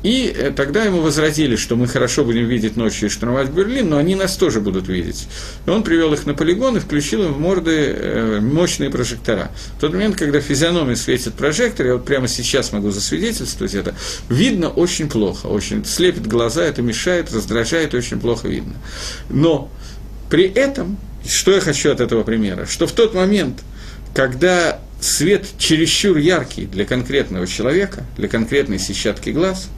И 0.04 0.32
э, 0.34 0.52
тогда 0.52 0.84
ему 0.84 1.00
возразили, 1.00 1.56
что 1.56 1.74
мы 1.74 1.88
хорошо 1.88 2.24
будем 2.24 2.46
видеть 2.46 2.76
ночью 2.76 3.08
и 3.08 3.10
штурмовать 3.10 3.50
Берлин, 3.50 3.90
но 3.90 3.96
они 3.96 4.14
нас 4.14 4.36
тоже 4.36 4.60
будут 4.60 4.86
видеть. 4.86 5.26
И 5.66 5.70
он 5.70 5.82
привел 5.82 6.14
их 6.14 6.24
на 6.24 6.34
полигон 6.34 6.76
и 6.76 6.80
включил 6.80 7.24
им 7.24 7.32
в 7.32 7.40
морды 7.40 7.72
э, 7.72 8.40
мощные 8.40 8.90
прожектора. 8.90 9.50
В 9.76 9.80
тот 9.80 9.92
момент, 9.92 10.16
когда 10.16 10.40
физиономии 10.40 10.94
светит 10.94 11.34
прожектор, 11.34 11.86
я 11.86 11.92
вот 11.94 12.04
прямо 12.04 12.28
сейчас 12.28 12.72
могу 12.72 12.90
засвидетельствовать 12.90 13.74
это, 13.74 13.94
видно 14.28 14.68
очень 14.68 15.08
плохо, 15.08 15.46
очень 15.46 15.84
слепит 15.84 16.28
глаза, 16.28 16.62
это 16.62 16.80
мешает, 16.80 17.32
раздражает, 17.32 17.92
очень 17.92 18.20
плохо 18.20 18.46
видно. 18.46 18.74
Но 19.28 19.68
при 20.30 20.44
этом, 20.44 20.96
что 21.26 21.52
я 21.52 21.60
хочу 21.60 21.90
от 21.90 22.00
этого 22.00 22.22
примера, 22.22 22.66
что 22.66 22.86
в 22.86 22.92
тот 22.92 23.14
момент, 23.14 23.62
когда 24.14 24.78
свет 25.00 25.46
чересчур 25.58 26.16
яркий 26.16 26.66
для 26.66 26.84
конкретного 26.84 27.46
человека, 27.46 28.04
для 28.16 28.28
конкретной 28.28 28.78
сетчатки 28.78 29.30
глаз, 29.30 29.68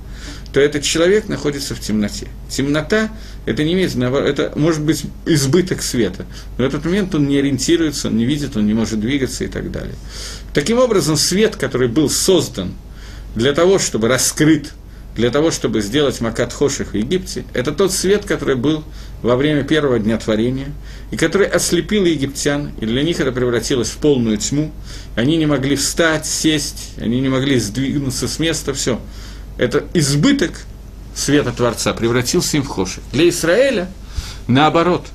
то 0.52 0.60
этот 0.60 0.82
человек 0.82 1.28
находится 1.28 1.74
в 1.74 1.80
темноте. 1.80 2.26
Темнота– 2.48 3.10
это 3.46 3.62
не 3.62 3.74
имеет, 3.74 3.94
это 3.96 4.52
может 4.56 4.82
быть 4.82 5.04
избыток 5.26 5.82
света, 5.82 6.26
но 6.58 6.64
в 6.64 6.66
этот 6.66 6.84
момент 6.84 7.14
он 7.14 7.28
не 7.28 7.38
ориентируется, 7.38 8.08
он 8.08 8.16
не 8.16 8.24
видит, 8.24 8.56
он 8.56 8.66
не 8.66 8.74
может 8.74 9.00
двигаться 9.00 9.44
и 9.44 9.48
так 9.48 9.70
далее. 9.70 9.94
Таким 10.52 10.78
образом, 10.78 11.16
свет, 11.16 11.56
который 11.56 11.88
был 11.88 12.10
создан 12.10 12.74
для 13.36 13.52
того, 13.52 13.78
чтобы 13.78 14.08
раскрыт, 14.08 14.72
для 15.16 15.30
того, 15.30 15.50
чтобы 15.50 15.80
сделать 15.80 16.20
Макат 16.20 16.52
Хоших 16.52 16.92
в 16.92 16.96
Египте, 16.96 17.44
это 17.52 17.72
тот 17.72 17.92
свет, 17.92 18.24
который 18.24 18.56
был 18.56 18.84
во 19.22 19.36
время 19.36 19.64
первого 19.64 19.98
дня 19.98 20.18
творения, 20.18 20.68
и 21.10 21.16
который 21.16 21.46
ослепил 21.46 22.04
египтян, 22.04 22.72
и 22.80 22.86
для 22.86 23.02
них 23.02 23.20
это 23.20 23.32
превратилось 23.32 23.90
в 23.90 23.96
полную 23.98 24.38
тьму. 24.38 24.72
Они 25.16 25.36
не 25.36 25.46
могли 25.46 25.76
встать, 25.76 26.26
сесть, 26.26 26.94
они 26.98 27.20
не 27.20 27.28
могли 27.28 27.58
сдвинуться 27.58 28.28
с 28.28 28.38
места, 28.38 28.72
все. 28.72 29.00
Это 29.58 29.84
избыток 29.94 30.62
света 31.14 31.52
Творца 31.52 31.92
превратился 31.92 32.56
им 32.56 32.62
в 32.62 32.68
Хоших. 32.68 33.02
Для 33.12 33.28
Израиля, 33.28 33.90
наоборот, 34.46 35.06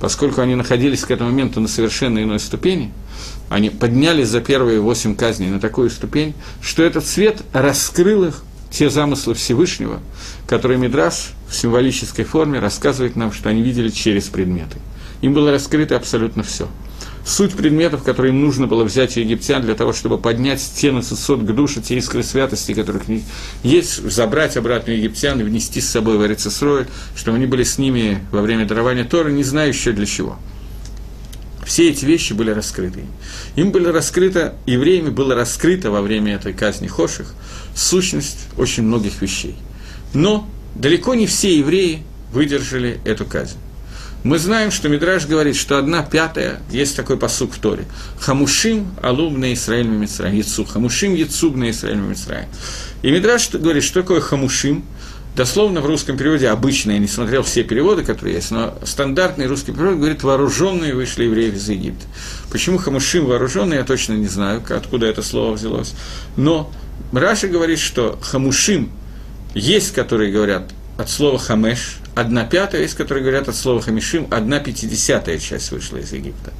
поскольку 0.00 0.40
они 0.40 0.54
находились 0.54 1.00
к 1.00 1.10
этому 1.10 1.30
моменту 1.30 1.60
на 1.60 1.68
совершенно 1.68 2.22
иной 2.22 2.40
ступени– 2.40 2.92
они 3.48 3.70
поднялись 3.70 4.28
за 4.28 4.40
первые 4.40 4.80
восемь 4.80 5.14
казней 5.14 5.48
на 5.48 5.60
такую 5.60 5.90
ступень, 5.90 6.34
что 6.60 6.82
этот 6.82 7.06
свет 7.06 7.42
раскрыл 7.52 8.24
их, 8.24 8.42
те 8.74 8.90
замыслы 8.90 9.34
Всевышнего, 9.34 10.00
которые 10.48 10.78
Мидраш 10.78 11.32
в 11.48 11.54
символической 11.54 12.24
форме 12.24 12.58
рассказывает 12.58 13.14
нам, 13.14 13.32
что 13.32 13.48
они 13.48 13.62
видели 13.62 13.88
через 13.88 14.24
предметы. 14.24 14.78
Им 15.22 15.32
было 15.32 15.52
раскрыто 15.52 15.96
абсолютно 15.96 16.42
все. 16.42 16.68
Суть 17.24 17.52
предметов, 17.52 18.02
которые 18.02 18.34
им 18.34 18.42
нужно 18.42 18.66
было 18.66 18.84
взять 18.84 19.16
у 19.16 19.20
египтян 19.20 19.62
для 19.62 19.74
того, 19.74 19.92
чтобы 19.92 20.18
поднять 20.18 20.60
стены 20.60 21.02
сосуд 21.02 21.40
к 21.42 21.54
душе, 21.54 21.80
те 21.80 21.96
искры 21.96 22.22
святости, 22.22 22.74
которых 22.74 23.08
не 23.08 23.22
есть, 23.62 24.10
забрать 24.10 24.56
обратно 24.56 24.90
египтян 24.90 25.40
и 25.40 25.44
внести 25.44 25.80
с 25.80 25.88
собой 25.88 26.18
в 26.18 26.26
Эрицесрой, 26.26 26.86
чтобы 27.16 27.36
они 27.38 27.46
были 27.46 27.62
с 27.62 27.78
ними 27.78 28.18
во 28.30 28.42
время 28.42 28.66
дарования 28.66 29.04
Торы, 29.04 29.32
не 29.32 29.44
знаю 29.44 29.68
еще 29.68 29.92
для 29.92 30.04
чего– 30.04 30.36
все 31.64 31.90
эти 31.90 32.04
вещи 32.04 32.32
были 32.32 32.50
раскрыты. 32.50 33.04
Им 33.56 33.72
было 33.72 33.92
раскрыто, 33.92 34.54
евреями 34.66 35.10
было 35.10 35.34
раскрыто 35.34 35.90
во 35.90 36.02
время 36.02 36.34
этой 36.34 36.52
казни 36.52 36.86
Хоших 36.86 37.34
сущность 37.74 38.46
очень 38.56 38.84
многих 38.84 39.20
вещей. 39.22 39.56
Но 40.12 40.48
далеко 40.74 41.14
не 41.14 41.26
все 41.26 41.58
евреи 41.58 42.02
выдержали 42.32 43.00
эту 43.04 43.24
казнь. 43.24 43.56
Мы 44.24 44.38
знаем, 44.38 44.70
что 44.70 44.88
Мидраш 44.88 45.26
говорит, 45.26 45.54
что 45.54 45.76
одна 45.76 46.02
пятая, 46.02 46.60
есть 46.70 46.96
такой 46.96 47.18
посук 47.18 47.52
в 47.52 47.58
Торе, 47.58 47.84
«Хамушим 48.18 48.94
алуб 49.02 49.36
на 49.36 49.52
Исраэль 49.52 49.86
Мимицраем», 49.86 50.34
«Яцу», 50.34 50.64
«Хамушим 50.64 51.14
яцуб 51.14 51.56
на 51.56 51.70
Исраэль 51.70 51.98
Мимицраем». 51.98 52.48
И 53.02 53.10
Мидраш 53.10 53.50
говорит, 53.50 53.84
что 53.84 54.00
такое 54.00 54.22
«хамушим», 54.22 54.82
Дословно 55.36 55.80
в 55.80 55.86
русском 55.86 56.16
переводе, 56.16 56.48
обычно, 56.48 56.92
я 56.92 56.98
не 56.98 57.08
смотрел 57.08 57.42
все 57.42 57.64
переводы, 57.64 58.04
которые 58.04 58.36
есть, 58.36 58.52
но 58.52 58.78
стандартный 58.84 59.46
русский 59.46 59.72
перевод 59.72 59.96
говорит 59.96 60.22
«вооруженные 60.22 60.94
вышли 60.94 61.24
евреи 61.24 61.50
из 61.50 61.68
Египта». 61.68 62.06
Почему 62.52 62.78
хамушим 62.78 63.26
вооруженные, 63.26 63.80
я 63.80 63.84
точно 63.84 64.12
не 64.12 64.28
знаю, 64.28 64.62
откуда 64.70 65.06
это 65.06 65.22
слово 65.22 65.54
взялось. 65.54 65.94
Но 66.36 66.70
Раша 67.12 67.48
говорит, 67.48 67.80
что 67.80 68.16
хамушим 68.22 68.92
есть, 69.54 69.92
которые 69.92 70.30
говорят 70.30 70.70
от 70.98 71.10
слова 71.10 71.38
хамеш, 71.38 71.96
одна 72.14 72.44
пятая, 72.44 72.82
есть, 72.82 72.94
которые 72.94 73.24
говорят 73.24 73.48
от 73.48 73.56
слова 73.56 73.82
хамишим, 73.82 74.28
одна 74.30 74.60
пятидесятая 74.60 75.38
часть 75.38 75.72
вышла 75.72 75.96
из 75.96 76.12
Египта. 76.12 76.52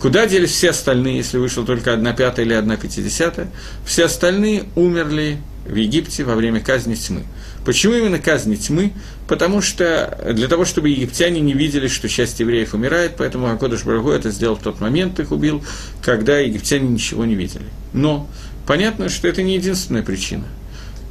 Куда 0.00 0.26
делись 0.26 0.50
все 0.50 0.70
остальные, 0.70 1.18
если 1.18 1.38
вышла 1.38 1.64
только 1.64 1.92
одна 1.92 2.12
пятая 2.12 2.46
или 2.46 2.54
одна 2.54 2.76
пятидесятая? 2.76 3.50
Все 3.84 4.04
остальные 4.04 4.64
умерли 4.76 5.38
в 5.66 5.74
Египте 5.74 6.24
во 6.24 6.34
время 6.34 6.60
казни 6.60 6.94
тьмы. 6.94 7.24
Почему 7.64 7.94
именно 7.94 8.18
казни 8.18 8.56
тьмы? 8.56 8.92
Потому 9.28 9.60
что 9.60 10.32
для 10.34 10.48
того, 10.48 10.64
чтобы 10.64 10.88
египтяне 10.88 11.40
не 11.40 11.52
видели, 11.52 11.88
что 11.88 12.08
часть 12.08 12.40
евреев 12.40 12.74
умирает, 12.74 13.14
поэтому 13.16 13.50
Акодыш 13.50 13.84
Барагу 13.84 14.10
это 14.10 14.30
сделал 14.30 14.56
в 14.56 14.62
тот 14.62 14.80
момент, 14.80 15.20
их 15.20 15.30
убил, 15.30 15.62
когда 16.02 16.38
египтяне 16.38 16.88
ничего 16.88 17.24
не 17.24 17.34
видели. 17.34 17.66
Но 17.92 18.28
понятно, 18.66 19.08
что 19.08 19.28
это 19.28 19.42
не 19.42 19.54
единственная 19.54 20.02
причина. 20.02 20.44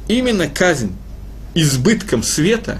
Именно 0.08 0.48
казнь 0.48 0.94
избытком 1.54 2.22
света, 2.22 2.78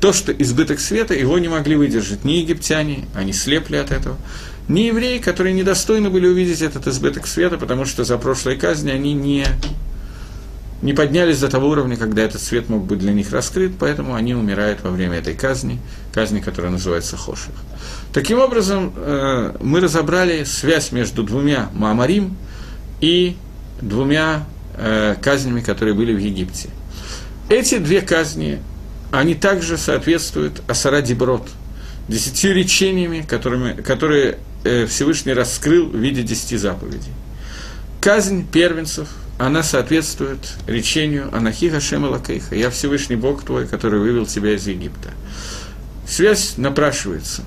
то, 0.00 0.12
что 0.12 0.32
избыток 0.32 0.80
света, 0.80 1.14
его 1.14 1.38
не 1.38 1.48
могли 1.48 1.76
выдержать 1.76 2.24
ни 2.24 2.32
египтяне, 2.32 3.04
они 3.14 3.32
слепли 3.32 3.76
от 3.76 3.92
этого, 3.92 4.16
ни 4.66 4.80
евреи, 4.80 5.18
которые 5.18 5.52
недостойны 5.52 6.08
были 6.08 6.26
увидеть 6.26 6.62
этот 6.62 6.86
избыток 6.86 7.26
света, 7.26 7.58
потому 7.58 7.84
что 7.84 8.04
за 8.04 8.16
прошлые 8.18 8.56
казни 8.56 8.90
они 8.90 9.12
не 9.12 9.46
не 10.82 10.92
поднялись 10.92 11.38
до 11.38 11.48
того 11.48 11.68
уровня, 11.68 11.96
когда 11.96 12.22
этот 12.22 12.42
свет 12.42 12.68
мог 12.68 12.84
быть 12.84 12.98
для 12.98 13.12
них 13.12 13.30
раскрыт, 13.30 13.72
поэтому 13.78 14.14
они 14.14 14.34
умирают 14.34 14.82
во 14.82 14.90
время 14.90 15.18
этой 15.18 15.34
казни, 15.34 15.78
казни, 16.12 16.40
которая 16.40 16.72
называется 16.72 17.16
Хоших. 17.16 17.54
Таким 18.12 18.40
образом, 18.40 18.92
э, 18.96 19.56
мы 19.60 19.80
разобрали 19.80 20.42
связь 20.42 20.90
между 20.90 21.22
двумя 21.22 21.70
Маамарим 21.72 22.36
и 23.00 23.36
двумя 23.80 24.44
э, 24.76 25.14
казнями, 25.22 25.60
которые 25.60 25.94
были 25.94 26.12
в 26.12 26.18
Египте. 26.18 26.68
Эти 27.48 27.78
две 27.78 28.00
казни, 28.00 28.60
они 29.12 29.34
также 29.34 29.78
соответствуют 29.78 30.62
Асара 30.66 31.00
Диброд, 31.00 31.48
десятью 32.08 32.54
речениями, 32.54 33.24
которыми, 33.26 33.80
которые 33.80 34.38
э, 34.64 34.86
Всевышний 34.86 35.32
раскрыл 35.32 35.86
в 35.86 35.96
виде 35.96 36.24
десяти 36.24 36.56
заповедей. 36.56 37.12
Казнь 38.00 38.44
первенцев– 38.50 39.08
она 39.46 39.64
соответствует 39.64 40.38
речению 40.68 41.28
Анахи 41.34 41.68
Хашем 41.68 42.04
Лакейха. 42.04 42.54
«Я 42.54 42.70
Всевышний 42.70 43.16
Бог 43.16 43.44
твой, 43.44 43.66
который 43.66 43.98
вывел 43.98 44.24
тебя 44.24 44.54
из 44.54 44.68
Египта». 44.68 45.10
Связь 46.06 46.54
напрашивается. 46.58 47.42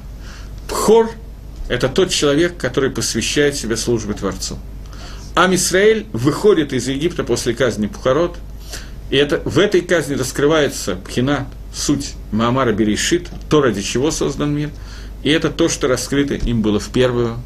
Пхор– 0.67 1.09
это 1.69 1.87
тот 1.87 2.09
человек, 2.09 2.57
который 2.57 2.89
посвящает 2.89 3.55
себя 3.55 3.77
службе 3.77 4.13
Творцу. 4.13 4.59
Ам 5.35 5.55
Исраэль 5.55 6.05
выходит 6.11 6.73
из 6.73 6.85
Египта 6.89 7.23
после 7.23 7.53
казни 7.53 7.87
Пухарот, 7.87 8.37
и 9.09 9.15
это, 9.15 9.41
в 9.45 9.57
этой 9.57 9.79
казни 9.79 10.15
раскрывается 10.15 10.95
пхина, 10.95 11.47
суть 11.73 12.15
Маамара 12.33 12.73
Берешит, 12.73 13.29
то, 13.49 13.61
ради 13.61 13.81
чего 13.81 14.11
создан 14.11 14.53
мир, 14.53 14.69
и 15.23 15.29
это 15.29 15.49
то, 15.49 15.69
что 15.69 15.87
раскрыто 15.87 16.33
им 16.33 16.61
было 16.61 16.77
в 16.77 16.89
первую 16.89 17.37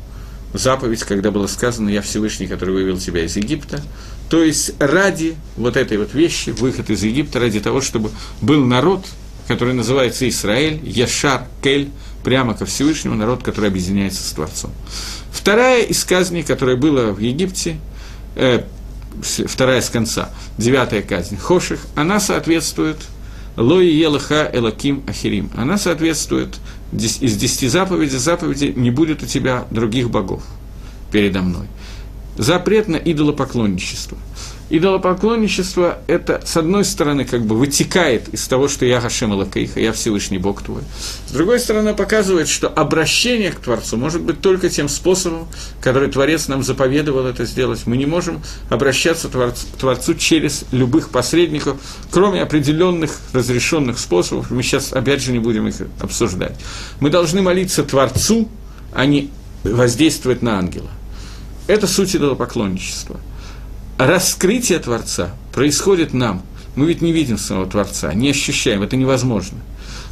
заповедь, 0.54 1.04
когда 1.04 1.30
было 1.30 1.46
сказано 1.46 1.90
«Я 1.90 2.02
Всевышний, 2.02 2.48
который 2.48 2.74
вывел 2.74 2.98
тебя 2.98 3.24
из 3.26 3.36
Египта», 3.36 3.80
то 4.30 4.44
есть 4.44 4.74
ради 4.80 5.36
вот 5.58 5.76
этой 5.76 5.98
вот 5.98 6.14
вещи, 6.14 6.52
выход 6.52 6.90
из 6.90 7.04
Египта, 7.04 7.40
ради 7.40 7.60
того, 7.60 7.82
чтобы 7.82 8.12
был 8.42 8.64
народ, 8.64 9.06
который 9.48 9.74
называется 9.74 10.30
Израиль, 10.30 10.80
Яшар, 10.84 11.48
Кель, 11.64 11.90
прямо 12.24 12.54
ко 12.54 12.66
Всевышнему, 12.66 13.16
народ, 13.16 13.42
который 13.42 13.70
объединяется 13.70 14.22
с 14.22 14.32
Творцом. 14.32 14.72
Вторая 15.32 15.84
из 15.84 16.04
казней, 16.04 16.44
которая 16.44 16.76
была 16.76 17.12
в 17.12 17.20
Египте, 17.20 17.80
э, 18.36 18.64
вторая 19.48 19.82
с 19.82 19.90
конца, 19.90 20.30
девятая 20.58 21.02
казнь, 21.02 21.38
Хоших, 21.38 21.80
она 21.96 22.20
соответствует 22.20 22.98
Лои 23.56 23.88
Елаха 23.88 24.50
Элаким 24.54 25.04
Ахирим. 25.08 25.50
Она 25.56 25.78
соответствует 25.78 26.58
из 26.94 27.36
десяти 27.36 27.68
заповедей, 27.68 28.18
заповеди 28.18 28.74
«Не 28.76 28.92
будет 28.92 29.24
у 29.24 29.26
тебя 29.26 29.66
других 29.72 30.10
богов 30.10 30.44
передо 31.12 31.42
мной». 31.42 31.68
Запрет 32.40 32.88
на 32.88 32.96
идолопоклонничество– 32.96 34.18
Идолопоклонничество– 34.72 35.98
это, 36.08 36.42
с 36.46 36.56
одной 36.56 36.86
стороны, 36.86 37.26
как 37.26 37.44
бы 37.44 37.58
вытекает 37.58 38.30
из 38.30 38.48
того, 38.48 38.68
что 38.68 38.86
я 38.86 39.02
Хашем 39.02 39.32
Лакаиха, 39.32 39.80
я 39.80 39.92
Всевышний 39.94 40.38
Бог 40.38 40.62
твой. 40.62 40.84
С 41.28 41.32
другой 41.32 41.60
стороны, 41.60 41.96
показывает, 41.96 42.48
что 42.48 42.68
обращение 42.68 43.52
к 43.52 43.60
Творцу 43.60 43.98
может 43.98 44.22
быть 44.22 44.42
только 44.42 44.70
тем 44.70 44.88
способом, 44.88 45.48
который 45.82 46.12
Творец 46.12 46.48
нам 46.48 46.62
заповедовал 46.62 47.26
это 47.26 47.46
сделать. 47.46 47.88
Мы 47.88 47.98
не 47.98 48.06
можем 48.06 48.44
обращаться 48.70 49.28
к 49.28 49.56
Творцу 49.80 50.14
через 50.14 50.66
любых 50.72 51.10
посредников, 51.10 51.78
кроме 52.12 52.44
определенных 52.44 53.18
разрешенных 53.34 53.98
способов. 53.98 54.52
Мы 54.52 54.62
сейчас, 54.62 54.94
опять 54.94 55.24
же, 55.24 55.32
не 55.32 55.40
будем 55.40 55.68
их 55.68 55.78
обсуждать. 56.00 56.56
Мы 57.00 57.10
должны 57.10 57.42
молиться 57.42 57.84
Творцу, 57.84 58.48
а 58.94 59.08
не 59.08 59.32
воздействовать 59.64 60.44
на 60.44 60.60
ангела. 60.60 60.90
Это 61.70 61.88
суть 61.88 62.16
идолопоклонничества– 62.16 63.22
раскрытие 64.00 64.80
Творца 64.80 65.32
происходит 65.54 66.14
нам. 66.14 66.42
Мы 66.76 66.88
ведь 66.88 67.02
не 67.02 67.12
видим 67.12 67.38
самого 67.38 67.68
Творца, 67.68 68.14
не 68.14 68.30
ощущаем, 68.30 68.82
это 68.82 68.96
невозможно. 68.96 69.58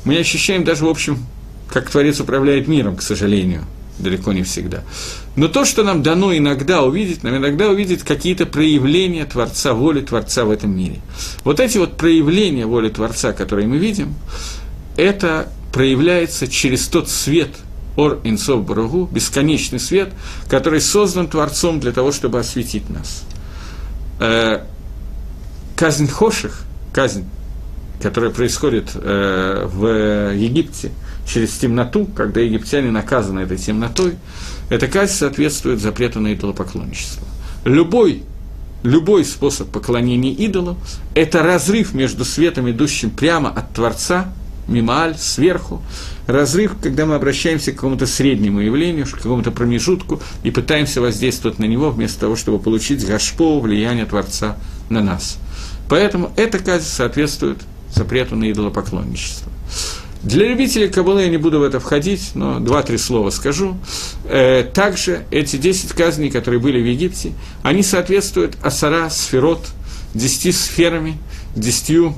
Мы 0.03 0.16
не 0.16 0.20
ощущаем 0.20 0.66
даже, 0.66 0.86
в 0.86 0.89
общем, 0.89 1.26
как 1.72 1.89
Творец 1.89 2.20
управляет 2.20 2.68
миром, 2.68 2.97
к 2.97 3.01
сожалению, 3.01 3.64
далеко 3.97 4.34
не 4.34 4.43
всегда. 4.43 4.84
Но 5.38 5.47
то, 5.47 5.64
что 5.64 5.84
нам 5.84 6.03
дано 6.03 6.36
иногда 6.36 6.84
увидеть, 6.84 7.24
нам 7.24 7.38
иногда 7.38 7.70
увидеть 7.70 8.03
какие-то 8.03 8.45
проявления 8.45 9.24
Творца, 9.24 9.74
воли 9.74 10.01
Творца 10.01 10.43
в 10.43 10.51
этом 10.51 10.76
мире. 10.76 10.99
Вот 11.45 11.62
эти 11.62 11.78
вот 11.78 11.95
проявления 11.95 12.66
воли 12.66 12.89
Творца, 12.89 13.32
которые 13.32 13.68
мы 13.68 13.78
видим, 13.78 14.16
это 14.97 15.49
проявляется 15.72 16.49
через 16.49 16.88
тот 16.88 17.10
свет, 17.10 17.51
Ор 17.98 18.20
Инсов 18.24 18.64
Барагу, 18.64 19.10
бесконечный 19.12 19.80
свет, 19.80 20.14
который 20.48 20.80
создан 20.80 21.28
Творцом 21.28 21.80
для 21.82 21.91
того, 21.91 22.12
чтобы 22.14 22.39
осветить 22.39 22.89
нас 22.89 23.24
э, 24.20 24.62
казнь 25.76 26.08
Хоших, 26.08 26.62
казнь, 26.93 27.26
которая 28.02 28.30
происходит 28.32 28.91
э, 28.93 29.68
в 29.68 30.34
Египте 30.34 30.91
через 31.28 31.58
темноту, 31.58 32.06
когда 32.06 32.39
египтяне 32.39 32.91
наказаны 32.91 33.41
этой 33.41 33.58
темнотой, 33.58 34.16
эта 34.70 34.88
казнь 34.88 35.14
соответствует 35.14 35.82
запрету 35.82 36.20
на 36.20 36.34
идолопоклонничество. 36.34 37.28
Любой, 37.66 38.24
любой 38.84 39.26
способ 39.26 39.70
поклонения 39.70 40.32
идолу– 40.32 40.78
это 41.16 41.43
разрыв 41.43 41.93
между 41.93 42.24
светом, 42.24 42.70
идущим 42.70 43.10
прямо 43.10 43.50
от 43.50 43.74
Творца, 43.74 44.32
мималь, 44.68 45.15
сверху, 45.18 45.82
разрыв, 46.28 46.74
когда 46.82 47.05
мы 47.05 47.15
обращаемся 47.15 47.72
к 47.72 47.76
какому-то 47.76 48.05
среднему 48.05 48.59
явлению, 48.59 49.05
к 49.05 49.11
какому-то 49.11 49.51
промежутку 49.51 50.22
и 50.43 50.51
пытаемся 50.51 51.01
воздействовать 51.01 51.59
на 51.59 51.65
него, 51.65 51.89
вместо 51.89 52.22
того, 52.22 52.36
чтобы 52.36 52.59
получить 52.59 53.05
гашпо, 53.05 53.59
влияние 53.59 54.05
Творца 54.05 54.57
на 54.89 55.01
нас. 55.01 55.38
Поэтому 55.89 56.32
эта 56.36 56.59
казнь 56.59 56.88
соответствует 56.88 57.59
запрету 57.93 58.36
на 58.36 58.51
идолопоклонничество. 58.51 59.51
Для 60.24 60.47
любителей 60.47 60.89
Кабалы 60.89 61.22
я 61.22 61.30
не 61.30 61.38
буду 61.38 61.59
в 61.59 61.63
это 61.63 61.80
входить, 61.80 62.32
но 62.34 62.59
два-три 62.59 62.97
слова 62.97 63.30
скажу. 63.30 63.78
Э, 64.26 64.63
также 64.63 65.26
эти 65.32 65.55
десять 65.55 65.91
казней, 65.91 66.30
которые 66.30 66.59
были 66.59 66.82
в 66.82 66.86
Египте, 66.86 67.32
они 67.61 67.84
соответствуют 67.84 68.57
Асара, 68.61 69.09
Сферот, 69.09 69.65
десяти 70.13 70.51
сферами, 70.51 71.18
десятью 71.55 72.15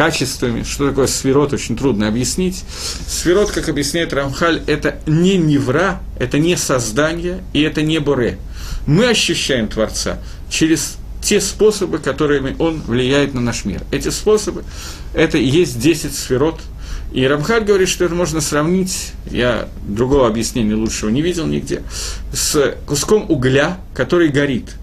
качествами. 0.00 0.62
Что 0.62 0.88
такое 0.88 1.06
сферот, 1.06 1.52
очень 1.52 1.76
трудно 1.76 2.08
объяснить. 2.08 2.64
Сферот, 3.06 3.50
как 3.50 3.68
объясняет 3.68 4.14
Рамхаль, 4.14 4.62
это 4.66 4.98
не 5.04 5.36
невра, 5.36 6.00
это 6.18 6.38
не 6.38 6.56
создание 6.56 7.44
и 7.52 7.60
это 7.60 7.82
не 7.82 7.98
боре. 7.98 8.38
Мы 8.86 9.10
ощущаем 9.10 9.68
Творца 9.68 10.18
через 10.48 10.96
те 11.22 11.38
способы, 11.38 11.98
которыми 11.98 12.56
он 12.58 12.80
влияет 12.80 13.34
на 13.34 13.42
наш 13.42 13.66
мир. 13.66 13.82
Эти 13.90 14.08
способы– 14.08 14.64
это 15.14 15.36
и 15.36 15.44
есть 15.44 15.78
10 15.78 16.14
сферот. 16.14 16.62
И 17.12 17.22
Рамхаль 17.26 17.64
говорит, 17.64 17.90
что 17.90 18.06
это 18.06 18.14
можно 18.14 18.40
сравнить, 18.40 19.12
я 19.30 19.68
другого 19.86 20.26
объяснения 20.26 20.76
лучшего 20.76 21.10
не 21.10 21.20
видел 21.20 21.46
нигде, 21.46 21.82
с 22.32 22.74
куском 22.86 23.26
угля, 23.30 23.76
который 23.92 24.28
горит. 24.28 24.76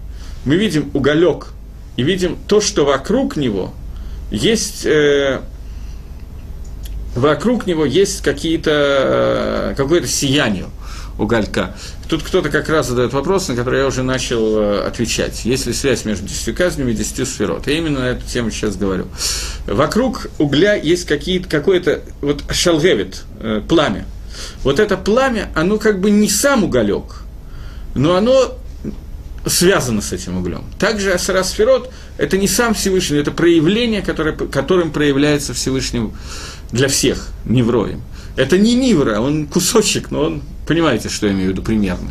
Мы 0.44 0.54
видим 0.54 0.92
уголек 0.94 1.48
и 1.96 2.04
видим 2.04 2.38
то, 2.46 2.60
что 2.60 2.84
вокруг 2.84 3.36
него 3.36 3.74
есть... 4.30 4.86
Э, 4.86 5.40
вокруг 7.14 7.66
него 7.66 7.84
есть 7.84 8.22
какие-то, 8.22 8.70
э, 8.72 9.74
какое-то 9.76 10.06
сияние 10.06 10.66
уголька. 11.18 11.74
Тут 12.08 12.22
кто-то 12.22 12.48
как 12.48 12.68
раз 12.68 12.88
задает 12.88 13.12
вопрос, 13.12 13.48
на 13.48 13.56
который 13.56 13.80
я 13.80 13.86
уже 13.86 14.02
начал 14.02 14.58
э, 14.58 14.86
отвечать. 14.86 15.44
Есть 15.44 15.66
ли 15.66 15.72
связь 15.72 16.04
между 16.04 16.26
десятью 16.26 16.54
казнями 16.54 16.92
и 16.92 16.94
десятью 16.94 17.26
сферот? 17.26 17.66
Я 17.66 17.76
именно 17.76 18.00
на 18.00 18.06
эту 18.10 18.26
тему 18.26 18.50
сейчас 18.50 18.76
говорю. 18.76 19.08
Вокруг 19.66 20.28
угля 20.38 20.74
есть 20.74 21.06
какие-то, 21.06 21.48
какое-то, 21.48 22.00
вот 22.22 22.44
шалгевит, 22.50 23.24
э, 23.40 23.62
пламя. 23.68 24.06
Вот 24.62 24.78
это 24.78 24.96
пламя, 24.96 25.48
оно 25.54 25.78
как 25.78 26.00
бы 26.00 26.10
не 26.10 26.30
сам 26.30 26.64
уголек, 26.64 27.22
но 27.94 28.14
оно 28.14 28.56
связано 29.46 30.00
с 30.00 30.12
этим 30.12 30.38
углем. 30.38 30.64
Также 30.78 31.12
Асара 31.12 31.42
Сферот– 31.42 31.92
это 32.18 32.36
не 32.36 32.48
сам 32.48 32.74
Всевышний, 32.74 33.18
это 33.18 33.30
проявление, 33.30 34.02
которое, 34.02 34.34
которым 34.34 34.90
проявляется 34.90 35.54
Всевышний 35.54 36.10
для 36.72 36.88
всех 36.88 37.28
невроем. 37.44 38.02
Это 38.36 38.58
не 38.58 38.74
Нивра, 38.74 39.20
он 39.20 39.46
кусочек, 39.46 40.10
но 40.10 40.22
он 40.22 40.42
Понимаете, 40.68 41.08
что 41.08 41.26
я 41.26 41.32
имею 41.32 41.46
в 41.48 41.52
виду 41.52 41.62
примерно? 41.62 42.10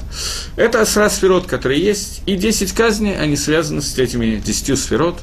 Это 0.55 0.81
асра 0.81 1.07
сферот, 1.11 1.45
которые 1.45 1.79
есть, 1.79 2.23
и 2.25 2.35
10 2.35 2.71
казней, 2.71 3.15
они 3.15 3.35
связаны 3.35 3.83
с 3.83 3.95
этими 3.99 4.41
10 4.43 4.79
сферот. 4.79 5.19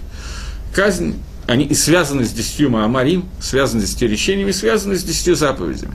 Казнь, 0.73 1.17
они 1.49 1.65
и 1.65 1.75
связаны 1.75 2.25
с 2.25 2.31
10 2.31 2.69
Маамарим, 2.69 3.29
связаны 3.41 3.85
с 3.85 3.91
10 3.91 4.03
речениями, 4.03 4.53
связаны 4.53 4.97
с 4.97 5.03
10 5.03 5.37
заповедями. 5.37 5.95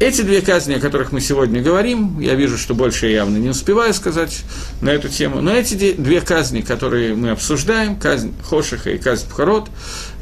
Эти 0.00 0.22
две 0.22 0.40
казни, 0.40 0.74
о 0.74 0.80
которых 0.80 1.12
мы 1.12 1.20
сегодня 1.20 1.60
говорим, 1.60 2.20
я 2.20 2.34
вижу, 2.34 2.56
что 2.56 2.74
больше 2.74 3.06
я 3.06 3.16
явно 3.16 3.36
не 3.36 3.48
успеваю 3.48 3.92
сказать 3.94 4.42
на 4.80 4.90
эту 4.90 5.08
тему, 5.08 5.40
но 5.40 5.52
эти 5.52 5.92
две 5.92 6.20
казни, 6.20 6.62
которые 6.62 7.14
мы 7.14 7.30
обсуждаем, 7.30 7.96
казнь 7.96 8.32
Хошиха 8.48 8.90
и 8.90 8.98
казнь 8.98 9.28
Пхарот, 9.28 9.68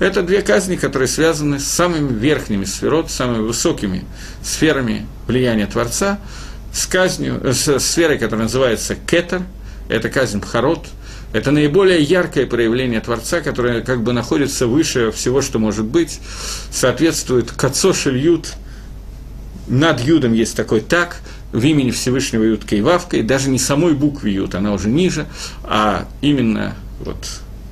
это 0.00 0.22
две 0.22 0.42
казни, 0.42 0.76
которые 0.76 1.08
связаны 1.08 1.60
с 1.60 1.64
самыми 1.64 2.18
верхними 2.18 2.64
сферот, 2.64 3.10
самыми 3.10 3.42
высокими 3.42 4.04
сферами 4.42 5.06
влияния 5.26 5.66
Творца, 5.66 6.18
с, 6.72 6.86
казнью, 6.86 7.40
с 7.52 7.78
сферой, 7.78 8.18
которая 8.18 8.44
называется 8.44 8.94
Кетер, 8.94 9.42
это 9.88 10.08
казнь 10.08 10.40
Пхарот, 10.40 10.86
это 11.32 11.50
наиболее 11.50 12.02
яркое 12.02 12.46
проявление 12.46 13.00
Творца, 13.00 13.40
которое 13.40 13.82
как 13.82 14.02
бы 14.02 14.12
находится 14.12 14.66
выше 14.66 15.12
всего, 15.12 15.42
что 15.42 15.58
может 15.58 15.84
быть, 15.84 16.20
соответствует 16.70 17.52
Кацо 17.52 17.92
Шильют– 17.92 18.52
над 19.68 20.00
Юдом 20.00 20.32
есть 20.32 20.56
такой 20.56 20.80
так, 20.80 21.20
в 21.52 21.64
имени 21.64 21.90
Всевышнего 21.90 22.42
Юд 22.42 22.64
Кейвавка, 22.64 23.16
и 23.16 23.22
даже 23.22 23.50
не 23.50 23.58
самой 23.58 23.94
буквы 23.94 24.30
Юд, 24.30 24.54
она 24.54 24.72
уже 24.72 24.88
ниже, 24.88 25.26
а 25.64 26.06
именно 26.20 26.74
вот 27.00 27.16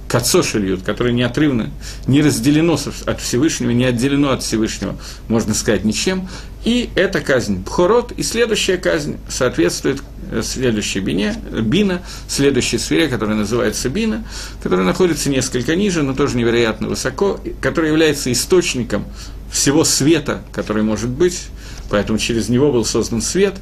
Кацошель 0.09 0.67
Юд, 0.67 0.83
которое 0.83 1.13
неотрывно, 1.13 1.71
не 2.07 2.23
разделено 2.23 2.79
от 3.07 3.21
Всевышнего, 3.21 3.71
не 3.71 3.85
отделено 3.85 4.31
от 4.31 4.43
Всевышнего, 4.43 4.97
можно 5.29 5.55
сказать, 5.55 5.85
ничем. 5.85 6.29
И 6.65 6.89
эта 6.95 7.21
казнь 7.21 7.65
Пхорот, 7.65 8.13
и 8.13 8.23
следующая 8.23 8.79
казнь 8.79 9.19
соответствует 9.29 10.03
э, 10.31 10.41
следующей 10.43 11.01
бине, 11.01 11.35
бина, 11.63 12.01
следующей 12.29 12.79
сфере, 12.79 13.09
которая 13.09 13.37
называется 13.37 13.89
бина, 13.89 14.25
которая 14.63 14.87
находится 14.87 15.29
несколько 15.31 15.75
ниже, 15.75 16.03
но 16.03 16.15
тоже 16.15 16.37
невероятно 16.37 16.89
высоко, 16.89 17.41
которая 17.61 17.91
является 17.91 18.33
источником 18.33 19.05
всего 19.51 19.85
света, 19.85 20.43
который 20.53 20.83
может 20.85 21.11
быть, 21.11 21.49
поэтому 21.91 22.19
через 22.19 22.49
него 22.49 22.73
был 22.73 22.85
создан 22.85 23.21
свет, 23.21 23.55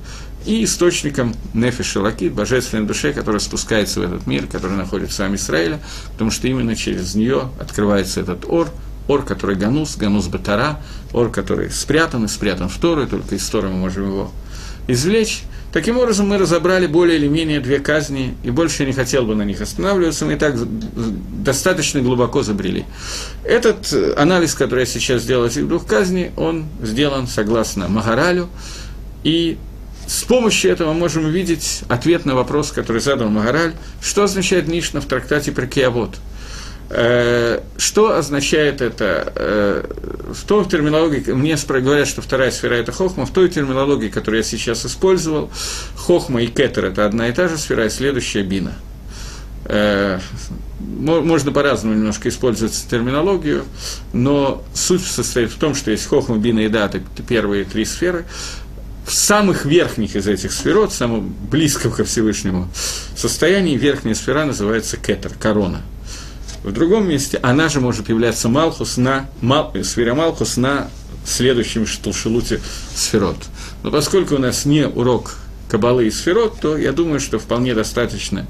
и 0.44 0.64
источником 0.64 1.34
Нефиша 1.54 2.00
Лакит, 2.00 2.32
божественной 2.32 2.86
душе, 2.86 3.12
которая 3.12 3.40
спускается 3.40 4.00
в 4.00 4.02
этот 4.02 4.26
мир, 4.26 4.46
который 4.46 4.76
находится 4.76 5.14
в 5.14 5.16
сам 5.16 5.34
Израиля, 5.36 5.80
потому 6.12 6.30
что 6.30 6.48
именно 6.48 6.74
через 6.74 7.14
нее 7.14 7.50
открывается 7.60 8.20
этот 8.20 8.44
ор, 8.48 8.68
ор, 9.08 9.24
который 9.24 9.56
Ганус, 9.56 9.96
Ганус 9.96 10.26
Батара, 10.26 10.80
ор, 11.12 11.30
который 11.30 11.70
спрятан 11.70 12.24
и 12.24 12.28
спрятан 12.28 12.68
в 12.68 12.76
Торы, 12.78 13.06
только 13.06 13.36
из 13.36 13.46
Торы 13.48 13.68
мы 13.68 13.76
можем 13.76 14.06
его 14.06 14.32
извлечь. 14.88 15.42
Таким 15.72 15.96
образом, 15.96 16.28
мы 16.28 16.36
разобрали 16.36 16.86
более 16.86 17.16
или 17.16 17.28
менее 17.28 17.58
две 17.58 17.78
казни, 17.78 18.34
и 18.42 18.50
больше 18.50 18.82
я 18.82 18.86
не 18.86 18.92
хотел 18.92 19.24
бы 19.24 19.34
на 19.34 19.42
них 19.42 19.60
останавливаться, 19.60 20.26
мы 20.26 20.34
и 20.34 20.36
так 20.36 20.54
достаточно 21.42 22.02
глубоко 22.02 22.42
забрели. 22.42 22.84
Этот 23.42 23.90
э, 23.92 24.12
анализ, 24.16 24.54
который 24.54 24.80
я 24.80 24.86
сейчас 24.86 25.22
сделал 25.22 25.46
этих 25.46 25.66
двух 25.66 25.86
казней, 25.86 26.30
он 26.36 26.66
сделан 26.82 27.26
согласно 27.26 27.88
Магаралю, 27.88 28.50
и 29.24 29.56
с 30.06 30.24
помощью 30.24 30.70
этого 30.70 30.92
можем 30.92 31.24
увидеть 31.24 31.84
ответ 31.88 32.26
на 32.26 32.34
вопрос, 32.34 32.70
который 32.70 33.00
задал 33.00 33.30
Магараль, 33.30 33.72
что 34.02 34.24
означает 34.24 34.68
Мишна 34.68 35.00
в 35.00 35.06
трактате 35.06 35.52
про 35.52 35.66
Киавод– 35.66 36.16
Э, 36.94 37.60
что 37.78 38.16
означает 38.16 38.82
это? 38.82 39.32
В 40.32 40.44
той 40.44 40.64
терминологии, 40.64 41.32
мне 41.32 41.56
говорят, 41.56 42.08
что 42.08 42.22
вторая 42.22 42.50
сфера– 42.50 42.74
это 42.76 42.92
хохма, 42.92 43.26
в 43.26 43.30
той 43.30 43.48
терминологии, 43.48 44.08
которую 44.08 44.42
я 44.42 44.44
сейчас 44.44 44.86
использовал, 44.86 45.50
хохма 45.96 46.42
и 46.42 46.46
кетер– 46.46 46.84
это 46.86 47.06
одна 47.06 47.28
и 47.28 47.32
та 47.32 47.48
же 47.48 47.58
сфера, 47.58 47.86
и 47.86 47.90
следующая– 47.90 48.42
бина. 48.44 48.74
Э, 49.64 50.18
можно 50.80 51.52
по-разному 51.52 51.94
немножко 51.94 52.28
использовать 52.28 52.86
терминологию, 52.90 53.64
но 54.12 54.64
суть 54.74 55.02
состоит 55.02 55.50
в 55.50 55.58
том, 55.58 55.74
что 55.74 55.90
есть 55.90 56.06
хохма, 56.06 56.38
бина 56.38 56.60
и 56.60 56.68
дата– 56.68 57.00
первые 57.28 57.64
три 57.64 57.84
сферы, 57.84 58.24
в 59.06 59.12
самых 59.12 59.64
верхних 59.64 60.16
из 60.16 60.28
этих 60.28 60.52
сферот, 60.52 60.92
самом 60.92 61.34
близком 61.50 61.92
ко 61.92 62.04
Всевышнему 62.04 62.68
состоянии, 63.16 63.76
верхняя 63.76 64.14
сфера 64.14 64.44
называется 64.44 64.96
кетер, 64.96 65.32
корона– 65.38 65.82
в 66.62 66.72
другом 66.72 67.08
месте 67.08 67.38
она 67.42 67.68
же 67.68 67.80
может 67.80 68.08
являться 68.08 68.48
Малхус 68.48 68.96
на, 68.96 69.26
Мал, 69.40 69.74
сфера 69.82 70.14
Малхус 70.14 70.56
на 70.56 70.88
следующем 71.24 71.86
Штулшелуте 71.86 72.60
сферот. 72.94 73.36
Но 73.82 73.90
поскольку 73.90 74.36
у 74.36 74.38
нас 74.38 74.64
не 74.64 74.86
урок 74.86 75.36
Кабалы 75.68 76.06
и 76.06 76.10
сферот, 76.10 76.60
то 76.60 76.76
я 76.76 76.92
думаю, 76.92 77.18
что 77.18 77.38
вполне 77.38 77.74
достаточно 77.74 78.46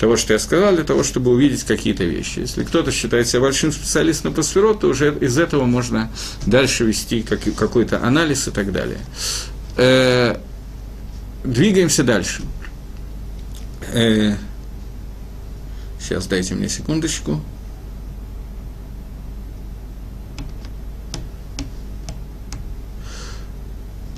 того, 0.00 0.16
что 0.16 0.32
я 0.32 0.38
сказал, 0.38 0.74
для 0.74 0.84
того, 0.84 1.04
чтобы 1.04 1.30
увидеть 1.30 1.62
какие-то 1.62 2.04
вещи. 2.04 2.40
Если 2.40 2.64
кто-то 2.64 2.90
считает 2.90 3.28
себя 3.28 3.40
большим 3.40 3.72
специалистом 3.72 4.34
по 4.34 4.42
сферот, 4.42 4.80
то 4.80 4.88
уже 4.88 5.16
из 5.20 5.38
этого 5.38 5.64
можно 5.64 6.10
дальше 6.44 6.84
вести 6.84 7.22
какой-то 7.22 8.02
анализ 8.02 8.48
и 8.48 8.50
так 8.50 8.72
далее. 8.72 8.98
Э, 9.76 10.38
двигаемся 11.44 12.02
дальше. 12.02 12.42
Э, 13.92 14.34
Сейчас 16.06 16.28
дайте 16.28 16.54
мне 16.54 16.68
секундочку. 16.68 17.40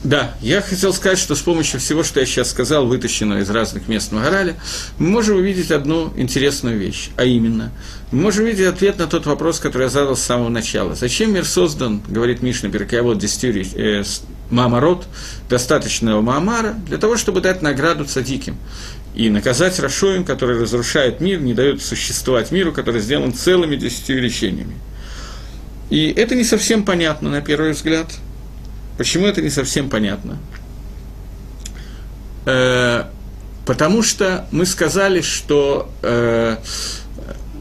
Да, 0.04 0.34
я 0.42 0.60
хотел 0.60 0.92
сказать, 0.92 1.18
что 1.18 1.34
с 1.34 1.40
помощью 1.40 1.80
всего, 1.80 2.02
что 2.02 2.20
я 2.20 2.26
сейчас 2.26 2.50
сказал, 2.50 2.86
вытащенного 2.86 3.40
из 3.40 3.48
разных 3.48 3.88
мест 3.88 4.12
Магараля, 4.12 4.56
мы 4.98 5.08
можем 5.08 5.38
увидеть 5.38 5.70
одну 5.70 6.12
интересную 6.16 6.78
вещь, 6.78 7.10
а 7.16 7.24
именно, 7.24 7.72
мы 8.12 8.22
можем 8.22 8.44
увидеть 8.44 8.66
ответ 8.66 8.98
на 8.98 9.06
тот 9.06 9.24
вопрос, 9.24 9.58
который 9.58 9.84
я 9.84 9.88
задал 9.88 10.16
с 10.16 10.22
самого 10.22 10.50
начала. 10.50 10.94
Зачем 10.94 11.32
мир 11.32 11.46
создан, 11.46 12.02
говорит 12.06 12.42
Мишна 12.42 12.68
Беркая, 12.68 13.02
вот 13.02 13.18
10, 13.18 13.74
э, 13.74 14.04
Маамарот, 14.50 15.06
достаточного 15.48 16.20
Маамара, 16.20 16.74
для 16.86 16.98
того, 16.98 17.16
чтобы 17.16 17.40
дать 17.40 17.60
награду 17.60 18.04
цадиким 18.04 18.56
и 19.18 19.30
наказать 19.30 19.80
Рашоим, 19.80 20.24
который 20.24 20.60
разрушает 20.60 21.20
мир, 21.20 21.40
не 21.40 21.52
дает 21.52 21.82
существовать 21.82 22.52
миру, 22.52 22.72
который 22.72 23.00
сделан 23.00 23.34
целыми 23.34 23.74
десятью 23.74 24.22
лечениями. 24.22 24.76
И 25.90 26.08
это 26.16 26.36
не 26.36 26.44
совсем 26.44 26.84
понятно 26.84 27.28
на 27.28 27.40
первый 27.40 27.72
взгляд. 27.72 28.06
Почему 28.96 29.26
это 29.26 29.42
не 29.42 29.50
совсем 29.50 29.90
понятно? 29.90 30.38
Э, 32.46 33.06
потому 33.66 34.04
что 34.04 34.46
мы 34.52 34.64
сказали, 34.64 35.20
что 35.20 35.90
э, 36.02 36.58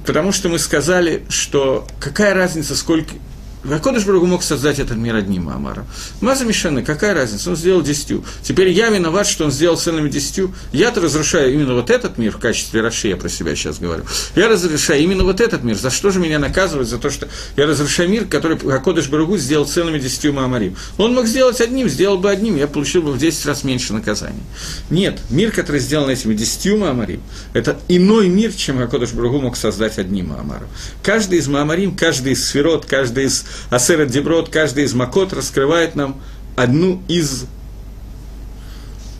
потому 0.05 0.31
что 0.31 0.49
мы 0.49 0.59
сказали, 0.59 1.25
что 1.27 1.87
какая 1.99 2.35
разница, 2.35 2.75
сколько, 2.75 3.15
Кодыш 3.63 4.05
Брагу 4.05 4.25
мог 4.25 4.43
создать 4.43 4.79
этот 4.79 4.97
мир 4.97 5.15
одним 5.15 5.49
Амаром. 5.49 5.85
Маза 6.21 6.45
Мишаны, 6.45 6.83
какая 6.83 7.13
разница? 7.13 7.49
Он 7.49 7.55
сделал 7.55 7.81
десятью. 7.81 8.23
Теперь 8.43 8.69
я 8.69 8.89
виноват, 8.89 9.27
что 9.27 9.45
он 9.45 9.51
сделал 9.51 9.77
целыми 9.77 10.09
десятью. 10.09 10.53
Я-то 10.71 11.01
разрушаю 11.01 11.53
именно 11.53 11.73
вот 11.73 11.89
этот 11.89 12.17
мир 12.17 12.31
в 12.31 12.37
качестве 12.37 12.81
Раши, 12.81 13.09
я 13.09 13.17
про 13.17 13.29
себя 13.29 13.55
сейчас 13.55 13.79
говорю. 13.79 14.03
Я 14.35 14.47
разрушаю 14.47 15.01
именно 15.01 15.23
вот 15.23 15.41
этот 15.41 15.63
мир. 15.63 15.75
За 15.75 15.89
что 15.89 16.11
же 16.11 16.19
меня 16.19 16.39
наказывать? 16.39 16.87
За 16.87 16.97
то, 16.97 17.09
что 17.09 17.27
я 17.55 17.65
разрушаю 17.65 18.09
мир, 18.09 18.25
который 18.25 18.57
Кодыш 18.57 19.09
Брагу 19.09 19.37
сделал 19.37 19.65
целыми 19.65 19.99
десятью 19.99 20.33
Маамарим. 20.33 20.75
Он 20.97 21.13
мог 21.13 21.25
сделать 21.25 21.59
одним, 21.59 21.89
сделал 21.89 22.17
бы 22.17 22.29
одним, 22.29 22.55
я 22.57 22.67
получил 22.67 23.01
бы 23.01 23.11
в 23.11 23.17
10 23.17 23.45
раз 23.47 23.63
меньше 23.63 23.93
наказаний. 23.93 24.43
Нет, 24.89 25.19
мир, 25.29 25.51
который 25.51 25.81
сделан 25.81 26.09
этими 26.09 26.33
десятью 26.33 26.77
Маамарим, 26.77 27.21
это 27.53 27.79
иной 27.87 28.29
мир, 28.29 28.53
чем 28.53 28.87
Кодыш 28.87 29.11
Брагу 29.11 29.41
мог 29.41 29.57
создать 29.57 29.97
одним 29.97 30.29
Маамаром. 30.29 30.67
Каждый 31.03 31.39
из 31.39 31.47
Маамарим, 31.47 31.95
каждый 31.95 32.33
из 32.33 32.47
сферот, 32.47 32.85
каждый 32.85 33.25
из 33.25 33.45
Асера 33.69 34.05
Деброд, 34.05 34.49
каждый 34.49 34.85
из 34.85 34.93
Макот 34.93 35.33
раскрывает 35.33 35.95
нам 35.95 36.21
одну 36.55 37.01
из 37.07 37.45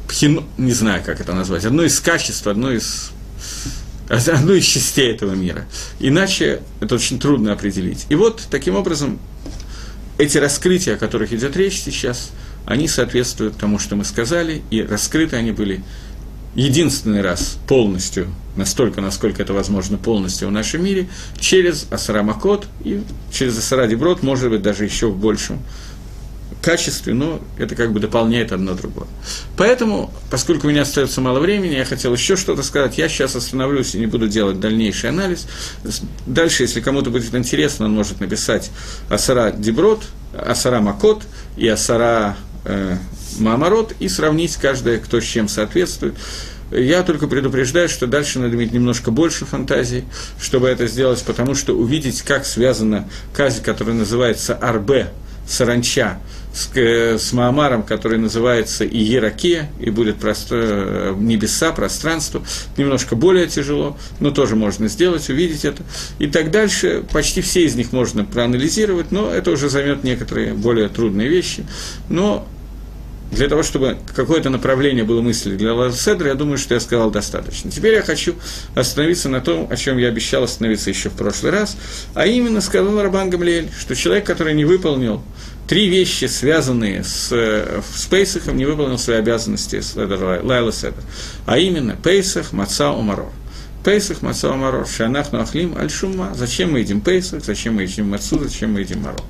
пхин, 0.08 0.46
не 0.58 0.72
знаю, 0.72 1.04
как 1.04 1.20
это 1.20 1.34
назвать, 1.34 1.66
одно 1.66 1.84
из 1.84 2.00
качеств, 2.00 2.48
одно 2.48 2.72
из 2.72 3.12
одну 4.10 4.54
из 4.54 4.66
частей 4.66 5.12
этого 5.12 5.34
мира. 5.34 5.66
Иначе 6.00 6.62
это 6.80 6.96
очень 6.96 7.20
трудно 7.20 7.54
определить. 7.54 8.06
И 8.10 8.16
вот, 8.16 8.48
таким 8.50 8.76
образом, 8.76 9.20
эти 10.18 10.38
раскрытия, 10.38 10.96
о 10.96 10.98
которых 10.98 11.34
идет 11.34 11.56
речь 11.58 11.82
сейчас, 11.82 12.32
они 12.66 12.88
соответствуют 12.88 13.58
тому, 13.58 13.80
что 13.80 13.96
мы 13.96 14.04
сказали, 14.04 14.62
и 14.72 14.82
раскрыты 14.82 15.36
они 15.36 15.52
были 15.52 15.84
единственный 16.56 17.22
раз 17.22 17.58
полностью, 17.68 18.28
настолько, 18.56 19.02
насколько 19.02 19.42
это 19.42 19.54
возможно, 19.54 19.98
полностью 19.98 20.48
в 20.48 20.52
нашем 20.52 20.84
мире, 20.84 21.08
через 21.40 21.88
Асара 21.92 22.24
Макот 22.24 22.68
и 22.84 23.02
через 23.32 23.58
Асара 23.58 23.88
Деброд, 23.88 24.24
может 24.24 24.50
быть, 24.50 24.62
даже 24.62 24.86
еще 24.86 25.08
в 25.08 25.18
большем 25.18 25.60
качестве, 26.62 27.14
но 27.14 27.40
это 27.58 27.76
как 27.76 27.94
бы 27.94 28.00
дополняет 28.00 28.52
одно 28.52 28.74
другое. 28.74 29.08
Поэтому, 29.56 30.12
поскольку 30.30 30.68
у 30.68 30.70
меня 30.70 30.82
остается 30.82 31.22
мало 31.22 31.40
времени, 31.40 31.76
я 31.76 31.86
хотел 31.86 32.14
еще 32.14 32.36
что-то 32.36 32.64
сказать. 32.64 32.98
Я 32.98 33.10
сейчас 33.10 33.36
остановлюсь 33.36 33.96
и 33.96 34.00
не 34.00 34.08
буду 34.08 34.28
делать 34.28 34.60
дальнейший 34.60 35.10
анализ. 35.12 35.48
Дальше, 36.26 36.64
если 36.64 36.82
кому-то 36.82 37.10
будет 37.10 37.34
интересно, 37.36 37.86
он 37.86 37.94
может 37.94 38.20
написать 38.20 38.72
Асара 39.10 39.52
Деброд, 39.52 40.04
Асара 40.34 40.82
Макот 40.82 41.24
и 41.58 41.68
Асара 41.68 42.36
э, 42.66 42.98
Маамарот 43.40 43.94
и 44.00 44.08
сравнить 44.10 44.56
каждое, 44.58 45.00
кто 45.00 45.20
с 45.20 45.24
чем 45.24 45.48
соответствует. 45.48 46.16
Я 46.72 47.04
только 47.04 47.28
предупреждаю, 47.28 47.88
что 47.88 48.08
дальше 48.08 48.40
надо 48.40 48.56
иметь 48.56 48.74
немножко 48.74 49.10
больше 49.10 49.46
фантазии, 49.46 50.04
чтобы 50.40 50.68
это 50.68 50.88
сделать, 50.88 51.24
потому 51.26 51.56
что 51.56 51.74
увидеть, 51.74 52.22
как 52.24 52.46
связана 52.46 53.08
казнь, 53.34 53.64
которая 53.64 53.96
называется 53.96 54.54
Арбе, 54.54 55.12
саранча, 55.48 56.20
с, 56.54 56.70
э, 56.76 57.18
с 57.18 57.34
Маамаром, 57.34 57.84
который 57.84 58.18
называется 58.18 58.86
Иераке, 58.86 59.70
и 59.80 59.90
будет 59.90 60.18
просто 60.18 60.56
э, 60.56 61.16
небеса, 61.18 61.72
пространство, 61.72 62.44
немножко 62.76 63.16
более 63.16 63.48
тяжело, 63.48 63.98
но 64.20 64.32
тоже 64.32 64.56
можно 64.56 64.88
сделать, 64.88 65.30
увидеть 65.30 65.64
это. 65.66 65.84
И 66.20 66.28
так 66.28 66.52
дальше, 66.52 67.06
почти 67.14 67.42
все 67.42 67.64
из 67.64 67.76
них 67.76 67.92
можно 67.92 68.26
проанализировать, 68.26 69.12
но 69.12 69.32
это 69.32 69.52
уже 69.52 69.70
займет 69.70 70.04
некоторые 70.04 70.54
более 70.54 70.90
трудные 70.90 71.30
вещи. 71.30 71.66
Но 72.10 72.48
для 73.32 73.50
того, 73.50 73.64
чтобы 73.64 73.98
какое-то 74.16 74.50
направление 74.50 75.04
было 75.04 75.22
мысли 75.22 75.56
для 75.56 75.74
Ласедра, 75.74 76.30
я 76.30 76.36
думаю, 76.36 76.58
что 76.58 76.74
я 76.74 76.80
сказал 76.80 77.12
достаточно. 77.12 77.70
Теперь 77.70 77.96
я 77.96 78.02
хочу 78.02 78.36
остановиться 78.74 79.30
на 79.30 79.42
том, 79.42 79.68
о 79.70 79.76
чем 79.76 79.98
я 79.98 80.08
обещал 80.08 80.44
остановиться 80.44 80.90
еще 80.90 81.10
в 81.10 81.14
прошлый 81.14 81.52
раз, 81.52 81.78
а 82.14 82.26
именно 82.26 82.62
сказал 82.62 83.02
Рабан 83.02 83.30
Гамлиэль, 83.30 83.70
что 83.78 83.96
человек, 83.96 84.26
который 84.26 84.54
не 84.54 84.66
выполнил 84.66 85.22
три 85.68 85.90
вещи, 85.90 86.26
связанные 86.26 87.04
с, 87.04 87.30
с 87.30 88.06
Пейсахом, 88.10 88.58
не 88.58 88.66
выполнил 88.66 88.98
свои 88.98 89.18
обязанности 89.18 89.82
с 89.82 89.96
Лайла 89.96 90.72
Седер, 90.72 91.04
а 91.46 91.58
именно 91.58 91.96
Пейсах, 91.96 92.54
Маца, 92.54 92.92
Умарор. 92.92 93.32
Пейсах, 93.84 94.22
Маца, 94.22 94.52
Умарор, 94.52 94.88
Шанах, 94.88 95.32
Нуахлим, 95.32 95.78
Аль-Шума. 95.78 96.34
Зачем 96.36 96.72
мы 96.72 96.80
едим 96.80 97.02
Пейсах, 97.02 97.44
зачем 97.44 97.76
мы 97.76 97.84
едим 97.84 98.10
Мацу, 98.10 98.40
зачем 98.40 98.74
мы 98.74 98.82
едим 98.82 99.02
Марор? 99.02 99.22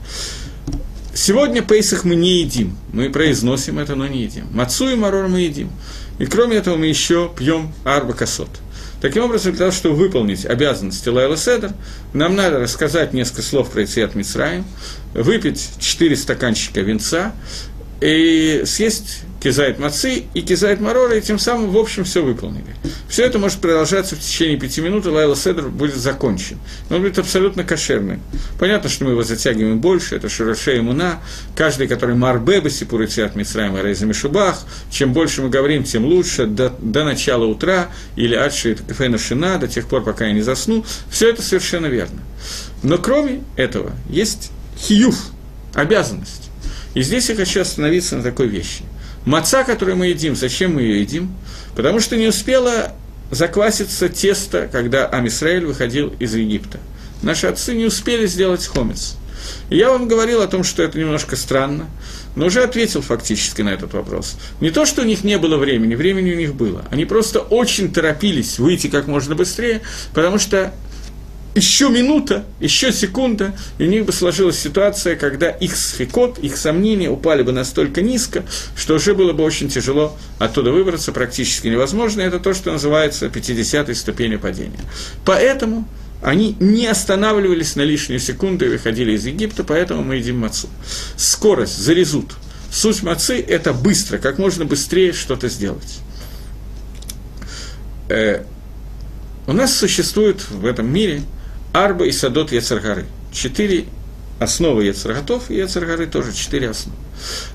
Сегодня 1.19 1.63
Пейсах 1.63 2.03
мы 2.03 2.15
не 2.15 2.41
едим, 2.41 2.77
мы 2.93 3.09
произносим 3.09 3.79
это, 3.79 3.95
но 3.95 4.05
не 4.05 4.21
едим. 4.21 4.45
Мацу 4.53 4.87
и 4.87 4.95
марор 4.95 5.27
мы 5.27 5.41
едим. 5.41 5.71
И 6.19 6.27
кроме 6.27 6.57
этого 6.57 6.77
мы 6.77 6.85
еще 6.85 7.31
пьем 7.35 7.73
арба 7.83 8.13
косот. 8.13 8.49
Таким 9.01 9.23
образом, 9.23 9.53
для 9.53 9.61
того, 9.61 9.71
чтобы 9.71 9.95
выполнить 9.95 10.45
обязанности 10.45 11.09
Лайла 11.09 11.35
Седер, 11.35 11.71
нам 12.13 12.35
надо 12.35 12.59
рассказать 12.59 13.13
несколько 13.13 13.41
слов 13.41 13.71
про 13.71 13.83
Ициат 13.83 14.13
Мицраем, 14.13 14.63
выпить 15.15 15.67
4 15.79 16.15
стаканчика 16.15 16.81
винца 16.81 17.33
и 17.99 18.61
съесть 18.65 19.21
кизайт 19.47 19.79
мацы 19.79 20.25
и 20.33 20.41
кизайт 20.41 20.81
марора, 20.81 21.17
и 21.17 21.21
тем 21.21 21.39
самым, 21.39 21.71
в 21.71 21.77
общем, 21.77 22.03
все 22.03 22.21
выполнили. 22.21 22.75
Все 23.07 23.23
это 23.23 23.39
может 23.39 23.59
продолжаться 23.59 24.17
в 24.17 24.19
течение 24.19 24.57
пяти 24.57 24.81
минут, 24.81 25.05
и 25.05 25.09
Лайла 25.09 25.37
Седр 25.37 25.69
будет 25.69 25.95
закончен. 25.95 26.57
Он 26.89 27.01
будет 27.01 27.17
абсолютно 27.17 27.63
кошерный. 27.63 28.19
Понятно, 28.59 28.89
что 28.89 29.05
мы 29.05 29.11
его 29.11 29.23
затягиваем 29.23 29.79
больше, 29.79 30.17
это 30.17 30.27
Шураше 30.27 30.75
и 30.75 30.81
Муна, 30.81 31.21
каждый, 31.55 31.87
который 31.87 32.13
Марбе, 32.13 32.59
Басипур 32.59 33.03
и 33.03 33.07
Циат 33.07 33.37
Мицраем 33.37 33.77
и 33.77 33.81
Рейза 33.81 34.05
Мишубах, 34.05 34.65
чем 34.91 35.13
больше 35.13 35.41
мы 35.41 35.47
говорим, 35.47 35.85
тем 35.85 36.03
лучше, 36.03 36.45
до, 36.45 36.73
до 36.79 37.05
начала 37.05 37.45
утра, 37.45 37.87
или 38.17 38.35
Адши 38.35 38.75
Фейна 38.75 39.17
Шина, 39.17 39.59
до 39.59 39.69
тех 39.69 39.87
пор, 39.87 40.03
пока 40.03 40.25
я 40.25 40.33
не 40.33 40.41
засну, 40.41 40.85
все 41.09 41.29
это 41.29 41.41
совершенно 41.41 41.85
верно. 41.85 42.19
Но 42.83 42.97
кроме 42.97 43.45
этого, 43.55 43.93
есть 44.09 44.51
хиюф, 44.77 45.17
обязанность. 45.73 46.49
И 46.95 47.01
здесь 47.01 47.29
я 47.29 47.35
хочу 47.35 47.61
остановиться 47.61 48.17
на 48.17 48.23
такой 48.23 48.47
вещи– 48.47 48.83
Маца, 49.27 49.65
которую 49.65 49.97
мы 49.97 50.07
едим, 50.07 50.37
зачем 50.37 50.75
мы 50.75 50.83
ее 50.83 51.01
едим? 51.01 51.35
Потому 51.75 51.99
что 51.99 52.15
не 52.15 52.27
успела 52.27 52.93
закваситься 53.29 54.07
тесто, 54.07 54.69
когда 54.71 55.05
Амисраэль 55.05 55.65
выходил 55.65 56.13
из 56.17 56.33
Египта. 56.33 56.79
Наши 57.21 57.47
отцы 57.47 57.75
не 57.75 57.83
успели 57.83 58.25
сделать 58.25 58.65
хомец. 58.65 59.17
Я 59.69 59.89
вам 59.91 60.07
говорил 60.07 60.41
о 60.41 60.47
том, 60.47 60.63
что 60.63 60.81
это 60.81 60.97
немножко 60.97 61.35
странно, 61.35 61.89
но 62.37 62.45
уже 62.45 62.63
ответил 62.63 63.01
фактически 63.01 63.61
на 63.61 63.69
этот 63.69 63.93
вопрос. 63.93 64.37
Не 64.61 64.71
то, 64.71 64.85
что 64.85 65.01
у 65.01 65.05
них 65.05 65.25
не 65.25 65.37
было 65.37 65.57
времени, 65.57 65.95
времени 65.95 66.31
у 66.31 66.37
них 66.37 66.55
было. 66.55 66.85
Они 66.89 67.03
просто 67.03 67.39
очень 67.41 67.91
торопились 67.91 68.59
выйти 68.59 68.87
как 68.87 69.07
можно 69.07 69.35
быстрее, 69.35 69.81
потому 70.13 70.39
что 70.39 70.73
еще 71.57 71.89
минута, 71.89 72.45
еще 72.59 72.93
секунда, 72.93 73.53
и 73.77 73.83
у 73.83 73.87
них 73.87 74.05
бы 74.05 74.13
сложилась 74.13 74.57
ситуация, 74.57 75.15
когда 75.15 75.49
их 75.49 75.75
сфикот, 75.75 76.37
их 76.39 76.55
сомнения 76.55 77.09
упали 77.09 77.43
бы 77.43 77.51
настолько 77.51 78.01
низко, 78.01 78.45
что 78.75 78.95
уже 78.95 79.13
было 79.13 79.33
бы 79.33 79.43
очень 79.43 79.67
тяжело 79.67 80.17
оттуда 80.39 80.71
выбраться, 80.71 81.11
практически 81.11 81.67
невозможно. 81.67 82.21
Это 82.21 82.39
то, 82.39 82.53
что 82.53 82.71
называется 82.71 83.25
50-й 83.25 83.95
ступенью 83.95 84.39
падения. 84.39 84.79
Поэтому 85.25 85.87
они 86.21 86.55
не 86.59 86.87
останавливались 86.87 87.75
на 87.75 87.81
лишнюю 87.81 88.19
секунду 88.19 88.65
и 88.65 88.69
выходили 88.69 89.13
из 89.13 89.25
Египта, 89.25 89.63
поэтому 89.63 90.03
мы 90.03 90.15
едим 90.15 90.39
мацу. 90.39 90.69
Скорость, 91.15 91.77
зарезут. 91.77 92.35
Суть 92.71 93.03
мацы– 93.03 93.39
это 93.47 93.73
быстро, 93.73 94.17
как 94.17 94.37
можно 94.37 94.65
быстрее 94.65 95.13
что-то 95.13 95.49
сделать. 95.49 95.99
Э, 98.09 98.43
у 99.47 99.53
нас 99.53 99.75
существует 99.75 100.47
в 100.49 100.65
этом 100.65 100.91
мире– 100.91 101.23
Арба 101.77 102.05
и 102.07 102.11
Садот 102.11 102.51
Яцергары. 102.51 103.05
Четыре 103.31 103.85
основы 104.39 104.85
Яцерготов, 104.85 105.51
и 105.51 105.57
Яцергары 105.57 106.07
тоже 106.07 106.33
четыре 106.33 106.71
основы. 106.71 106.97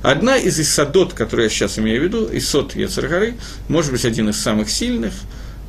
Одна 0.03 0.37
из 0.37 0.61
Исадот, 0.61 1.13
которую 1.13 1.45
я 1.45 1.51
сейчас 1.51 1.79
имею 1.79 2.01
в 2.01 2.05
виду, 2.05 2.29
Исот 2.33 2.77
Яцергары, 2.77 3.35
может 3.69 3.91
быть, 3.91 4.05
один 4.05 4.29
из 4.29 4.41
самых 4.41 4.71
сильных, 4.71 5.13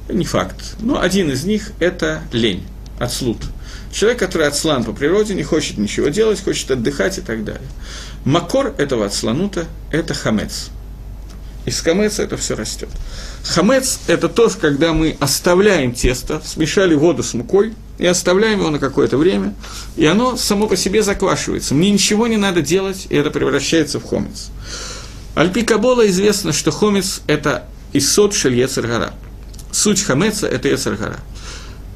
не 0.08 0.26
факт, 0.26 0.76
но 0.80 1.02
один 1.02 1.32
из 1.32 1.46
них– 1.46 1.72
это 1.80 2.22
лень, 2.32 2.64
отслуд. 3.00 3.38
Человек, 3.92 4.20
который 4.20 4.48
отслан 4.48 4.84
по 4.84 4.94
природе, 4.94 5.34
не 5.34 5.44
хочет 5.44 5.78
ничего 5.80 6.10
делать, 6.10 6.44
хочет 6.44 6.70
отдыхать 6.70 7.18
и 7.18 7.22
так 7.22 7.44
далее. 7.44 7.68
Макор 8.24 8.76
этого 8.78 9.06
отсланута– 9.06 9.66
это 9.92 10.14
хамец. 10.14 10.70
Из 11.66 11.80
хамеца 11.80 12.24
это 12.24 12.36
все 12.36 12.56
растет. 12.56 12.90
Хамец– 13.44 14.00
это 14.08 14.28
то, 14.28 14.52
когда 14.60 14.92
мы 14.94 15.16
оставляем 15.20 15.94
тесто, 15.94 16.42
смешали 16.46 16.94
воду 16.94 17.24
с 17.24 17.34
мукой 17.34 17.74
и 17.98 18.06
оставляем 18.06 18.60
его 18.60 18.70
на 18.70 18.80
какое-то 18.80 19.18
время, 19.18 19.54
и 19.96 20.06
оно 20.06 20.36
само 20.36 20.68
по 20.68 20.76
себе 20.76 21.04
заквашивается. 21.04 21.74
Мне 21.74 21.92
ничего 21.92 22.28
не 22.28 22.38
надо 22.38 22.62
делать, 22.62 23.08
и 23.10 23.16
это 23.16 23.32
превращается 23.32 24.00
в 24.00 24.04
хомец. 24.04 24.50
Альпи 25.36 25.64
Кабола 25.64 26.08
известно, 26.10 26.52
что 26.52 26.72
хомец– 26.72 27.22
это 27.28 27.66
исот 27.94 28.34
шель 28.34 28.56
Ецаргара. 28.56 29.14
Суть 29.72 30.02
хамеца– 30.02 30.48
это 30.50 30.68
Ецаргара. 30.68 31.20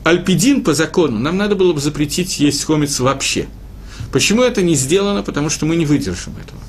Альпидин 0.04 0.64
по 0.64 0.74
закону 0.74 1.20
нам 1.20 1.36
надо 1.36 1.56
было 1.56 1.74
бы 1.74 1.82
запретить 1.82 2.40
есть 2.40 2.64
хомец 2.64 3.00
вообще. 3.02 3.48
Почему 4.14 4.42
это 4.42 4.62
не 4.62 4.76
сделано? 4.76 5.22
Потому 5.22 5.50
что 5.50 5.66
мы 5.66 5.76
не 5.76 5.86
выдержим 5.86 6.34
этого. 6.42 6.62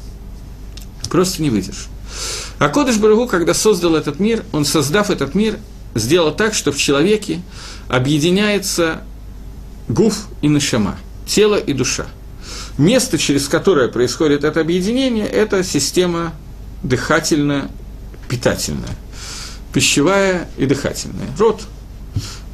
Просто 1.09 1.41
не 1.41 1.51
выдержим. 1.51 1.87
А 2.59 2.69
Кодыш 2.69 2.97
Барагу, 2.99 3.27
когда 3.27 3.55
создал 3.55 3.95
этот 3.95 4.19
мир, 4.19 4.43
он, 4.53 4.65
создав 4.65 5.11
этот 5.11 5.35
мир, 5.35 5.59
сделал 5.95 6.35
так, 6.35 6.55
что 6.55 6.73
в 6.73 6.77
человеке 6.77 7.41
объединяется 7.89 9.03
гуф 9.89 10.27
и 10.43 10.49
нашама, 10.49 10.99
тело 11.27 11.57
и 11.57 11.73
душа. 11.73 12.07
Место, 12.77 13.19
через 13.19 13.49
которое 13.49 13.89
происходит 13.89 14.45
это 14.45 14.61
объединение, 14.61 15.27
это 15.27 15.63
система 15.63 16.33
дыхательная, 16.83 17.69
питательная, 18.29 18.97
пищевая 19.73 20.49
и 20.57 20.67
дыхательная. 20.67 21.29
Рот, 21.39 21.63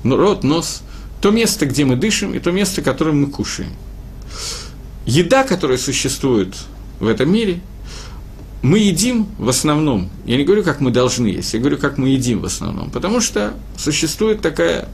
ну, 0.03 0.17
рот, 0.17 0.45
нос, 0.45 0.83
то 1.21 1.31
место, 1.31 1.67
где 1.67 1.85
мы 1.85 1.97
дышим, 1.97 2.35
и 2.35 2.39
то 2.39 2.53
место, 2.53 2.83
которое 2.83 3.13
мы 3.13 3.29
кушаем. 3.29 3.73
Еда, 5.07 5.45
которая 5.45 5.79
существует 5.79 6.55
в 7.01 7.07
этом 7.07 7.33
мире, 7.33 7.61
мы 8.65 8.79
едим 8.79 9.29
в 9.37 9.51
основном, 9.51 10.09
я 10.25 10.39
не 10.39 10.45
говорю, 10.45 10.62
как 10.62 10.81
мы 10.81 10.91
должны 10.91 11.27
есть, 11.27 11.53
я 11.53 11.61
говорю, 11.61 11.77
как 11.77 11.99
мы 11.99 12.09
едим 12.09 12.41
в 12.41 12.47
основном, 12.47 12.91
потому 12.91 13.21
что 13.21 13.53
существует 13.77 14.41
такая, 14.41 14.89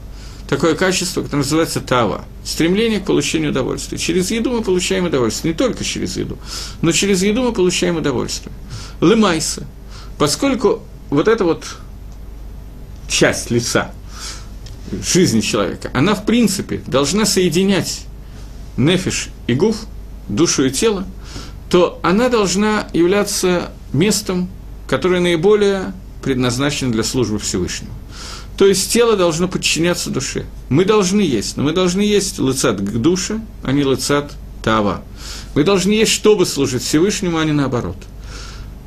такое 0.49 0.75
качество, 0.75 1.21
которое 1.21 1.43
называется 1.43 1.79
тава, 1.79 2.25
стремление 2.43 2.99
к 2.99 3.05
получению 3.05 3.51
удовольствия. 3.51 3.97
Через 3.97 4.29
еду 4.29 4.51
мы 4.51 4.61
получаем 4.61 5.05
удовольствие, 5.05 5.53
не 5.53 5.57
только 5.57 5.85
через 5.85 6.17
еду, 6.17 6.37
но 6.81 6.91
через 6.91 7.23
еду 7.23 7.43
мы 7.43 7.53
получаем 7.53 7.95
удовольствие. 7.95 8.51
Лымайса, 8.99 9.65
поскольку 10.17 10.81
вот 11.09 11.29
эта 11.29 11.45
вот 11.45 11.63
часть 13.07 13.51
лица 13.51 13.91
жизни 14.91 15.39
человека, 15.39 15.91
она 15.93 16.13
в 16.13 16.25
принципе 16.25 16.81
должна 16.87 17.23
соединять 17.23 18.01
нефиш 18.75 19.29
и 19.47 19.53
гуф, 19.53 19.77
душу 20.27 20.65
и 20.65 20.71
тело, 20.71 21.05
то 21.71 21.99
она 22.03 22.27
должна 22.27 22.89
являться 22.91 23.71
местом, 23.93 24.49
которое 24.87 25.21
наиболее 25.21 25.93
предназначено 26.21 26.91
для 26.91 27.03
службы 27.03 27.39
Всевышнего. 27.39 27.93
То 28.57 28.67
есть 28.67 28.91
тело 28.91 29.15
должно 29.15 29.47
подчиняться 29.47 30.09
душе. 30.09 30.45
Мы 30.67 30.83
должны 30.83 31.21
есть, 31.21 31.55
но 31.55 31.63
мы 31.63 31.71
должны 31.71 32.01
есть 32.01 32.39
лыцат 32.39 32.81
к 32.81 32.91
душе, 32.97 33.39
а 33.63 33.71
не 33.71 33.85
лыцат 33.85 34.33
тава. 34.61 35.01
Мы 35.55 35.63
должны 35.63 35.93
есть, 35.93 36.11
чтобы 36.11 36.45
служить 36.45 36.83
Всевышнему, 36.83 37.37
а 37.37 37.45
не 37.45 37.53
наоборот. 37.53 37.95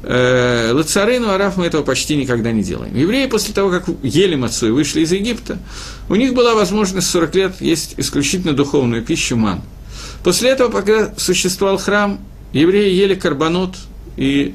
Э, 0.03 0.72
Лацарейну, 0.74 1.30
Араф 1.30 1.57
мы 1.57 1.64
этого 1.64 1.82
почти 1.82 2.14
никогда 2.16 2.53
не 2.53 2.62
делаем. 2.62 2.95
Евреи 2.95 3.26
после 3.26 3.55
того, 3.55 3.70
как 3.70 3.87
ели 4.03 4.35
мацу 4.35 4.68
и 4.68 4.70
вышли 4.70 5.01
из 5.01 5.11
Египта, 5.11 5.59
у 6.11 6.16
них 6.16 6.35
была 6.35 6.55
возможность 6.55 7.09
40 7.09 7.35
лет 7.35 7.61
есть 7.61 7.95
исключительно 7.97 8.53
духовную 8.53 9.03
пищу 9.03 9.37
ман. 9.37 9.62
После 10.22 10.51
этого, 10.51 10.68
пока 10.68 11.14
существовал 11.16 11.78
храм, 11.78 12.20
евреи 12.55 12.94
ели 12.94 13.14
карбонот, 13.14 13.76
и 14.16 14.55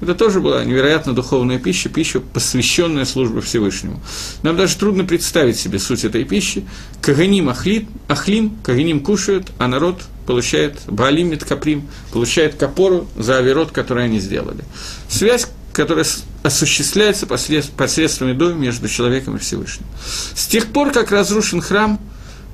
это 0.00 0.14
тоже 0.14 0.40
была 0.40 0.64
невероятно 0.64 1.14
духовная 1.14 1.58
пища, 1.58 1.88
пища, 1.90 2.20
посвященная 2.20 3.04
службе 3.04 3.40
Всевышнему. 3.40 4.00
Нам 4.42 4.56
даже 4.56 4.76
трудно 4.76 5.04
представить 5.04 5.58
себе 5.58 5.78
суть 5.78 6.04
этой 6.04 6.24
пищи. 6.24 6.64
Каганим 7.02 7.50
ахлит, 7.50 7.86
ахлим, 8.08 8.56
каганим 8.62 9.00
кушают, 9.00 9.48
а 9.58 9.68
народ 9.68 10.00
получает, 10.26 10.78
Баалим 10.86 11.36
Каприм, 11.38 11.88
получает 12.12 12.54
капору 12.54 13.08
за 13.16 13.38
авирот, 13.38 13.72
который 13.72 14.04
они 14.04 14.20
сделали. 14.20 14.64
Связь, 15.08 15.48
которая 15.72 16.06
осуществляется 16.42 17.26
посредством 17.26 18.28
еды 18.28 18.54
между 18.54 18.88
человеком 18.88 19.36
и 19.36 19.38
Всевышним. 19.38 19.86
С 20.34 20.46
тех 20.46 20.66
пор, 20.68 20.92
как 20.92 21.10
разрушен 21.10 21.60
храм, 21.60 22.00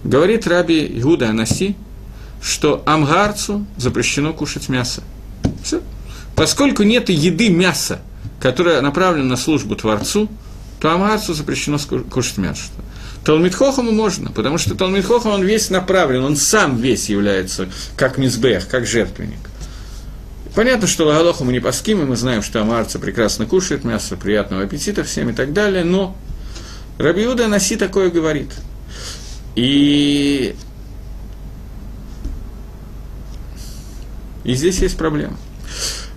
говорит 0.03 0.47
раби 0.49 1.01
Иуда 1.01 1.29
Анаси, 1.29 1.77
что 2.43 2.83
амгарцу 2.87 3.67
запрещено 3.77 4.33
кушать 4.33 4.69
мясо. 4.69 5.03
Все. 5.63 5.81
Поскольку 6.35 6.83
нет 6.83 7.09
еды 7.09 7.49
мяса, 7.49 8.01
которая 8.41 8.81
направлена 8.81 9.25
на 9.25 9.37
службу 9.37 9.75
Творцу, 9.75 10.29
то 10.81 10.91
амгарцу 10.93 11.35
запрещено 11.35 11.79
кушать 12.11 12.39
мясо. 12.39 12.63
Талмитхохаму 13.25 13.91
можно, 13.91 14.31
потому 14.31 14.57
что 14.57 14.77
Талмитхохам, 14.77 15.33
он 15.33 15.43
весь 15.43 15.71
направлен, 15.71 16.23
он 16.23 16.37
сам 16.37 16.77
весь 16.77 17.09
является 17.09 17.69
как 17.97 18.19
мизбех, 18.19 18.69
как 18.69 18.87
жертвенник. 18.87 19.41
Понятно, 20.55 20.87
что 20.87 21.07
Лагалоху 21.07 21.45
мы 21.45 21.53
не 21.53 21.61
паским, 21.61 22.01
и 22.03 22.05
мы 22.05 22.17
знаем, 22.17 22.43
что 22.43 22.63
амарца 22.63 22.99
прекрасно 22.99 23.45
кушает 23.45 23.85
мясо, 23.85 24.17
приятного 24.17 24.63
аппетита 24.63 25.03
всем 25.03 25.29
и 25.31 25.33
так 25.33 25.53
далее, 25.53 25.83
но 25.83 26.17
Рабиуда 26.99 27.49
Наси 27.49 27.77
такое 27.77 28.11
говорит. 28.11 28.53
И 29.55 30.55
И 34.47 34.55
здесь 34.55 34.79
есть 34.79 34.97
проблема. 34.97 35.37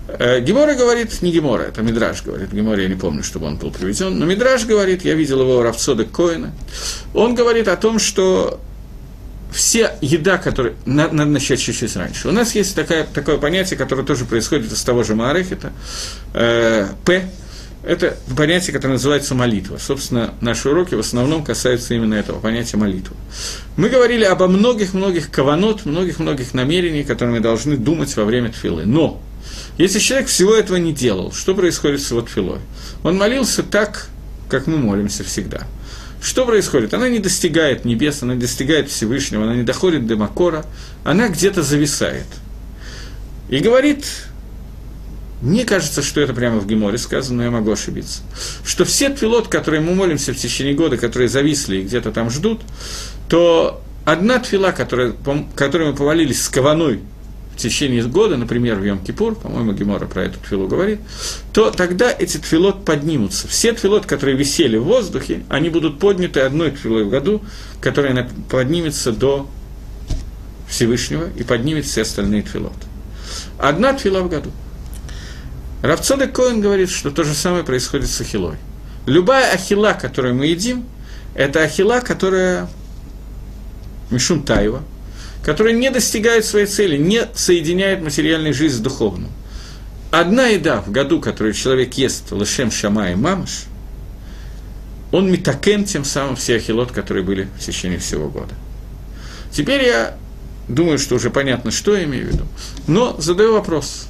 Э, 0.06 0.40
Гемора 0.40 0.74
говорит, 0.74 1.20
не 1.20 1.32
Гемора, 1.32 1.62
это 1.62 1.82
Мидраж 1.82 2.22
говорит, 2.22 2.52
Гемора 2.52 2.80
я 2.80 2.88
не 2.88 2.94
помню, 2.94 3.24
чтобы 3.24 3.46
он 3.46 3.56
был 3.56 3.72
приведен, 3.72 4.16
но 4.18 4.24
Мидраж 4.24 4.66
говорит, 4.66 5.04
я 5.04 5.14
видел 5.14 5.40
его 5.40 5.58
у 5.58 5.62
Равцода 5.62 6.04
Коина, 6.04 6.52
он 7.12 7.34
говорит 7.34 7.66
о 7.66 7.76
том, 7.76 7.98
что 7.98 8.60
все 9.50 9.96
еда, 10.00 10.38
которая... 10.38 10.74
Надо, 10.86 11.24
начать 11.24 11.60
чуть-чуть 11.60 11.96
раньше. 11.96 12.28
У 12.28 12.30
нас 12.30 12.54
есть 12.54 12.76
такая, 12.76 13.04
такое 13.04 13.36
понятие, 13.36 13.76
которое 13.76 14.04
тоже 14.04 14.24
происходит 14.24 14.72
из 14.72 14.82
того 14.84 15.02
же 15.02 15.16
Маарехета, 15.16 15.72
э, 16.32 16.86
П, 17.04 17.28
это 17.82 18.16
понятие, 18.36 18.74
которое 18.74 18.94
называется 18.94 19.34
молитва. 19.34 19.78
Собственно, 19.78 20.34
наши 20.40 20.68
уроки 20.68 20.94
в 20.94 21.00
основном 21.00 21.42
касаются 21.42 21.94
именно 21.94 22.14
этого 22.14 22.38
понятия 22.38 22.76
молитвы. 22.76 23.16
Мы 23.76 23.88
говорили 23.88 24.24
обо 24.24 24.48
многих-многих 24.48 25.30
каванот, 25.30 25.86
многих-многих 25.86 26.52
намерений, 26.52 27.04
которые 27.04 27.36
мы 27.36 27.40
должны 27.40 27.76
думать 27.76 28.14
во 28.16 28.24
время 28.24 28.50
тфилы. 28.50 28.84
Но, 28.84 29.22
если 29.78 29.98
человек 29.98 30.28
всего 30.28 30.54
этого 30.54 30.76
не 30.76 30.92
делал, 30.92 31.32
что 31.32 31.54
происходит 31.54 32.02
с 32.02 32.10
его 32.10 32.20
тфилой? 32.20 32.58
Он 33.02 33.16
молился 33.16 33.62
так, 33.62 34.08
как 34.50 34.66
мы 34.66 34.76
молимся 34.76 35.24
всегда. 35.24 35.66
Что 36.20 36.44
происходит? 36.44 36.92
Она 36.92 37.08
не 37.08 37.18
достигает 37.18 37.86
небес, 37.86 38.22
она 38.22 38.34
не 38.34 38.40
достигает 38.40 38.90
Всевышнего, 38.90 39.44
она 39.44 39.54
не 39.54 39.62
доходит 39.62 40.06
до 40.06 40.16
Макора, 40.16 40.66
она 41.02 41.28
где-то 41.28 41.62
зависает. 41.62 42.26
И 43.48 43.58
говорит 43.58 44.04
мне 45.42 45.64
кажется, 45.64 46.02
что 46.02 46.20
это 46.20 46.34
прямо 46.34 46.60
в 46.60 46.66
Геморе 46.66 46.98
сказано, 46.98 47.38
но 47.38 47.44
я 47.44 47.50
могу 47.50 47.72
ошибиться. 47.72 48.20
Что 48.64 48.84
все 48.84 49.08
твилот, 49.08 49.48
которые 49.48 49.80
мы 49.80 49.94
молимся 49.94 50.34
в 50.34 50.36
течение 50.36 50.74
года, 50.74 50.98
которые 50.98 51.28
зависли 51.28 51.78
и 51.78 51.82
где-то 51.82 52.12
там 52.12 52.30
ждут, 52.30 52.60
то 53.28 53.80
одна 54.04 54.38
твила, 54.38 54.72
которая, 54.72 55.14
которой 55.54 55.90
мы 55.90 55.96
повалились 55.96 56.42
с 56.42 56.48
каваной 56.50 57.00
в 57.54 57.56
течение 57.56 58.02
года, 58.02 58.36
например, 58.36 58.76
в 58.76 58.84
Йом-Кипур, 58.84 59.34
по-моему, 59.34 59.72
Гемора 59.72 60.06
про 60.06 60.24
эту 60.24 60.38
твилу 60.40 60.68
говорит, 60.68 61.00
то 61.54 61.70
тогда 61.70 62.10
эти 62.10 62.36
твилот 62.36 62.84
поднимутся. 62.84 63.48
Все 63.48 63.72
твилот, 63.72 64.04
которые 64.04 64.36
висели 64.36 64.76
в 64.76 64.84
воздухе, 64.84 65.42
они 65.48 65.70
будут 65.70 65.98
подняты 65.98 66.40
одной 66.40 66.70
твилой 66.70 67.04
в 67.04 67.10
году, 67.10 67.42
которая 67.80 68.28
поднимется 68.50 69.12
до 69.12 69.48
Всевышнего 70.68 71.28
и 71.36 71.44
поднимет 71.44 71.86
все 71.86 72.02
остальные 72.02 72.42
твилот. 72.42 72.72
Одна 73.58 73.94
твила 73.94 74.20
в 74.20 74.28
году– 74.28 74.50
Равцодек 75.82 76.34
Коин 76.34 76.60
говорит, 76.60 76.90
что 76.90 77.10
то 77.10 77.24
же 77.24 77.34
самое 77.34 77.64
происходит 77.64 78.10
с 78.10 78.20
ахилой. 78.20 78.56
Любая 79.06 79.52
ахила, 79.52 79.94
которую 79.94 80.34
мы 80.34 80.46
едим, 80.46 80.84
это 81.34 81.62
ахила, 81.62 82.00
которая 82.00 82.68
Мишум 84.10 84.42
Таева, 84.42 84.82
которая 85.42 85.72
не 85.72 85.90
достигает 85.90 86.44
своей 86.44 86.66
цели, 86.66 86.98
не 86.98 87.26
соединяет 87.34 88.02
материальную 88.02 88.52
жизнь 88.52 88.76
с 88.76 88.80
духовным. 88.80 89.30
Одна 90.10 90.48
еда 90.48 90.82
в 90.82 90.90
году, 90.90 91.20
которую 91.20 91.54
человек 91.54 91.94
ест, 91.94 92.30
лышем 92.30 92.70
шама 92.70 93.12
и 93.12 93.14
мамаш, 93.14 93.64
он 95.12 95.30
метакен 95.30 95.84
тем 95.84 96.04
самым 96.04 96.36
все 96.36 96.56
ахилот, 96.56 96.92
которые 96.92 97.24
были 97.24 97.48
в 97.58 97.64
течение 97.64 97.98
всего 97.98 98.28
года. 98.28 98.54
Теперь 99.50 99.84
я 99.84 100.16
думаю, 100.68 100.98
что 100.98 101.14
уже 101.14 101.30
понятно, 101.30 101.70
что 101.70 101.96
я 101.96 102.04
имею 102.04 102.26
в 102.26 102.28
виду, 102.32 102.44
но 102.86 103.16
задаю 103.18 103.54
вопрос 103.54 104.08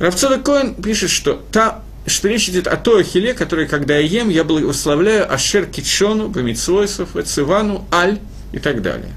Равцода 0.00 0.38
Коэн 0.38 0.74
пишет, 0.76 1.10
что, 1.10 1.44
та, 1.52 1.82
что 2.06 2.28
речь 2.28 2.48
идет 2.48 2.66
о 2.66 2.76
той 2.76 3.02
ахиле, 3.02 3.34
которой, 3.34 3.68
когда 3.68 3.98
я 3.98 4.22
ем, 4.22 4.30
я 4.30 4.44
благословляю 4.44 5.30
Ашер 5.30 5.66
Китшону, 5.66 6.28
Бамитсвойсов, 6.28 7.16
Эцивану, 7.16 7.86
Аль 7.92 8.18
и 8.52 8.58
так 8.58 8.80
далее. 8.80 9.10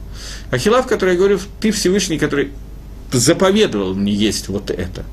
Ахила, 0.51 0.83
в 0.83 0.87
которой 0.87 1.13
я 1.13 1.17
говорю, 1.17 1.39
ты 1.61 1.71
Всевышний, 1.71 2.19
который 2.19 2.51
заповедовал 3.13 3.93
мне 3.93 4.11
есть 4.11 4.49
вот 4.49 4.71
это. 4.71 5.05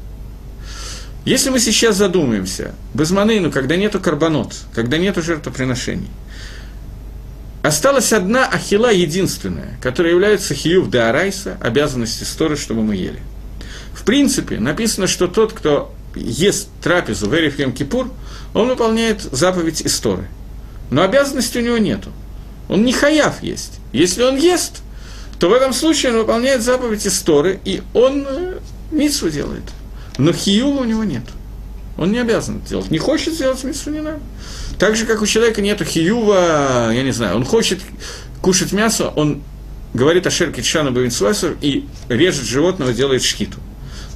Если 1.24 1.50
мы 1.50 1.60
сейчас 1.60 1.96
задумаемся, 1.96 2.74
Безманейну, 2.92 3.52
когда 3.52 3.76
нету 3.76 4.00
карбонот, 4.00 4.54
когда 4.74 4.98
нету 4.98 5.22
жертвоприношений, 5.22 6.10
осталась 7.62 8.12
одна 8.12 8.44
ахила 8.44 8.92
единственная, 8.92 9.78
которая 9.80 10.14
является 10.14 10.52
хиюв 10.52 10.90
де 10.90 10.98
арайса, 10.98 11.58
обязанности 11.60 12.24
сторы, 12.24 12.56
чтобы 12.56 12.82
мы 12.82 12.96
ели– 12.96 13.20
в 14.00 14.04
принципе, 14.04 14.58
написано, 14.58 15.06
что 15.06 15.28
тот, 15.28 15.52
кто 15.52 15.92
ест 16.14 16.70
трапезу 16.82 17.28
в 17.28 17.34
Эриф 17.34 17.56
Кипур, 17.74 18.10
он 18.54 18.68
выполняет 18.68 19.20
заповедь 19.20 19.82
Исторы. 19.82 20.26
Но 20.90 21.02
обязанности 21.02 21.58
у 21.58 21.60
него 21.60 21.76
нету. 21.76 22.10
Он 22.70 22.82
не 22.82 22.94
хаяв 22.94 23.42
есть. 23.42 23.74
Если 23.92 24.22
он 24.22 24.38
ест, 24.38 24.80
то 25.38 25.50
в 25.50 25.52
этом 25.52 25.74
случае 25.74 26.12
он 26.12 26.18
выполняет 26.20 26.62
заповедь 26.62 27.06
Исторы, 27.06 27.60
и 27.66 27.82
он 27.92 28.24
э, 28.26 28.58
митсву 28.90 29.28
делает. 29.28 29.64
Но 30.16 30.32
хиюва 30.32 30.80
у 30.80 30.84
него 30.84 31.04
нет. 31.04 31.24
Он 31.98 32.10
не 32.10 32.20
обязан 32.20 32.56
это 32.56 32.70
делать. 32.70 32.90
Не 32.90 32.98
хочет 32.98 33.34
сделать 33.34 33.62
митсву, 33.64 33.92
не 33.92 34.00
надо. 34.00 34.20
Так 34.78 34.96
же, 34.96 35.04
как 35.04 35.20
у 35.20 35.26
человека 35.26 35.60
нету 35.60 35.84
хиюва, 35.84 36.90
я 36.90 37.02
не 37.02 37.12
знаю, 37.12 37.36
он 37.36 37.44
хочет 37.44 37.80
кушать 38.40 38.72
мясо, 38.72 39.12
он 39.14 39.42
говорит 39.92 40.26
о 40.26 40.30
шерке 40.30 40.62
Чану 40.62 40.90
Бавинсвасер 40.90 41.58
и 41.60 41.84
режет 42.08 42.46
животного, 42.46 42.94
делает 42.94 43.22
шкиту. 43.22 43.58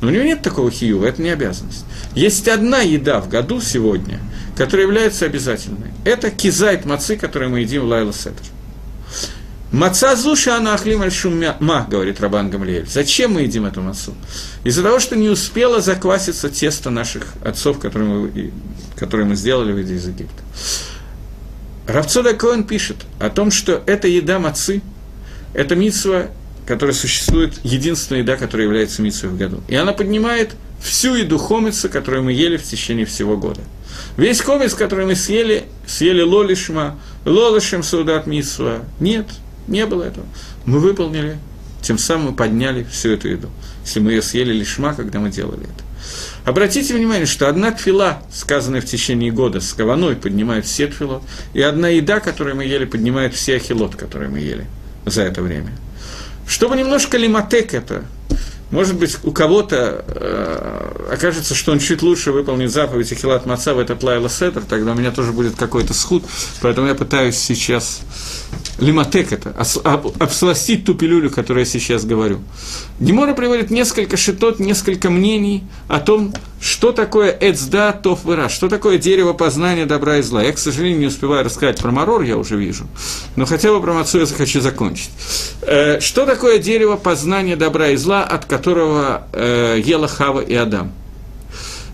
Но 0.01 0.09
у 0.09 0.11
него 0.11 0.25
нет 0.25 0.43
такого 0.43 0.71
хиюва, 0.71 1.07
это 1.07 1.23
не 1.23 1.31
обязанность. 1.31 1.85
Есть 2.15 2.49
одна 2.49 2.81
еда 2.81 3.21
в 3.21 3.29
году 3.29 3.61
сегодня, 3.61 4.21
которая 4.57 4.87
является 4.87 5.25
обязательной. 5.27 5.91
Это 6.05 6.31
кизайт 6.31 6.85
мацы, 6.85 7.17
который 7.17 7.49
мы 7.49 7.61
едим 7.61 7.83
в 7.83 7.87
Лайла 7.87 8.13
Сетер. 8.13 8.47
Маца 9.75 10.15
зуша 10.15 10.57
она 10.57 10.75
ахлим 10.75 11.03
ма, 11.59 11.87
говорит 11.91 12.21
Рабан 12.21 12.49
Гамлиэль. 12.49 12.87
Зачем 12.87 13.33
мы 13.33 13.43
едим 13.43 13.67
эту 13.67 13.83
мацу? 13.83 14.15
Из-за 14.63 14.85
того, 14.85 15.01
что 15.01 15.17
не 15.17 15.29
успело 15.29 15.81
закваситься 15.81 16.49
тесто 16.49 16.91
наших 16.91 17.25
отцов, 17.45 17.81
которые 17.81 18.09
мы, 18.09 18.53
которые 18.95 19.27
мы 19.27 19.35
сделали, 19.35 19.73
выйдя 19.73 19.95
из 19.95 20.07
Египта. 20.07 20.43
Равцода 21.89 22.35
Коэн 22.35 22.63
пишет 22.63 22.99
о 23.19 23.31
том, 23.31 23.51
что 23.51 23.83
эта 23.87 24.07
еда 24.07 24.39
мацы, 24.39 24.81
это 25.55 25.75
митсва, 25.75 26.29
которая 26.67 26.95
существует, 26.95 27.55
единственная 27.63 28.23
еда, 28.23 28.37
которая 28.37 28.67
является 28.67 29.03
митсвой 29.03 29.31
в 29.31 29.37
году. 29.37 29.63
И 29.69 29.75
она 29.75 29.93
поднимает 29.93 30.55
всю 30.81 31.15
еду 31.15 31.39
хомица, 31.39 31.89
которую 31.89 32.25
мы 32.25 32.33
ели 32.33 32.57
в 32.57 32.63
течение 32.63 33.07
всего 33.07 33.37
года. 33.37 33.61
Весь 34.17 34.41
хомец, 34.41 34.75
который 34.75 35.07
мы 35.07 35.15
съели, 35.15 35.65
съели 35.87 36.23
лолишма, 36.23 36.99
лолишем 37.25 37.83
саудат 37.83 38.27
митсва. 38.27 38.81
Нет, 39.01 39.27
не 39.67 39.87
было 39.87 40.05
этого. 40.05 40.27
Мы 40.67 40.79
выполнили, 40.79 41.39
тем 41.83 41.99
самым 41.99 42.35
подняли 42.35 42.85
всю 42.85 43.11
эту 43.11 43.29
еду. 43.29 43.51
Если 43.85 44.01
мы 44.01 44.13
ее 44.13 44.23
съели 44.23 44.53
лишма, 44.53 44.95
когда 44.95 45.21
мы 45.21 45.31
делали 45.31 45.63
это. 45.63 45.85
Обратите 46.45 46.95
внимание, 46.95 47.27
что 47.27 47.49
одна 47.49 47.71
тфила, 47.71 48.23
сказанная 48.31 48.83
в 48.83 48.85
течение 48.85 49.31
года, 49.31 49.61
с 49.61 49.73
каваной 49.73 50.17
поднимает 50.17 50.67
все 50.67 50.87
тфилот, 50.87 51.23
и 51.55 51.63
одна 51.63 51.89
еда, 51.89 52.21
которую 52.21 52.57
мы 52.57 52.65
ели, 52.65 52.85
поднимает 52.85 53.35
все 53.35 53.57
ахилот, 53.57 53.97
которые 53.97 54.29
мы 54.31 54.41
ели 54.41 54.67
за 55.07 55.23
это 55.23 55.41
время. 55.41 55.71
Чтобы 56.47 56.77
немножко 56.77 57.17
лиматек 57.17 57.75
это 57.75 58.05
может 58.75 58.97
быть, 58.97 59.19
у 59.23 59.31
кого-то 59.31 60.05
э, 60.05 61.13
окажется, 61.13 61.55
что 61.55 61.71
он 61.71 61.79
чуть 61.79 62.03
лучше 62.03 62.33
выполнит 62.33 62.73
заповедь 62.73 63.13
Ахилат 63.13 63.47
Маца 63.47 63.73
в 63.73 63.79
этот 63.79 64.03
Лайла 64.03 64.29
Сетер, 64.29 64.63
тогда 64.69 64.93
у 64.93 64.95
меня 64.97 65.13
тоже 65.13 65.31
будет 65.31 65.55
какой-то 65.55 65.95
схуд, 65.95 66.25
поэтому 66.61 66.89
я 66.89 66.97
пытаюсь 66.97 67.37
сейчас 67.37 68.01
лиматек 68.81 69.33
это, 69.33 69.55
обсластить 70.19 70.85
ту 70.85 70.95
пилюлю, 70.95 71.31
которую 71.31 71.65
я 71.65 71.71
сейчас 71.71 72.05
говорю. 72.05 72.41
Гемора 72.99 73.35
приводит 73.35 73.71
несколько 73.71 74.17
шитот, 74.17 74.59
несколько 74.59 75.09
мнений 75.09 75.63
о 75.87 76.01
том, 76.01 76.35
что 76.61 76.93
такое 76.93 77.31
эцда 77.31 77.93
тоф 77.93 78.25
выра, 78.25 78.49
что 78.49 78.69
такое 78.69 78.99
дерево 78.99 79.35
познания 79.35 79.85
добра 79.85 80.17
и 80.17 80.23
зла. 80.23 80.43
Я, 80.43 80.53
к 80.53 80.59
сожалению, 80.59 80.99
не 80.99 81.07
успеваю 81.07 81.45
рассказать 81.45 81.79
про 81.79 81.91
Марор, 81.91 82.23
я 82.23 82.37
уже 82.37 82.57
вижу, 82.57 82.87
но 83.37 83.45
хотя 83.45 83.71
бы 83.71 83.81
про 83.81 83.93
Мацу 83.93 84.21
я 84.21 84.27
захочу 84.27 84.61
закончить. 84.61 85.11
Э, 85.63 86.01
что 86.01 86.25
такое 86.25 86.59
дерево 86.59 86.97
познания 86.97 87.57
добра 87.57 87.91
и 87.91 87.97
зла, 87.97 88.25
от 88.25 88.47
которого 88.47 88.64
э, 88.73 89.81
ела 89.85 90.09
Хава 90.09 90.41
и 90.41 90.55
Адам? 90.55 90.93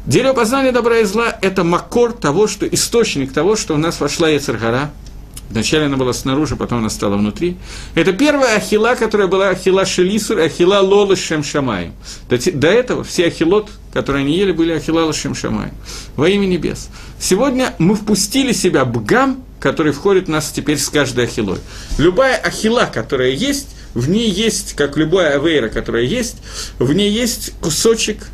Дерево 0.06 0.32
познания 0.32 0.72
добра 0.72 0.98
и 0.98 1.04
зла– 1.04 1.36
это 1.42 1.62
макор 1.64 2.12
того, 2.12 2.46
что 2.46 2.66
источник 2.66 3.32
того, 3.32 3.56
что 3.56 3.74
у 3.74 3.78
нас 3.78 4.00
вошла 4.00 4.28
Яцергара– 4.28 4.90
Вначале 5.50 5.86
она 5.86 5.96
была 5.96 6.12
снаружи, 6.12 6.54
потом 6.54 6.78
она 6.78 6.90
стала 6.90 7.16
внутри. 7.16 7.56
Это 7.96 8.12
первая 8.12 8.56
ахила, 8.56 8.94
которая 8.94 9.26
была 9.26 9.48
ахила 9.48 9.84
шелисур, 9.84 10.38
ахила 10.38 10.78
лола 10.78 11.16
шем 11.16 11.42
шамай. 11.42 11.90
До, 12.28 12.38
до 12.52 12.68
этого 12.68 13.02
все 13.02 13.26
ахилот, 13.26 13.68
которые 13.92 14.22
они 14.22 14.36
ели, 14.36 14.52
были 14.52 14.72
ахила 14.72 15.04
лошем 15.04 15.34
шамай. 15.34 15.72
Во 16.14 16.28
имя 16.28 16.46
небес. 16.46 16.88
Сегодня 17.18 17.74
мы 17.78 17.96
впустили 17.96 18.52
себя 18.52 18.84
бгам, 18.84 19.42
который 19.58 19.92
входит 19.92 20.26
в 20.26 20.30
нас 20.30 20.52
теперь 20.54 20.78
с 20.78 20.88
каждой 20.88 21.24
ахилой. 21.24 21.58
Любая 21.98 22.36
ахила, 22.36 22.88
которая 22.92 23.30
есть, 23.30 23.70
в 23.94 24.08
ней 24.08 24.30
есть, 24.30 24.74
как 24.74 24.96
любая 24.96 25.36
авейра, 25.36 25.68
которая 25.68 26.04
есть, 26.04 26.36
в 26.78 26.92
ней 26.92 27.10
есть 27.10 27.52
кусочек 27.60 28.26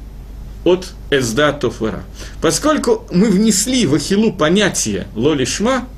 от 0.64 0.88
эзда 1.10 1.52
тофвара. 1.52 2.04
Поскольку 2.42 3.06
мы 3.12 3.30
внесли 3.30 3.86
в 3.86 3.94
ахилу 3.94 4.32
понятие 4.32 5.06
лолишма, 5.14 5.88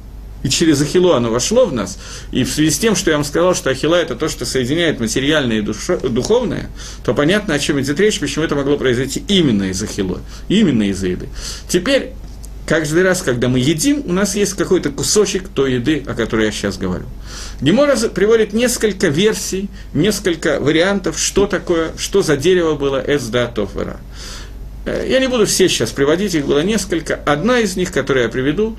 и 0.43 0.49
через 0.49 0.81
Ахилу 0.81 1.13
оно 1.13 1.31
вошло 1.31 1.67
в 1.67 1.73
нас, 1.73 1.99
и 2.31 2.45
в 2.45 2.51
связи 2.53 2.71
с 2.71 2.79
тем, 2.79 2.95
что 2.95 3.11
я 3.11 3.17
вам 3.17 3.25
сказал, 3.25 3.55
что 3.55 3.71
Ахила– 3.71 3.97
это 3.97 4.15
то, 4.15 4.29
что 4.29 4.47
соединяет 4.47 5.01
материальное 5.01 5.59
и 5.59 5.63
душо, 5.63 5.97
духовное, 5.97 6.71
то 7.05 7.13
понятно, 7.13 7.55
о 7.55 7.59
чем 7.59 7.81
идет 7.81 7.99
речь, 7.99 8.21
почему 8.21 8.45
это 8.45 8.55
могло 8.55 8.77
произойти 8.77 9.25
именно 9.27 9.65
из 9.65 9.83
Ахилу, 9.83 10.21
именно 10.49 10.85
из 10.85 11.03
еды. 11.03 11.29
Теперь, 11.69 12.13
каждый 12.69 13.03
раз, 13.03 13.23
когда 13.23 13.49
мы 13.49 13.59
едим, 13.59 14.03
у 14.07 14.13
нас 14.13 14.37
есть 14.37 14.53
какой-то 14.53 14.91
кусочек 14.91 15.49
той 15.49 15.75
еды, 15.75 16.05
о 16.07 16.15
которой 16.15 16.45
я 16.47 16.53
сейчас 16.53 16.77
говорю. 16.77 17.07
Гемора 17.63 17.97
приводит 18.11 18.53
несколько 18.53 19.09
версий, 19.09 19.69
несколько 19.95 20.61
вариантов, 20.61 21.19
что 21.19 21.47
такое, 21.47 21.93
что 21.97 22.21
за 22.21 22.37
дерево 22.37 22.75
было 22.75 23.03
Эзда 23.05 23.47
Тофера. 23.47 23.99
Э, 24.85 25.07
я 25.09 25.19
не 25.19 25.29
буду 25.29 25.47
все 25.47 25.69
сейчас 25.69 25.91
приводить, 25.93 26.35
их 26.35 26.47
было 26.47 26.63
несколько. 26.63 27.15
Одна 27.15 27.59
из 27.59 27.75
них, 27.77 27.91
которую 27.91 28.25
я 28.25 28.29
приведу, 28.29 28.77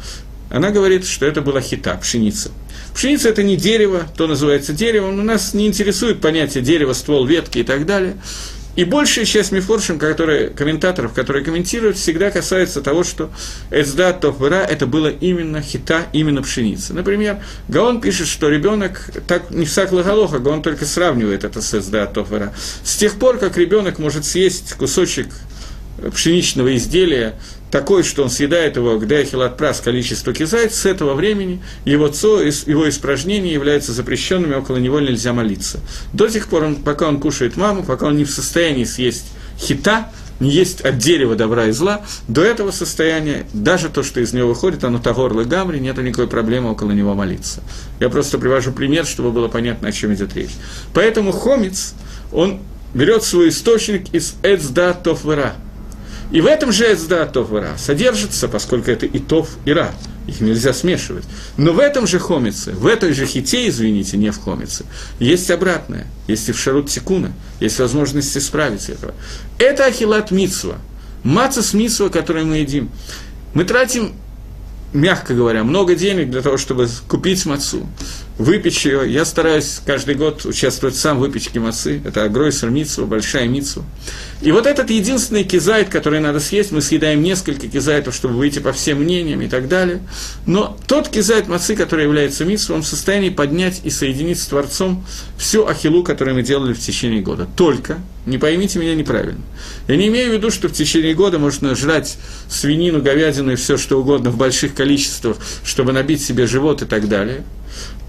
она 0.51 0.69
говорит, 0.69 1.05
что 1.05 1.25
это 1.25 1.41
была 1.41 1.59
хита, 1.59 1.95
пшеница. 1.95 2.51
Пшеница– 2.93 3.29
это 3.29 3.41
не 3.41 3.55
дерево, 3.55 4.03
то 4.15 4.27
называется 4.27 4.71
деревом, 4.71 5.17
но 5.17 5.23
нас 5.23 5.53
не 5.55 5.65
интересует 5.65 6.21
понятие 6.21 6.63
дерева, 6.63 6.93
ствол, 6.93 7.25
ветки 7.25 7.59
и 7.59 7.63
так 7.63 7.85
далее. 7.87 8.17
И 8.75 8.83
большая 8.85 9.25
часть 9.25 9.51
мифоршим, 9.51 9.99
которые, 9.99 10.49
комментаторов, 10.49 11.13
которые 11.13 11.43
комментируют, 11.43 11.97
всегда 11.97 12.31
касается 12.31 12.81
того, 12.81 13.03
что 13.03 13.29
Эцда 13.71 14.13
Тофвера– 14.13 14.55
это 14.69 14.87
было 14.87 15.07
именно 15.07 15.61
хита, 15.61 16.05
именно 16.13 16.41
пшеница. 16.41 16.93
Например, 16.93 17.41
Гаон 17.67 17.99
пишет, 17.99 18.27
что 18.27 18.47
ребенок, 18.47 19.11
так 19.27 19.49
не 19.51 19.65
всак 19.65 19.91
лагалоха, 19.91 20.39
Гаон 20.39 20.61
только 20.61 20.85
сравнивает 20.85 21.43
это 21.43 21.61
с 21.61 21.73
Эцда 21.73 22.05
Тофвера. 22.05 22.53
С 22.83 22.95
тех 22.95 23.19
пор, 23.19 23.37
как 23.37 23.57
ребенок 23.57 23.99
может 23.99 24.25
съесть 24.25 24.73
кусочек 24.73 25.27
пшеничного 26.13 26.75
изделия 26.77 27.35
такой, 27.71 28.03
что 28.03 28.23
он 28.23 28.29
съедает 28.29 28.75
его, 28.75 28.99
когда 28.99 29.23
хилат 29.23 29.57
прас 29.57 29.81
количество 29.81 30.33
кизайт, 30.33 30.73
с 30.73 30.85
этого 30.85 31.13
времени 31.13 31.61
его 31.85 32.07
цо, 32.07 32.41
его 32.41 32.89
испражнения 32.89 33.53
являются 33.53 33.93
запрещенными, 33.93 34.55
около 34.55 34.77
него 34.77 34.99
нельзя 34.99 35.33
молиться. 35.33 35.79
До 36.13 36.27
тех 36.27 36.47
пор, 36.47 36.63
он, 36.63 36.75
пока 36.77 37.07
он 37.07 37.19
кушает 37.19 37.57
маму, 37.57 37.83
пока 37.83 38.07
он 38.07 38.17
не 38.17 38.25
в 38.25 38.31
состоянии 38.31 38.83
съесть 38.83 39.25
хита, 39.59 40.11
не 40.39 40.49
есть 40.49 40.81
от 40.81 40.97
дерева 40.97 41.35
добра 41.35 41.65
и 41.65 41.71
зла, 41.71 42.01
до 42.27 42.41
этого 42.41 42.71
состояния, 42.71 43.45
даже 43.53 43.89
то, 43.89 44.03
что 44.03 44.21
из 44.21 44.31
него 44.33 44.47
выходит, 44.47 44.83
оно 44.85 44.97
тагор 44.97 45.33
гамри, 45.43 45.79
нет 45.79 45.97
никакой 45.97 46.27
проблемы 46.27 46.71
около 46.71 46.91
него 46.91 47.13
молиться. 47.13 47.61
Я 47.99 48.09
просто 48.09 48.37
привожу 48.37 48.71
пример, 48.71 49.05
чтобы 49.05 49.31
было 49.31 49.49
понятно, 49.49 49.89
о 49.89 49.91
чем 49.91 50.13
идет 50.13 50.35
речь. 50.35 50.51
Поэтому 50.93 51.33
хомец, 51.33 51.93
он 52.31 52.61
берет 52.93 53.23
свой 53.23 53.49
источник 53.49 54.13
из 54.13 54.35
эцда 54.41 54.93
тофвера– 54.93 55.55
и 56.31 56.41
в 56.41 56.45
этом 56.45 56.71
же 56.71 56.85
Эцда 56.85 57.25
Тов 57.25 57.51
и 57.51 57.55
Ра 57.55 57.77
содержится, 57.77 58.47
поскольку 58.47 58.91
это 58.91 59.05
и 59.05 59.19
Тов, 59.19 59.49
и 59.65 59.71
Ра. 59.71 59.91
Их 60.27 60.41
нельзя 60.41 60.73
смешивать. 60.73 61.23
Но 61.57 61.73
в 61.73 61.79
этом 61.79 62.05
же 62.05 62.19
хомице, 62.19 62.71
в 62.71 62.85
этой 62.85 63.13
же 63.13 63.25
хите, 63.25 63.67
извините, 63.67 64.15
не 64.15 64.29
в 64.29 64.39
хомице, 64.39 64.85
есть 65.19 65.49
обратное. 65.49 66.05
Есть 66.27 66.49
и 66.49 66.51
в 66.51 66.59
Шарут 66.59 66.89
Тикуна, 66.89 67.33
есть 67.59 67.79
возможность 67.79 68.37
исправить 68.37 68.89
этого. 68.89 69.15
Это 69.57 69.85
Ахилат 69.85 70.29
Мицва. 70.29 70.75
Маца 71.23 71.63
с 71.63 71.73
который 72.11 72.43
мы 72.43 72.57
едим. 72.57 72.91
Мы 73.55 73.65
тратим 73.65 74.13
мягко 74.93 75.33
говоря, 75.33 75.63
много 75.63 75.95
денег 75.95 76.29
для 76.29 76.41
того, 76.41 76.57
чтобы 76.57 76.87
купить 77.07 77.45
мацу, 77.45 77.85
выпечь 78.39 78.85
ее. 78.85 79.01
Я 79.11 79.25
стараюсь 79.25 79.81
каждый 79.85 80.15
год 80.15 80.45
участвовать 80.45 80.95
сам 80.95 81.17
в 81.17 81.19
выпечке 81.19 81.59
мацы. 81.59 82.01
Это 82.05 82.23
агройсер 82.23 82.69
митсу, 82.69 83.05
большая 83.05 83.47
митсу. 83.47 83.83
И 84.41 84.53
вот 84.53 84.65
этот 84.65 84.89
единственный 84.89 85.43
кизайт, 85.43 85.89
который 85.89 86.21
надо 86.21 86.39
съесть, 86.39 86.71
мы 86.71 86.81
съедаем 86.81 87.21
несколько 87.21 87.67
кизайтов, 87.67 88.15
чтобы 88.15 88.35
выйти 88.35 88.59
по 88.59 88.71
всем 88.71 88.99
мнениям 88.99 89.41
и 89.41 89.49
так 89.49 89.67
далее. 89.67 89.99
Но 90.45 90.77
тот 90.87 91.09
кизайт 91.09 91.49
мацы, 91.49 91.75
который 91.75 92.05
является 92.05 92.45
митсу, 92.45 92.73
он 92.73 92.81
в 92.81 92.87
состоянии 92.87 93.29
поднять 93.29 93.81
и 93.83 93.89
соединить 93.89 94.39
с 94.39 94.47
Творцом 94.47 95.05
всю 95.37 95.67
ахилу, 95.67 96.01
которую 96.03 96.35
мы 96.35 96.41
делали 96.41 96.71
в 96.71 96.79
течение 96.79 97.21
года. 97.21 97.45
Только, 97.57 97.97
не 98.25 98.37
поймите 98.37 98.79
меня 98.79 98.95
неправильно, 98.95 99.41
я 99.89 99.97
не 99.97 100.07
имею 100.07 100.31
в 100.31 100.33
виду, 100.33 100.49
что 100.49 100.69
в 100.69 100.71
течение 100.71 101.13
года 101.13 101.39
можно 101.39 101.75
жрать 101.75 102.17
свинину, 102.47 103.01
говядину 103.01 103.51
и 103.51 103.55
все 103.55 103.75
что 103.75 103.99
угодно 103.99 104.29
в 104.29 104.37
больших 104.37 104.73
количествах, 104.75 105.35
чтобы 105.65 105.91
набить 105.91 106.23
себе 106.23 106.47
живот 106.47 106.81
и 106.81 106.85
так 106.85 107.09
далее. 107.09 107.43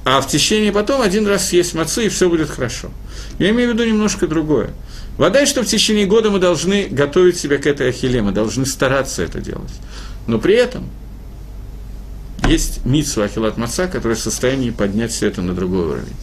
А 0.04 0.20
в 0.20 0.28
течение 0.28 0.72
потом 0.72 1.02
один 1.02 1.26
раз 1.26 1.48
съесть 1.48 1.74
мацы, 1.74 2.06
и 2.06 2.08
все 2.08 2.28
будет 2.28 2.50
хорошо. 2.50 2.90
Я 3.38 3.50
имею 3.50 3.70
в 3.70 3.74
виду 3.74 3.84
немножко 3.84 4.26
другое. 4.26 4.70
Вода, 5.16 5.44
что 5.44 5.62
в 5.62 5.66
течение 5.66 6.06
года 6.06 6.30
мы 6.30 6.38
должны 6.38 6.88
готовить 6.88 7.38
себя 7.38 7.58
к 7.58 7.66
этой 7.66 7.90
ахилле, 7.90 8.22
мы 8.22 8.32
должны 8.32 8.64
стараться 8.64 9.22
это 9.22 9.40
делать. 9.40 9.72
Но 10.26 10.38
при 10.38 10.54
этом 10.54 10.88
есть 12.48 12.84
митсу 12.84 13.22
Ахилат 13.22 13.56
Маца, 13.56 13.86
который 13.86 14.16
в 14.16 14.20
состоянии 14.20 14.70
поднять 14.70 15.12
все 15.12 15.28
это 15.28 15.42
на 15.42 15.54
другой 15.54 15.86
уровень. 15.86 16.16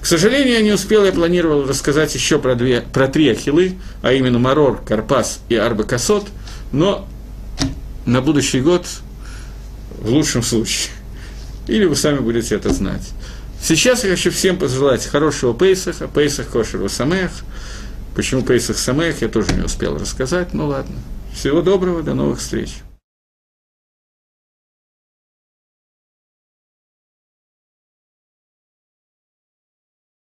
К 0.00 0.06
сожалению, 0.06 0.54
я 0.54 0.62
не 0.62 0.72
успел, 0.72 1.04
я 1.04 1.12
планировал 1.12 1.66
рассказать 1.66 2.14
еще 2.14 2.38
про, 2.38 2.54
две, 2.54 2.80
про 2.80 3.06
три 3.06 3.28
Ахилы, 3.28 3.74
а 4.02 4.12
именно 4.12 4.38
Марор, 4.38 4.82
Карпас 4.82 5.40
и 5.48 5.54
Арбакасот, 5.54 6.26
но 6.72 7.06
на 8.06 8.22
будущий 8.22 8.60
год 8.60 8.86
в 10.00 10.10
лучшем 10.10 10.42
случае. 10.42 10.92
Или 11.66 11.84
вы 11.84 11.96
сами 11.96 12.18
будете 12.18 12.54
это 12.54 12.72
знать. 12.72 13.10
Сейчас 13.60 14.04
я 14.04 14.10
хочу 14.10 14.30
всем 14.30 14.58
пожелать 14.58 15.06
хорошего 15.06 15.52
Пейсаха, 15.52 16.08
Пейсах 16.08 16.48
Кошеру 16.48 16.88
Самех. 16.88 17.30
Почему 18.14 18.42
Пейсах 18.42 18.78
Самех, 18.78 19.20
я 19.20 19.28
тоже 19.28 19.52
не 19.52 19.62
успел 19.62 19.98
рассказать, 19.98 20.54
ну 20.54 20.66
ладно. 20.66 20.96
Всего 21.34 21.62
доброго, 21.62 22.02
до 22.02 22.14
новых 22.14 22.38
встреч. 22.38 22.70